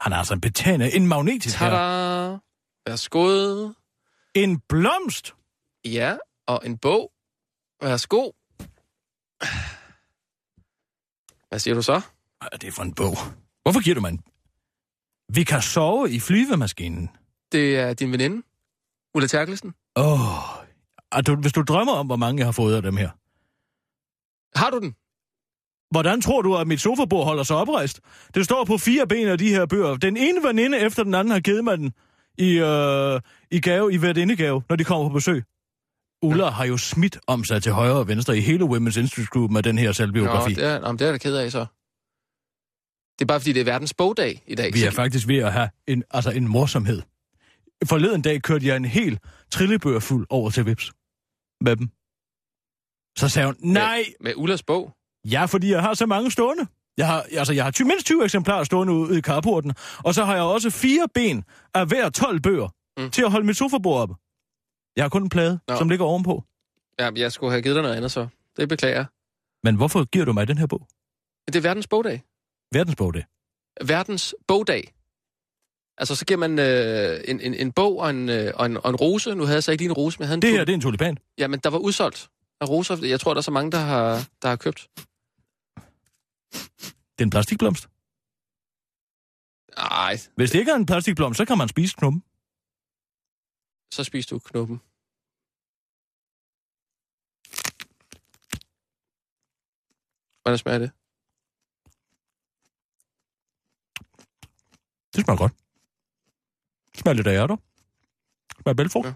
Han 0.00 0.12
er 0.12 0.16
altså 0.16 0.34
en 0.34 0.40
betændende, 0.40 0.94
en 0.94 1.06
magnetisk 1.06 1.56
her. 1.58 1.70
Tada! 1.70 2.38
Værsgo. 2.86 3.68
En 4.34 4.60
blomst. 4.68 5.34
Ja, 5.84 6.16
og 6.46 6.62
en 6.66 6.78
bog. 6.78 7.12
Værsgo. 7.82 8.30
Hvad 11.48 11.58
siger 11.58 11.74
du 11.74 11.82
så? 11.82 12.00
Hvad 12.38 12.48
er 12.52 12.56
det 12.56 12.74
for 12.74 12.82
en 12.82 12.94
bog? 12.94 13.16
Hvorfor 13.62 13.82
giver 13.82 13.94
du 13.94 14.00
mig 14.00 14.08
en... 14.08 14.22
Vi 15.34 15.44
kan 15.44 15.62
sove 15.62 16.10
i 16.10 16.20
flyvemaskinen. 16.20 17.10
Det 17.52 17.76
er 17.78 17.94
din 17.94 18.12
veninde, 18.12 18.42
Ulla 19.14 19.26
Terkelsen. 19.26 19.74
Åh, 19.96 20.58
oh, 21.16 21.22
du, 21.26 21.36
hvis 21.36 21.52
du 21.52 21.62
drømmer 21.62 21.92
om, 21.92 22.06
hvor 22.06 22.16
mange 22.16 22.38
jeg 22.38 22.46
har 22.46 22.52
fået 22.52 22.76
af 22.76 22.82
dem 22.82 22.96
her. 22.96 23.10
Har 24.58 24.70
du 24.70 24.78
den? 24.78 24.94
Hvordan 25.90 26.20
tror 26.20 26.42
du, 26.42 26.56
at 26.56 26.66
mit 26.66 26.80
sofabord 26.80 27.24
holder 27.24 27.42
sig 27.42 27.56
oprejst? 27.56 28.00
Det 28.34 28.44
står 28.44 28.64
på 28.64 28.78
fire 28.78 29.06
ben 29.06 29.28
af 29.28 29.38
de 29.38 29.48
her 29.48 29.66
bøger. 29.66 29.96
Den 29.96 30.16
ene 30.16 30.42
veninde 30.42 30.78
efter 30.78 31.02
den 31.04 31.14
anden 31.14 31.32
har 31.32 31.40
givet 31.40 31.64
mig 31.64 31.78
den 31.78 31.92
i, 32.38 32.58
øh, 32.58 33.20
i 33.50 33.60
gave, 33.60 33.92
i 33.92 34.02
værtindegave, 34.02 34.62
når 34.68 34.76
de 34.76 34.84
kommer 34.84 35.08
på 35.08 35.14
besøg. 35.14 35.44
Ulla 36.22 36.44
ja. 36.44 36.50
har 36.50 36.64
jo 36.64 36.76
smidt 36.76 37.18
om 37.26 37.44
sig 37.44 37.62
til 37.62 37.72
højre 37.72 37.96
og 37.96 38.08
venstre 38.08 38.38
i 38.38 38.40
hele 38.40 38.64
Women's 38.64 38.98
Institute 38.98 39.28
Group 39.32 39.50
med 39.50 39.62
den 39.62 39.78
her 39.78 39.92
selvbiografi. 39.92 40.54
Nå, 40.54 40.60
det 40.60 40.68
er, 40.68 40.72
jamen, 40.72 40.98
det 40.98 41.00
er 41.00 41.06
jeg 41.06 41.12
da 41.12 41.18
ked 41.18 41.36
af, 41.36 41.52
så. 41.52 41.66
Det 43.18 43.24
er 43.24 43.26
bare, 43.26 43.40
fordi 43.40 43.52
det 43.52 43.60
er 43.60 43.64
verdens 43.64 43.94
bogdag 43.94 44.42
i 44.46 44.54
dag. 44.54 44.74
Vi 44.74 44.82
er 44.84 44.90
så- 44.90 44.96
faktisk 44.96 45.28
ved 45.28 45.38
at 45.38 45.52
have 45.52 45.70
en, 45.86 46.04
altså 46.10 46.30
en 46.30 46.48
morsomhed. 46.48 47.02
Forleden 47.88 48.22
dag 48.22 48.42
kørte 48.42 48.66
jeg 48.66 48.76
en 48.76 48.84
hel 48.84 49.18
trillebør 49.50 49.98
fuld 49.98 50.26
over 50.30 50.50
til 50.50 50.66
Vips 50.66 50.92
med 51.60 51.76
dem. 51.76 51.88
Så 53.18 53.28
sagde 53.28 53.46
hun, 53.46 53.56
nej, 53.60 53.96
Med, 53.96 54.04
med 54.20 54.32
Ullas 54.36 54.62
bog. 54.62 54.92
ja, 55.30 55.44
fordi 55.44 55.70
jeg 55.70 55.82
har 55.82 55.94
så 55.94 56.06
mange 56.06 56.30
stående. 56.30 56.66
Jeg 56.96 57.06
har, 57.06 57.26
altså, 57.32 57.52
jeg 57.52 57.64
har 57.64 57.70
ty- 57.70 57.82
mindst 57.82 58.06
20 58.06 58.24
eksemplarer 58.24 58.64
stående 58.64 58.92
ude 58.92 59.18
i 59.18 59.22
carporten, 59.22 59.74
og 60.04 60.14
så 60.14 60.24
har 60.24 60.34
jeg 60.34 60.42
også 60.42 60.70
fire 60.70 61.06
ben 61.14 61.44
af 61.74 61.86
hver 61.86 62.10
12 62.10 62.40
bøger 62.40 62.68
Mm. 62.98 63.10
til 63.10 63.22
at 63.22 63.30
holde 63.30 63.46
mit 63.46 63.56
sofabord 63.56 64.00
op. 64.00 64.10
Jeg 64.96 65.04
har 65.04 65.08
kun 65.08 65.22
en 65.22 65.28
plade. 65.28 65.60
Nå. 65.68 65.76
som 65.76 65.88
ligger 65.88 66.04
ovenpå. 66.06 66.44
Ja, 66.98 67.10
jeg 67.16 67.32
skulle 67.32 67.50
have 67.50 67.62
givet 67.62 67.74
dig 67.74 67.82
noget 67.82 67.96
andet, 67.96 68.10
så. 68.12 68.26
Det 68.56 68.68
beklager 68.68 68.96
jeg. 68.96 69.06
Men 69.64 69.76
hvorfor 69.76 70.04
giver 70.04 70.24
du 70.24 70.32
mig 70.32 70.48
den 70.48 70.58
her 70.58 70.66
bog? 70.66 70.88
Det 71.46 71.56
er 71.56 71.60
verdens 71.60 71.86
bogdag. 71.86 72.22
Verdensbog, 72.72 73.14
det. 73.14 73.24
Verdens 73.86 74.34
bogdag. 74.48 74.94
Altså, 76.00 76.14
så 76.14 76.24
giver 76.26 76.38
man 76.38 76.58
øh, 76.58 77.20
en, 77.30 77.40
en, 77.40 77.54
en 77.54 77.72
bog 77.72 77.98
og 77.98 78.10
en, 78.10 78.28
øh, 78.28 78.52
og, 78.54 78.66
en, 78.66 78.76
og 78.76 78.90
en 78.90 78.96
rose. 78.96 79.34
Nu 79.34 79.42
havde 79.42 79.54
jeg 79.54 79.62
så 79.64 79.72
ikke 79.72 79.82
lige 79.82 79.90
en 79.90 79.96
rose, 79.96 80.18
men 80.18 80.22
jeg 80.22 80.28
havde 80.28 80.36
en 80.36 80.42
Det 80.42 80.50
her, 80.50 80.64
det 80.64 80.72
er 80.72 80.74
en 80.74 80.80
tulipan. 80.80 81.18
Ja, 81.38 81.46
men 81.48 81.60
der 81.60 81.70
var 81.70 81.78
udsolgt 81.78 82.30
af 82.60 82.68
roser. 82.68 83.06
Jeg 83.06 83.20
tror, 83.20 83.34
der 83.34 83.38
er 83.38 83.42
så 83.42 83.50
mange, 83.50 83.70
der 83.72 83.78
har, 83.78 84.28
der 84.42 84.48
har 84.48 84.56
købt. 84.56 84.88
Det 87.14 87.22
er 87.22 87.24
en 87.24 87.30
plastikblomst. 87.30 87.88
Nej, 89.76 90.16
Hvis 90.36 90.50
det 90.50 90.58
ikke 90.58 90.70
er 90.70 90.76
en 90.76 90.86
plastikblomst, 90.86 91.36
så 91.38 91.44
kan 91.44 91.58
man 91.58 91.68
spise 91.68 91.94
knummen. 91.98 92.22
så 93.94 94.04
spiser 94.04 94.28
du 94.36 94.38
knuppen. 94.38 94.80
Hvordan 100.42 100.58
smager 100.58 100.78
det? 100.78 100.90
Det 105.18 105.24
smager 105.24 105.38
godt. 105.38 105.52
Det 106.92 107.00
smager 107.00 107.14
lidt 107.14 107.26
af 107.26 107.32
ærter. 107.42 107.56
Det 108.48 108.56
smager 108.62 108.74
bælfrugt. 108.74 109.06
Ja. 109.06 109.12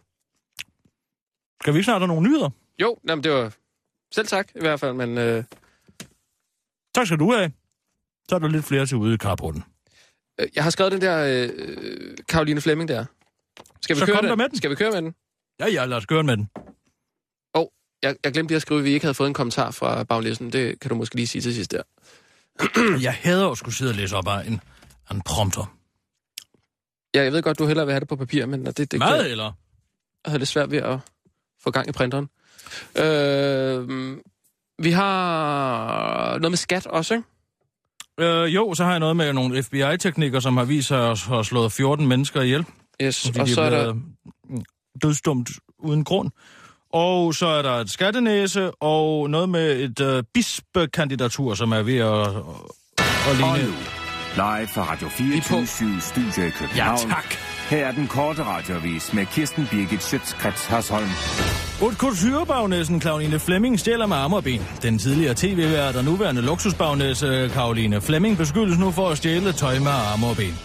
Skal 1.60 1.72
vi 1.74 1.78
ikke 1.78 1.84
snart 1.84 2.00
have 2.00 2.08
nogle 2.08 2.22
nyheder? 2.28 2.50
Jo, 2.78 2.96
jamen, 3.08 3.24
det 3.24 3.32
var 3.32 3.54
selv 4.14 4.26
tak 4.26 4.48
i 4.54 4.60
hvert 4.60 4.80
fald, 4.80 4.92
men 4.94 5.18
øh, 5.18 5.44
Tak 6.94 7.06
skal 7.06 7.18
du 7.18 7.32
have. 7.32 7.52
Så 8.28 8.34
er 8.34 8.38
der 8.38 8.48
lidt 8.48 8.64
flere 8.64 8.86
til 8.86 8.96
ude 8.96 9.14
i 9.14 9.16
carporten. 9.16 9.64
øh, 10.40 10.48
jeg 10.54 10.62
har 10.64 10.70
skrevet 10.70 10.92
den 10.92 11.00
der 11.00 11.16
øh, 11.28 12.16
Karoline 12.28 12.60
Flemming 12.60 12.88
der. 12.88 13.04
Skal 13.80 13.96
vi, 13.96 14.00
Så 14.00 14.06
køre 14.06 14.16
kom 14.16 14.24
den? 14.26 14.38
med 14.38 14.48
den. 14.48 14.56
Skal 14.56 14.70
vi 14.70 14.74
køre 14.74 14.90
med 14.90 15.02
den? 15.02 15.14
Ja, 15.60 15.66
ja, 15.68 15.84
lad 15.84 15.96
os 15.96 16.06
gøre 16.06 16.22
med 16.22 16.36
den. 16.36 16.48
Jeg, 18.02 18.16
jeg 18.24 18.32
glemte 18.32 18.50
lige 18.50 18.56
at 18.56 18.62
skrive, 18.62 18.78
at 18.80 18.84
vi 18.84 18.90
ikke 18.90 19.04
havde 19.04 19.14
fået 19.14 19.28
en 19.28 19.34
kommentar 19.34 19.70
fra 19.70 20.04
baglæsen. 20.04 20.52
Det 20.52 20.80
kan 20.80 20.88
du 20.88 20.94
måske 20.94 21.14
lige 21.14 21.26
sige 21.26 21.42
til 21.42 21.54
sidst 21.54 21.70
der. 21.70 21.82
Jeg 23.02 23.14
hader 23.14 23.50
at 23.50 23.58
skulle 23.58 23.74
sidde 23.74 23.90
og 23.90 23.94
læse 23.94 24.16
op 24.16 24.28
af 24.28 24.46
en, 24.46 24.60
en 25.10 25.22
prompter. 25.22 25.76
Ja, 27.14 27.22
jeg 27.22 27.32
ved 27.32 27.42
godt, 27.42 27.58
du 27.58 27.66
hellere 27.66 27.86
vil 27.86 27.92
have 27.92 28.00
det 28.00 28.08
på 28.08 28.16
papir, 28.16 28.46
men 28.46 28.66
det, 28.66 28.78
det 28.78 28.98
Meget, 28.98 29.22
kan, 29.22 29.30
eller? 29.30 29.44
jeg 30.24 30.30
havde 30.30 30.38
lidt 30.38 30.48
svært 30.48 30.70
ved 30.70 30.78
at 30.78 30.98
få 31.62 31.70
gang 31.70 31.88
i 31.88 31.92
printeren. 31.92 32.28
Øh, 32.98 34.16
vi 34.78 34.90
har 34.90 36.38
noget 36.38 36.50
med 36.50 36.56
skat 36.56 36.86
også, 36.86 37.14
ikke? 37.14 37.26
Øh, 38.20 38.54
jo, 38.54 38.74
så 38.74 38.84
har 38.84 38.90
jeg 38.90 39.00
noget 39.00 39.16
med 39.16 39.32
nogle 39.32 39.62
FBI-teknikker, 39.62 40.40
som 40.40 40.56
har 40.56 40.64
vist 40.64 40.88
sig 40.88 41.10
at 41.10 41.20
have 41.20 41.44
slået 41.44 41.72
14 41.72 42.06
mennesker 42.06 42.42
ihjel. 42.42 42.64
Yes, 43.02 43.30
og 43.40 43.48
så 43.48 43.60
er 43.60 43.70
der... 43.70 43.92
blevet 43.92 44.66
dødsdumt 45.02 45.50
uden 45.78 46.04
grund. 46.04 46.30
Og 46.92 47.34
så 47.34 47.46
er 47.46 47.62
der 47.62 47.72
et 47.72 47.90
skattenæse, 47.90 48.70
og 48.70 49.30
noget 49.30 49.48
med 49.48 49.80
et 49.80 50.00
øh, 50.00 50.22
bispekandidatur, 50.34 51.54
som 51.54 51.72
er 51.72 51.82
ved 51.82 51.96
at, 51.96 52.18
at, 52.20 52.26
at 52.98 53.28
Og 53.28 53.34
ligne... 53.36 53.68
nu, 53.68 53.74
live 54.34 54.68
fra 54.68 54.82
Radio 54.82 55.08
24 55.08 56.00
Studio 56.00 56.44
i 56.44 56.50
København. 56.50 56.98
Ja, 57.08 57.14
tak. 57.14 57.34
Her 57.70 57.86
er 57.86 57.92
den 57.92 58.08
korte 58.08 58.44
radiovis 58.44 59.12
med 59.12 59.26
Kirsten 59.26 59.66
Birgit 59.70 60.02
Schøtzgrads 60.02 60.66
Hasholm. 60.66 61.71
Haute 61.82 61.96
couture-bagnæssen 61.96 63.00
Karoline 63.00 63.38
Flemming 63.38 63.80
stjæler 63.80 64.06
med 64.06 64.16
arme 64.16 64.36
og 64.36 64.44
ben. 64.44 64.60
Den 64.82 64.98
tidligere 64.98 65.34
tv-vært 65.36 65.96
og 65.96 66.04
nuværende 66.04 66.42
luksusbagnæsse 66.42 67.50
Karoline 67.54 68.00
Flemming 68.00 68.36
beskyldes 68.38 68.78
nu 68.78 68.90
for 68.90 69.08
at 69.08 69.16
stjæle 69.18 69.52
tøj 69.52 69.78
med 69.78 69.90
arme 69.90 70.26
og 70.26 70.36
ben. 70.36 70.58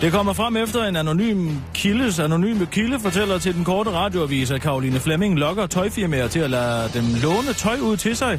Det 0.00 0.12
kommer 0.12 0.32
frem 0.32 0.56
efter 0.56 0.84
en 0.84 0.96
anonym 0.96 1.50
kildes 1.74 2.18
anonyme 2.18 2.66
kilde 2.66 3.00
fortæller 3.00 3.38
til 3.38 3.54
den 3.54 3.64
korte 3.64 3.90
radioavis, 3.90 4.50
at 4.50 4.60
Karoline 4.60 5.00
Flemming 5.00 5.38
lokker 5.38 5.66
tøjfirmaer 5.66 6.28
til 6.28 6.40
at 6.40 6.50
lade 6.50 6.90
dem 6.94 7.04
låne 7.22 7.52
tøj 7.52 7.78
ud 7.78 7.96
til 7.96 8.16
sig, 8.16 8.38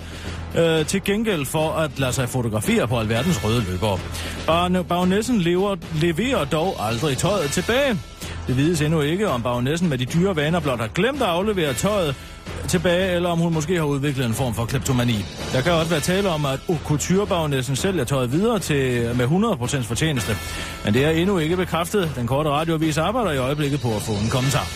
øh, 0.57 0.85
til 0.85 1.03
gengæld 1.03 1.45
for 1.45 1.71
at 1.71 1.99
lade 1.99 2.13
sig 2.13 2.29
fotografere 2.29 2.87
på 2.87 2.99
alverdens 2.99 3.43
røde 3.45 3.63
løbere. 3.71 3.99
Barne- 4.47 4.83
Bagnæssen 4.83 5.41
lever, 5.41 5.75
leverer 6.01 6.45
dog 6.45 6.75
aldrig 6.87 7.17
tøjet 7.17 7.51
tilbage. 7.51 7.99
Det 8.47 8.57
vides 8.57 8.81
endnu 8.81 9.01
ikke, 9.01 9.29
om 9.29 9.43
bagnæssen 9.43 9.89
med 9.89 9.97
de 9.97 10.05
dyre 10.05 10.35
vaner 10.35 10.59
blot 10.59 10.79
har 10.79 10.87
glemt 10.87 11.21
at 11.21 11.27
aflevere 11.27 11.73
tøjet, 11.73 12.15
tilbage, 12.67 13.15
eller 13.15 13.29
om 13.29 13.39
hun 13.39 13.53
måske 13.53 13.75
har 13.75 13.83
udviklet 13.83 14.25
en 14.25 14.33
form 14.33 14.53
for 14.53 14.65
kleptomani. 14.65 15.25
Der 15.53 15.61
kan 15.61 15.71
også 15.71 15.91
være 15.91 15.99
tale 15.99 16.29
om, 16.29 16.45
at 16.45 16.59
kulturbagnæssen 16.85 17.75
selv 17.75 17.99
er 17.99 18.03
tøjet 18.03 18.31
videre 18.31 18.59
til 18.59 19.15
med 19.15 19.25
100% 19.25 19.81
fortjeneste. 19.81 20.37
Men 20.85 20.93
det 20.93 21.05
er 21.05 21.09
endnu 21.09 21.37
ikke 21.37 21.57
bekræftet. 21.57 22.11
Den 22.15 22.27
korte 22.27 22.49
radioavis 22.49 22.97
arbejder 22.97 23.31
i 23.31 23.37
øjeblikket 23.37 23.81
på 23.81 23.95
at 23.95 24.01
få 24.01 24.11
en 24.11 24.29
kommentar. 24.29 24.67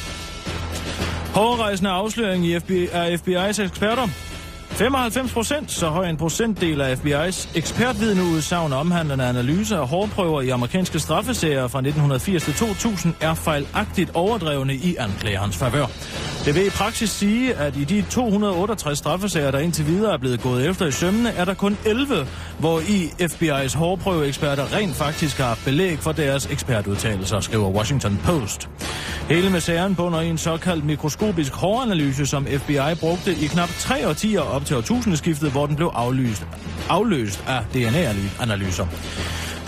Hårdrejsende 1.34 1.90
afsløring 1.90 2.46
i 2.46 2.60
FBI, 2.60 2.88
af 2.92 3.18
FBI's 3.18 3.62
eksperter. 3.64 4.29
95 4.80 5.34
procent, 5.34 5.72
så 5.72 5.88
høj 5.88 6.10
en 6.10 6.18
procentdel 6.18 6.82
af 6.82 6.96
FBI's 6.96 7.58
ekspertvidneudsagn 7.58 8.74
omhandlende 8.74 9.26
analyser 9.26 9.78
af 9.80 9.88
hårdprøver 9.88 10.42
i 10.42 10.50
amerikanske 10.50 11.00
straffesager 11.00 11.68
fra 11.68 11.80
1980 11.80 12.44
til 12.44 12.54
2000 12.54 13.14
er 13.22 13.34
fejlagtigt 13.34 14.12
overdrevne 14.14 14.76
i 14.76 14.96
anklagerens 14.96 15.58
favør. 15.58 15.86
Det 16.46 16.56
vil 16.56 16.66
i 16.66 16.70
praksis 16.70 17.10
sige, 17.10 17.56
at 17.56 17.78
i 17.78 17.84
de 17.84 18.02
268 18.10 18.98
straffesager, 18.98 19.52
der 19.52 19.60
indtil 19.60 19.88
videre 19.88 20.14
er 20.14 20.18
blevet 20.18 20.42
gået 20.42 20.70
efter 20.70 20.86
i 20.86 20.92
sømmene, 20.92 21.30
er 21.30 21.46
der 21.46 21.54
kun 21.54 21.78
11, 21.86 22.28
hvor 22.60 22.80
i 22.80 23.12
FBI's 23.22 23.78
hårdprøveeksperter 23.78 24.74
rent 24.76 24.96
faktisk 24.96 25.38
har 25.38 25.46
haft 25.46 25.66
belæg 25.66 26.00
for 26.00 26.12
deres 26.12 26.46
ekspertudtalelser, 26.46 27.40
skriver 27.40 27.70
Washington 27.70 28.20
Post. 28.24 28.70
Hele 29.30 29.50
misæren 29.50 29.96
bunder 29.96 30.22
i 30.22 30.30
en 30.30 30.38
såkaldt 30.38 30.86
mikroskopisk 30.86 31.54
håranalyse, 31.54 32.26
som 32.26 32.46
FBI 32.46 32.96
brugte 33.00 33.32
i 33.32 33.48
knap 33.48 33.70
tre 33.70 34.08
årtier 34.08 34.42
op 34.42 34.66
til 34.66 34.76
årtusindeskiftet, 34.76 35.52
hvor 35.52 35.66
den 35.66 35.76
blev 35.76 35.92
aflyst, 35.94 36.46
afløst 36.90 37.44
af 37.48 37.62
DNA-analyser. 37.74 38.86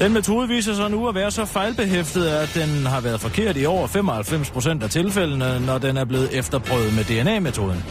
Den 0.02 0.14
metode 0.14 0.47
viser 0.47 0.74
sig 0.74 0.91
nu 0.91 1.08
at 1.08 1.16
være 1.16 1.32
så 1.32 1.45
fejlbehæftet, 1.45 2.26
at 2.26 2.52
den 2.56 2.86
har 2.86 3.02
været 3.02 3.22
forkert 3.22 3.58
i 3.58 3.66
over 3.66 3.88
95 3.88 4.49
procent 4.49 4.84
af 4.84 4.89
tilfældene, 4.89 5.60
når 5.66 5.78
den 5.78 5.97
er 5.97 6.06
blevet 6.06 6.38
efterprøvet 6.38 6.95
med 6.95 7.04
DNA-metoden. 7.04 7.84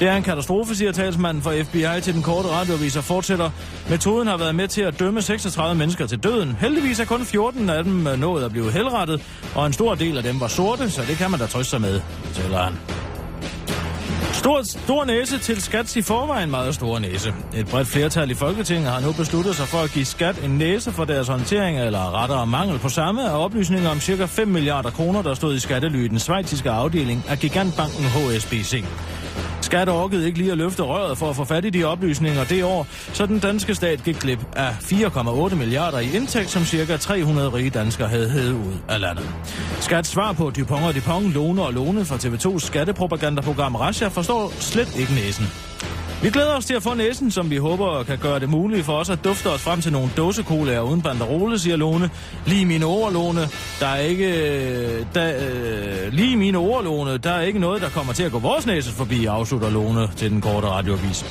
Det 0.00 0.08
er 0.08 0.16
en 0.16 0.22
katastrofe, 0.22 0.74
siger 0.74 0.92
talsmanden 0.92 1.42
for 1.42 1.52
FBI 1.64 2.00
til 2.02 2.14
den 2.14 2.22
korte 2.22 2.48
radioavis 2.48 2.96
og 2.96 3.04
fortsætter. 3.04 3.50
Metoden 3.90 4.28
har 4.28 4.36
været 4.36 4.54
med 4.54 4.68
til 4.68 4.82
at 4.82 4.98
dømme 4.98 5.22
36 5.22 5.78
mennesker 5.78 6.06
til 6.06 6.18
døden. 6.18 6.56
Heldigvis 6.60 7.00
er 7.00 7.04
kun 7.04 7.24
14 7.24 7.70
af 7.70 7.84
dem 7.84 8.06
øh, 8.06 8.20
nået 8.20 8.44
at 8.44 8.50
blive 8.50 8.72
helrettet, 8.72 9.22
og 9.54 9.66
en 9.66 9.72
stor 9.72 9.94
del 9.94 10.16
af 10.16 10.22
dem 10.22 10.40
var 10.40 10.48
sorte, 10.48 10.90
så 10.90 11.02
det 11.08 11.16
kan 11.16 11.30
man 11.30 11.40
da 11.40 11.46
trøste 11.46 11.70
sig 11.70 11.80
med, 11.80 12.00
fortæller 12.24 12.58
han. 12.58 12.72
Stor, 14.42 14.62
stor 14.62 15.04
næse 15.04 15.38
til 15.38 15.62
Skats 15.62 15.96
i 15.96 16.02
forvejen 16.02 16.50
meget 16.50 16.74
store 16.74 17.00
næse. 17.00 17.34
Et 17.56 17.66
bredt 17.66 17.88
flertal 17.88 18.30
i 18.30 18.34
Folketinget 18.34 18.90
har 18.90 19.00
nu 19.00 19.12
besluttet 19.12 19.56
sig 19.56 19.68
for 19.68 19.78
at 19.78 19.90
give 19.90 20.04
Skat 20.04 20.44
en 20.44 20.50
næse 20.58 20.92
for 20.92 21.04
deres 21.04 21.28
håndtering, 21.28 21.80
eller 21.80 22.22
rettere 22.22 22.46
mangel 22.46 22.78
på 22.78 22.88
samme, 22.88 23.30
af 23.30 23.44
oplysninger 23.44 23.90
om 23.90 24.00
ca. 24.00 24.24
5 24.24 24.48
milliarder 24.48 24.90
kroner, 24.90 25.22
der 25.22 25.34
stod 25.34 25.54
i 25.54 25.58
skattely 25.58 26.04
i 26.04 26.08
den 26.08 26.18
svejtiske 26.18 26.70
afdeling 26.70 27.24
af 27.28 27.38
gigantbanken 27.38 28.04
HSBC. 28.04 28.84
Skat 29.72 29.88
orkede 29.88 30.26
ikke 30.26 30.38
lige 30.38 30.52
at 30.52 30.58
løfte 30.58 30.82
røret 30.82 31.18
for 31.18 31.30
at 31.30 31.36
få 31.36 31.44
fat 31.44 31.64
i 31.64 31.70
de 31.70 31.84
oplysninger 31.84 32.44
det 32.44 32.64
år, 32.64 32.86
så 33.12 33.26
den 33.26 33.38
danske 33.38 33.74
stat 33.74 34.04
gik 34.04 34.16
glip 34.20 34.38
af 34.56 34.70
4,8 34.70 35.54
milliarder 35.54 35.98
i 35.98 36.16
indtægt, 36.16 36.50
som 36.50 36.64
cirka 36.64 36.96
300 36.96 37.48
rige 37.48 37.70
danskere 37.70 38.08
havde 38.08 38.30
hævet 38.30 38.52
ud 38.52 38.74
af 38.88 39.00
landet. 39.00 39.34
Skats 39.80 40.08
svar 40.08 40.32
på 40.32 40.50
Dupont 40.50 40.84
og 40.84 40.94
Dupont, 40.94 41.32
Lone 41.34 41.62
og 41.62 41.72
Lone 41.72 42.04
fra 42.04 42.16
TV2's 42.16 42.58
skattepropagandaprogram 42.58 43.74
Rasha 43.74 44.08
forstår 44.08 44.52
slet 44.60 44.96
ikke 44.98 45.12
næsen. 45.12 45.46
Vi 46.22 46.30
glæder 46.30 46.56
os 46.56 46.64
til 46.64 46.74
at 46.74 46.82
få 46.82 46.94
næsen, 46.94 47.30
som 47.30 47.50
vi 47.50 47.56
håber 47.56 48.02
kan 48.02 48.18
gøre 48.18 48.40
det 48.40 48.48
muligt 48.48 48.84
for 48.84 48.92
os 48.92 49.10
at 49.10 49.24
dufte 49.24 49.46
os 49.46 49.60
frem 49.60 49.80
til 49.80 49.92
nogle 49.92 50.10
dåsekolaer 50.16 50.80
uden 50.80 51.02
banderole, 51.02 51.58
siger 51.58 51.76
Lone. 51.76 52.10
Lige 52.46 52.66
mine 52.66 52.84
ord, 52.86 53.12
Lone. 53.12 53.40
Der 53.80 53.86
er 53.86 53.98
ikke... 53.98 54.26
Øh, 54.26 55.06
der, 55.14 55.32
øh, 55.38 56.12
lige 56.12 56.36
mine 56.36 56.58
ord, 56.58 56.84
Lone. 56.84 57.18
Der 57.18 57.30
er 57.30 57.42
ikke 57.42 57.58
noget, 57.58 57.82
der 57.82 57.88
kommer 57.88 58.12
til 58.12 58.22
at 58.22 58.32
gå 58.32 58.38
vores 58.38 58.66
næse 58.66 58.90
forbi, 58.92 59.26
afslutter 59.26 59.70
Lone 59.70 60.08
til 60.16 60.30
den 60.30 60.40
korte 60.40 60.66
radioavis. 60.66 61.22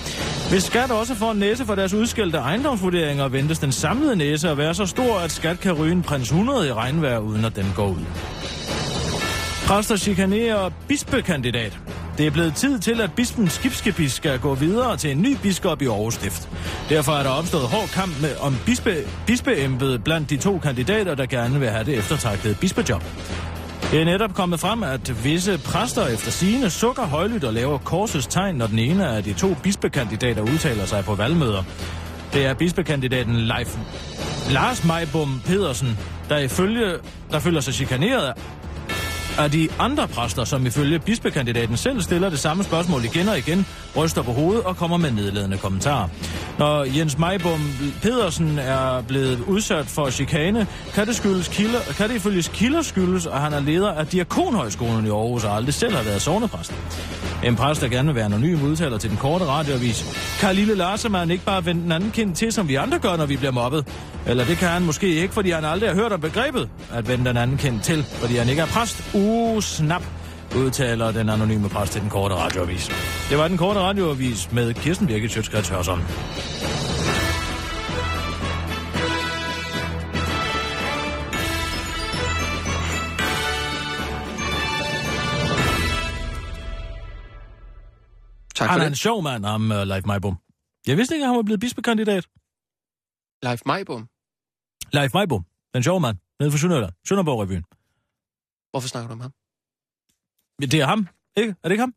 Hvis 0.50 0.64
Skat 0.64 0.92
også 0.92 1.16
får 1.16 1.32
en 1.32 1.40
næse 1.40 1.66
for 1.66 1.76
deres 1.76 1.94
udskældte 1.94 2.38
ejendomsvurderinger, 2.38 3.28
ventes 3.28 3.60
den 3.60 3.72
samlede 3.72 4.16
næse 4.16 4.50
at 4.50 4.58
være 4.58 4.74
så 4.74 4.86
stor, 4.86 5.20
at 5.20 5.32
Skat 5.32 5.60
kan 5.60 5.74
ryge 5.74 5.92
en 5.92 6.02
prins 6.02 6.30
100 6.30 6.68
i 6.68 6.74
regnvejr, 6.74 7.18
uden 7.18 7.46
at 7.46 7.56
den 7.56 7.74
går 7.76 7.88
ud. 7.88 8.06
Præster 9.68 9.96
chikanerer 9.98 10.70
bispekandidat. 10.88 11.80
Det 12.18 12.28
er 12.28 12.32
blevet 12.32 12.56
tid 12.56 12.80
til, 12.80 13.02
at 13.02 13.14
bispen 13.14 13.50
Skibskepis 13.50 14.12
skal 14.14 14.40
gå 14.40 14.56
videre 14.56 14.98
til 14.98 15.12
en 15.12 15.22
ny 15.22 15.38
biskop 15.42 15.82
i 15.82 15.86
Aarhus 15.86 16.14
Stift. 16.14 16.50
Derfor 16.90 17.12
er 17.12 17.24
der 17.24 17.30
opstået 17.30 17.64
hård 17.64 17.88
kamp 17.94 18.22
med, 18.22 18.36
om 18.40 18.56
bispe, 18.66 18.96
bispeembedet 19.28 20.04
blandt 20.04 20.30
de 20.30 20.38
to 20.38 20.60
kandidater, 20.60 21.16
der 21.16 21.26
gerne 21.26 21.60
vil 21.60 21.70
have 21.70 21.84
det 21.84 21.98
eftertragtede 21.98 22.56
bispejob. 22.56 23.04
Det 23.92 24.02
er 24.02 24.06
netop 24.06 24.34
kommet 24.34 24.60
frem, 24.60 24.84
at 24.84 25.24
visse 25.24 25.60
præster 25.66 26.08
efter 26.08 26.32
sigende 26.32 26.70
sukker 26.70 27.04
højlydt 27.04 27.44
og 27.44 27.54
laver 27.54 27.78
korsets 27.78 28.28
tegn, 28.28 28.56
når 28.56 28.68
den 28.68 28.80
ene 28.80 29.08
af 29.08 29.24
de 29.24 29.34
to 29.34 29.56
bispekandidater 29.64 30.42
udtaler 30.42 30.86
sig 30.86 31.04
på 31.04 31.16
valgmøder. 31.16 31.64
Det 32.34 32.46
er 32.46 32.54
bispekandidaten 32.54 33.36
Leif 33.36 33.78
Lars 34.52 34.84
Majbom 34.84 35.42
Pedersen, 35.46 35.98
der, 36.30 36.38
ifølge, 36.38 36.94
der 37.32 37.40
føler 37.40 37.62
sig 37.62 37.74
chikaneret 37.74 38.34
af 39.38 39.52
de 39.52 39.70
andre 39.80 40.08
præster, 40.08 40.44
som 40.44 40.66
ifølge 40.66 41.00
bispekandidaten 41.00 41.78
selv 41.78 42.02
stiller 42.02 42.30
det 42.30 42.40
samme 42.40 42.64
spørgsmål 42.64 43.06
igen 43.06 43.28
og 43.28 43.38
igen, 43.38 43.66
ryster 43.98 44.22
på 44.22 44.32
hovedet 44.32 44.64
og 44.64 44.78
kommer 44.78 44.98
med 44.98 45.12
nedladende 45.12 45.58
kommentarer. 45.58 46.08
Når 46.60 46.84
Jens 46.84 47.18
Majbom 47.18 47.74
Pedersen 48.02 48.60
er 48.60 49.02
blevet 49.02 49.40
udsat 49.48 49.86
for 49.86 50.10
chikane, 50.10 50.68
kan 50.94 51.08
det, 51.08 51.16
skyldes 51.16 51.48
kilder, 51.48 51.80
kan 51.98 52.10
det 52.10 52.16
ifølge 52.16 52.44
kilder 52.54 52.82
skyldes, 52.82 53.26
at 53.26 53.42
han 53.42 53.54
er 53.54 53.60
leder 53.60 53.92
af 53.92 54.08
Diakonhøjskolen 54.08 55.06
i 55.06 55.10
Aarhus 55.10 55.44
og 55.44 55.56
aldrig 55.56 55.74
selv 55.74 55.96
har 55.96 56.04
været 56.04 56.22
sovnepræst. 56.22 56.74
En 57.44 57.56
præst, 57.56 57.82
der 57.82 57.88
gerne 57.88 58.08
vil 58.08 58.16
være 58.16 58.26
anonym, 58.26 58.64
udtaler 58.64 58.98
til 58.98 59.10
den 59.10 59.18
korte 59.18 59.46
radioavis. 59.46 60.06
Kan 60.40 60.56
lille 60.56 60.76
Larsemann 60.76 61.32
ikke 61.32 61.46
bare 61.46 61.66
vende 61.66 61.82
den 61.84 61.92
anden 61.92 62.12
kind 62.12 62.36
til, 62.36 62.54
som 62.54 62.68
vi 62.68 62.76
andre 62.76 63.00
gør, 63.00 63.18
når 63.18 63.26
vi 63.26 63.38
bliver 63.38 63.52
mobbet? 63.52 63.88
Eller 64.28 64.46
det 64.46 64.58
kan 64.58 64.68
han 64.68 64.82
måske 64.86 65.08
ikke, 65.08 65.34
fordi 65.34 65.52
han 65.52 65.66
aldrig 65.66 65.90
har 65.90 65.96
hørt 65.96 66.12
om 66.12 66.22
begrebet 66.22 66.70
at 66.94 67.08
vende 67.08 67.26
den 67.26 67.38
anden 67.38 67.58
kind 67.58 67.80
til, 67.80 68.04
fordi 68.04 68.36
han 68.36 68.50
ikke 68.50 68.62
er 68.62 68.66
præst. 68.66 69.04
Uh, 69.14 69.62
snap, 69.62 70.04
udtaler 70.56 71.12
den 71.12 71.30
anonyme 71.30 71.70
præst 71.70 71.92
til 71.92 72.02
den 72.02 72.10
korte 72.10 72.36
radioavis. 72.36 72.90
Det 73.30 73.38
var 73.38 73.48
den 73.48 73.58
korte 73.58 73.80
radioavis 73.80 74.52
med 74.52 74.74
Kirsten 74.74 75.08
Birgit 75.08 75.32
Sjøtskrets 75.32 75.70
Hørsson. 75.70 76.00
Tak 88.56 88.70
Han 88.70 88.80
for 88.80 88.84
er 88.84 88.88
en 88.88 88.96
sjov 88.96 89.24
mand, 89.24 89.46
ham 89.46 89.72
uh, 89.72 89.78
Leif 89.78 90.06
Majbom. 90.06 90.38
Jeg 90.88 90.98
vidste 90.98 91.16
ikke, 91.16 91.24
at 91.24 91.28
han 91.30 91.36
var 91.36 91.44
blevet 91.44 91.60
bispekandidat. 91.60 92.28
Leif 93.44 93.62
Majbom. 93.66 94.08
Leif 94.94 95.14
Majbom, 95.14 95.46
den 95.74 95.84
sjove 95.84 96.00
mand, 96.00 96.18
nede 96.40 96.52
fra 96.52 96.58
Sønderjylland, 96.58 96.94
Sønderborg-revyen. 97.08 97.64
Hvorfor 98.72 98.88
snakker 98.88 99.08
du 99.08 99.14
om 99.14 99.22
ham? 99.22 99.32
Det 100.62 100.74
er 100.74 100.86
ham, 100.86 101.08
ikke? 101.38 101.56
Er 101.64 101.68
det 101.68 101.72
ikke 101.72 101.82
ham? 101.82 101.94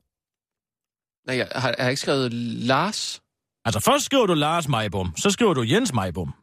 Nej, 1.26 1.36
jeg 1.36 1.48
har, 1.54 1.74
jeg 1.78 1.84
har 1.84 1.90
ikke 1.90 2.00
skrevet 2.00 2.32
Lars. 2.32 3.22
Altså, 3.64 3.80
først 3.80 4.04
skriver 4.04 4.26
du 4.26 4.34
Lars 4.34 4.68
Majbom, 4.68 5.16
så 5.16 5.30
skriver 5.30 5.54
du 5.54 5.62
Jens 5.62 5.92
Majbom. 5.92 6.34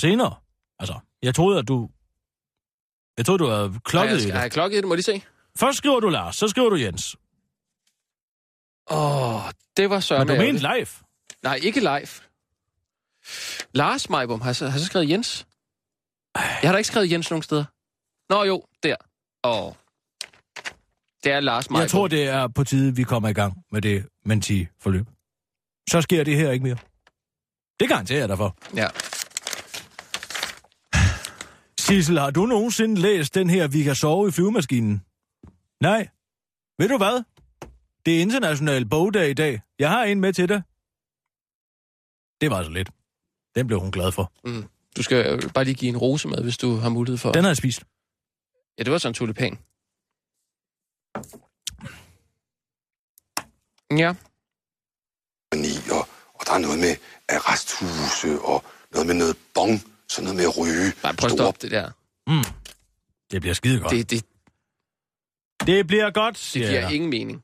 Senere. 0.00 0.34
Altså, 0.78 0.98
jeg 1.22 1.34
troede, 1.34 1.58
at 1.58 1.68
du... 1.68 1.88
Jeg 3.16 3.26
troede, 3.26 3.38
du 3.38 3.48
havde 3.48 3.80
klokket 3.84 4.12
i 4.12 4.18
jeg, 4.18 4.22
det. 4.22 4.32
har 4.32 4.40
jeg 4.40 4.52
klokket 4.52 4.78
i 4.78 4.80
det? 4.80 4.88
Må 4.88 4.96
de 4.96 5.02
se? 5.02 5.22
Først 5.56 5.78
skriver 5.78 6.00
du 6.00 6.08
Lars, 6.08 6.36
så 6.36 6.48
skriver 6.48 6.70
du 6.70 6.76
Jens. 6.76 7.16
Åh, 8.90 9.34
oh, 9.34 9.50
det 9.76 9.90
var 9.90 10.00
så 10.00 10.18
Men 10.18 10.28
du 10.28 10.34
mente 10.34 10.62
Leif. 10.62 11.00
Nej, 11.42 11.60
ikke 11.62 11.80
Leif. 11.80 12.20
Lars 13.74 14.10
Majbom. 14.10 14.40
Har 14.40 14.70
har 14.70 14.78
så 14.78 14.84
skrevet 14.84 15.10
Jens? 15.10 15.46
Jeg 16.34 16.44
har 16.62 16.72
da 16.72 16.78
ikke 16.78 16.88
skrevet 16.88 17.12
Jens 17.12 17.30
nogen 17.30 17.42
steder. 17.42 17.64
Nå 18.30 18.44
jo, 18.44 18.64
der. 18.82 18.96
Åh. 19.44 19.66
Oh. 19.66 19.72
Det 21.24 21.32
er 21.32 21.40
Lars 21.40 21.70
Majbom. 21.70 21.80
Jeg 21.80 21.90
tror, 21.90 22.08
det 22.08 22.24
er 22.28 22.48
på 22.48 22.64
tide, 22.64 22.96
vi 22.96 23.02
kommer 23.02 23.28
i 23.28 23.32
gang 23.32 23.64
med 23.72 23.82
det 23.82 24.06
menti-forløb. 24.24 25.06
Så 25.90 26.00
sker 26.00 26.24
det 26.24 26.36
her 26.36 26.50
ikke 26.50 26.62
mere. 26.62 26.76
Det 27.80 27.88
garanterer 27.88 28.18
jeg 28.18 28.28
dig 28.28 28.36
for. 28.36 28.56
Ja. 28.76 28.88
Sissel, 31.80 32.18
har 32.18 32.30
du 32.30 32.46
nogensinde 32.46 33.00
læst 33.00 33.34
den 33.34 33.50
her 33.50 33.68
Vi 33.68 33.82
kan 33.82 33.94
sove 33.94 34.28
i 34.28 34.30
flyvemaskinen? 34.30 35.02
Nej. 35.80 36.08
Ved 36.78 36.88
du 36.88 36.96
hvad? 36.96 37.24
Det 38.06 38.16
er 38.16 38.20
international 38.20 38.88
bogdag 38.88 39.30
i 39.30 39.34
dag. 39.34 39.60
Jeg 39.78 39.90
har 39.90 40.04
en 40.04 40.20
med 40.20 40.32
til 40.32 40.48
dig. 40.48 40.62
Det 42.40 42.50
var 42.50 42.62
så 42.62 42.70
lidt. 42.70 42.90
Den 43.54 43.66
blev 43.66 43.80
hun 43.80 43.90
glad 43.90 44.12
for. 44.12 44.32
Mm. 44.44 44.64
Du 44.96 45.02
skal 45.02 45.50
bare 45.54 45.64
lige 45.64 45.74
give 45.74 45.88
en 45.88 45.96
rose 45.96 46.28
med, 46.28 46.42
hvis 46.42 46.56
du 46.58 46.74
har 46.74 46.88
mulighed 46.88 47.18
for... 47.18 47.32
Den 47.32 47.44
har 47.44 47.50
jeg 47.50 47.56
spist. 47.56 47.84
Ja, 48.78 48.82
det 48.82 48.92
var 48.92 48.98
sådan 48.98 49.10
en 49.10 49.14
tulipan. 49.14 49.58
Ja. 53.98 54.14
Og, 55.90 56.08
og 56.34 56.46
der 56.46 56.52
er 56.52 56.58
noget 56.58 56.78
med 56.78 56.96
resthuse 57.30 58.40
og 58.40 58.64
noget 58.92 59.06
med 59.06 59.14
noget 59.14 59.36
bong, 59.54 59.82
sådan 60.08 60.24
noget 60.24 60.36
med 60.36 60.44
at 60.44 60.58
ryge. 60.58 60.92
Nej, 61.02 61.12
prøv 61.16 61.26
at 61.26 61.32
stoppe 61.32 61.58
det 61.62 61.70
der. 61.70 61.90
Mm. 62.26 62.44
Det 63.30 63.40
bliver 63.40 63.54
skide 63.54 63.80
godt. 63.80 63.92
Det, 63.92 64.10
det, 64.10 64.24
det 65.66 65.86
bliver 65.86 66.10
godt, 66.10 66.38
siger 66.38 66.66
Det 66.66 66.70
giver 66.70 66.82
jeg. 66.82 66.94
ingen 66.94 67.10
mening. 67.10 67.42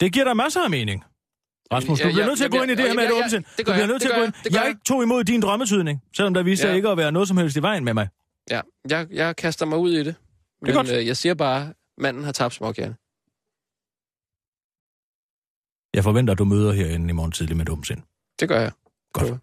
Det 0.00 0.12
giver 0.12 0.24
dig 0.24 0.36
masser 0.36 0.60
af 0.60 0.70
mening. 0.70 1.04
Rasmus, 1.72 2.00
du 2.00 2.08
bliver 2.08 2.20
ja, 2.20 2.26
nødt 2.26 2.38
til 2.38 2.44
at 2.44 2.50
gå 2.50 2.62
ind 2.62 2.70
i 2.70 2.74
det 2.74 2.84
her 2.84 2.94
med 2.94 3.04
et 3.04 3.12
åbent 3.12 3.30
sind. 3.30 3.44
Du 3.58 3.72
bliver 3.72 3.86
nødt 3.86 4.02
til 4.02 4.08
at 4.08 4.14
gå 4.18 4.22
ind. 4.22 4.32
Jeg 4.50 4.76
tog 4.86 5.02
imod 5.02 5.24
din 5.24 5.40
drømmetydning, 5.42 6.02
selvom 6.16 6.34
der 6.34 6.42
viste 6.42 6.66
ja. 6.66 6.70
sig 6.70 6.76
ikke 6.76 6.88
at 6.88 6.96
være 6.96 7.12
noget 7.12 7.28
som 7.28 7.36
helst 7.36 7.56
i 7.56 7.62
vejen 7.62 7.84
med 7.84 7.94
mig. 7.94 8.08
Ja, 8.50 8.60
jeg, 8.88 9.06
jeg 9.10 9.36
kaster 9.36 9.66
mig 9.66 9.78
ud 9.78 9.92
i 9.92 9.98
det. 9.98 10.14
Men 10.60 10.66
det 10.66 10.72
er 10.72 10.76
godt. 10.76 10.90
Øh, 10.90 11.06
jeg 11.06 11.16
siger 11.16 11.34
bare, 11.34 11.72
manden 11.98 12.24
har 12.24 12.32
tabt 12.32 12.54
småkærne. 12.54 12.96
Jeg 15.96 16.04
forventer, 16.04 16.32
at 16.32 16.38
du 16.38 16.44
møder 16.44 16.72
herinde 16.72 17.08
i 17.10 17.12
morgen 17.12 17.32
tidlig 17.32 17.56
med 17.56 17.64
dumsind. 17.64 18.02
Det 18.40 18.48
gør 18.48 18.60
jeg. 18.60 18.72
Godt. 19.12 19.40